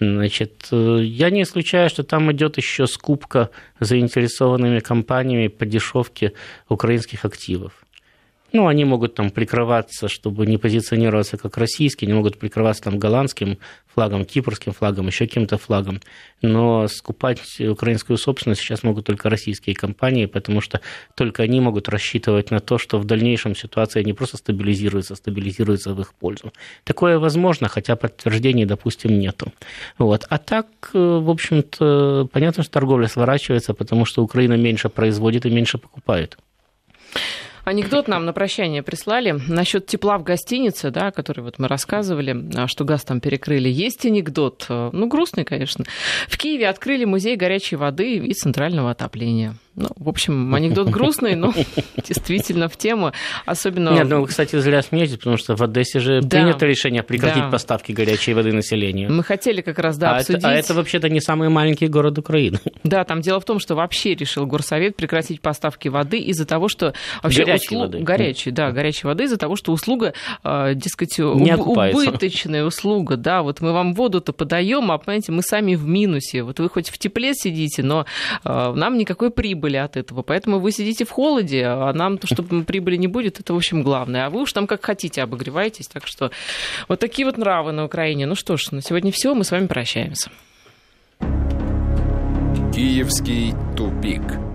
Значит, 0.00 0.68
э, 0.72 1.00
я 1.02 1.30
не 1.30 1.42
исключаю, 1.42 1.88
что 1.88 2.02
там 2.02 2.30
идет 2.32 2.56
еще 2.56 2.86
скупка 2.86 3.50
заинтересованными 3.80 4.80
компаниями 4.80 5.48
по 5.48 5.66
дешевке 5.66 6.32
украинских 6.68 7.24
активов. 7.24 7.72
Ну, 8.52 8.66
они 8.66 8.84
могут 8.84 9.14
там 9.14 9.30
прикрываться, 9.30 10.08
чтобы 10.08 10.46
не 10.46 10.56
позиционироваться 10.56 11.36
как 11.36 11.58
российские, 11.58 12.06
они 12.06 12.16
могут 12.16 12.38
прикрываться 12.38 12.84
там 12.84 12.98
голландским 12.98 13.58
флагом, 13.92 14.24
кипрским 14.24 14.72
флагом, 14.72 15.08
еще 15.08 15.26
каким-то 15.26 15.58
флагом. 15.58 16.00
Но 16.40 16.86
скупать 16.88 17.60
украинскую 17.60 18.16
собственность 18.16 18.60
сейчас 18.60 18.82
могут 18.82 19.06
только 19.06 19.28
российские 19.28 19.74
компании, 19.74 20.26
потому 20.26 20.60
что 20.60 20.80
только 21.14 21.42
они 21.42 21.60
могут 21.60 21.88
рассчитывать 21.88 22.50
на 22.50 22.60
то, 22.60 22.78
что 22.78 22.98
в 22.98 23.04
дальнейшем 23.04 23.54
ситуация 23.54 24.04
не 24.04 24.12
просто 24.12 24.36
стабилизируется, 24.36 25.14
а 25.14 25.16
стабилизируется 25.16 25.92
в 25.94 26.00
их 26.00 26.14
пользу. 26.14 26.52
Такое 26.84 27.18
возможно, 27.18 27.68
хотя 27.68 27.96
подтверждений, 27.96 28.64
допустим, 28.64 29.18
нету. 29.18 29.52
Вот. 29.98 30.24
А 30.30 30.38
так, 30.38 30.66
э, 30.94 30.98
в 30.98 31.28
общем-то, 31.28 32.28
понятно, 32.32 32.62
что 32.62 32.72
торговля 32.72 33.08
сворачивается, 33.08 33.74
потому 33.74 34.06
что 34.06 34.22
Украина 34.22 34.54
меньше 34.54 34.88
производит 34.88 35.44
и 35.44 35.50
меньше 35.50 35.78
покупает. 35.78 36.38
Анекдот 37.68 38.08
нам 38.08 38.24
на 38.24 38.32
прощание 38.32 38.82
прислали 38.82 39.38
насчет 39.46 39.86
тепла 39.86 40.16
в 40.16 40.22
гостинице, 40.22 40.90
да, 40.90 41.10
который 41.10 41.44
вот 41.44 41.58
мы 41.58 41.68
рассказывали, 41.68 42.34
а, 42.56 42.66
что 42.66 42.84
газ 42.84 43.04
там 43.04 43.20
перекрыли. 43.20 43.68
Есть 43.68 44.06
анекдот, 44.06 44.64
э, 44.70 44.88
ну, 44.94 45.06
грустный, 45.06 45.44
конечно. 45.44 45.84
В 46.28 46.38
Киеве 46.38 46.66
открыли 46.70 47.04
музей 47.04 47.36
горячей 47.36 47.76
воды 47.76 48.14
и 48.14 48.32
центрального 48.32 48.90
отопления. 48.90 49.54
Ну, 49.78 49.88
в 49.96 50.08
общем, 50.08 50.54
анекдот 50.54 50.88
грустный, 50.88 51.36
но 51.36 51.54
действительно 52.06 52.68
в 52.68 52.76
тему. 52.76 53.12
Особенно... 53.46 53.90
Нет, 53.90 54.08
ну, 54.08 54.24
кстати, 54.26 54.58
зря 54.58 54.82
смеетесь, 54.82 55.18
потому 55.18 55.36
что 55.36 55.54
в 55.54 55.62
Одессе 55.62 56.00
же 56.00 56.20
да, 56.20 56.40
принято 56.40 56.66
решение 56.66 57.04
прекратить 57.04 57.44
да. 57.44 57.50
поставки 57.50 57.92
горячей 57.92 58.34
воды 58.34 58.52
населению. 58.52 59.12
Мы 59.12 59.22
хотели 59.22 59.60
как 59.60 59.78
раз, 59.78 59.96
да, 59.96 60.12
а 60.12 60.16
обсудить... 60.16 60.40
Это, 60.40 60.48
а 60.48 60.52
это 60.54 60.74
вообще-то 60.74 61.08
не 61.08 61.20
самый 61.20 61.48
маленький 61.48 61.86
город 61.86 62.18
Украины. 62.18 62.58
Да, 62.84 63.04
там 63.04 63.20
дело 63.20 63.38
в 63.38 63.44
том, 63.44 63.58
что 63.58 63.74
вообще 63.74 64.14
решил 64.14 64.46
горсовет 64.46 64.96
прекратить 64.96 65.42
поставки 65.42 65.88
воды 65.88 66.18
из-за 66.18 66.46
того, 66.46 66.68
что... 66.68 66.94
Вообще 67.22 67.44
горячей 67.44 67.76
услуг... 67.76 67.82
воды. 67.82 67.98
Горячей, 67.98 68.50
да, 68.50 68.70
горячей 68.70 69.06
воды 69.06 69.24
из-за 69.24 69.36
того, 69.36 69.56
что 69.56 69.72
услуга, 69.72 70.14
э, 70.42 70.72
дескать, 70.74 71.18
не 71.18 71.54
уб... 71.54 71.76
убыточная 71.76 72.64
услуга, 72.64 73.16
да, 73.16 73.42
вот 73.42 73.60
мы 73.60 73.72
вам 73.72 73.92
воду-то 73.92 74.32
подаем, 74.32 74.90
а, 74.90 74.98
понимаете, 74.98 75.32
мы 75.32 75.42
сами 75.42 75.74
в 75.74 75.86
минусе. 75.86 76.42
Вот 76.42 76.60
вы 76.60 76.70
хоть 76.70 76.88
в 76.88 76.96
тепле 76.96 77.34
сидите, 77.34 77.82
но 77.82 78.06
э, 78.44 78.72
нам 78.74 78.96
никакой 78.96 79.30
прибыли 79.30 79.67
прибыли 79.68 79.76
от 79.76 79.96
этого. 79.96 80.22
Поэтому 80.22 80.58
вы 80.58 80.72
сидите 80.72 81.04
в 81.04 81.10
холоде, 81.10 81.66
а 81.66 81.92
нам, 81.92 82.18
чтобы 82.24 82.64
прибыли 82.64 82.96
не 82.96 83.08
будет, 83.08 83.40
это, 83.40 83.52
в 83.52 83.56
общем, 83.56 83.82
главное. 83.82 84.26
А 84.26 84.30
вы 84.30 84.42
уж 84.42 84.52
там 84.52 84.66
как 84.66 84.84
хотите 84.84 85.22
обогреваетесь. 85.22 85.88
Так 85.88 86.06
что 86.06 86.30
вот 86.88 87.00
такие 87.00 87.26
вот 87.26 87.38
нравы 87.38 87.72
на 87.72 87.84
Украине. 87.84 88.26
Ну 88.26 88.34
что 88.34 88.56
ж, 88.56 88.72
на 88.72 88.82
сегодня 88.82 89.12
все. 89.12 89.34
Мы 89.34 89.44
с 89.44 89.50
вами 89.50 89.66
прощаемся. 89.66 90.30
Киевский 92.74 93.54
тупик. 93.76 94.47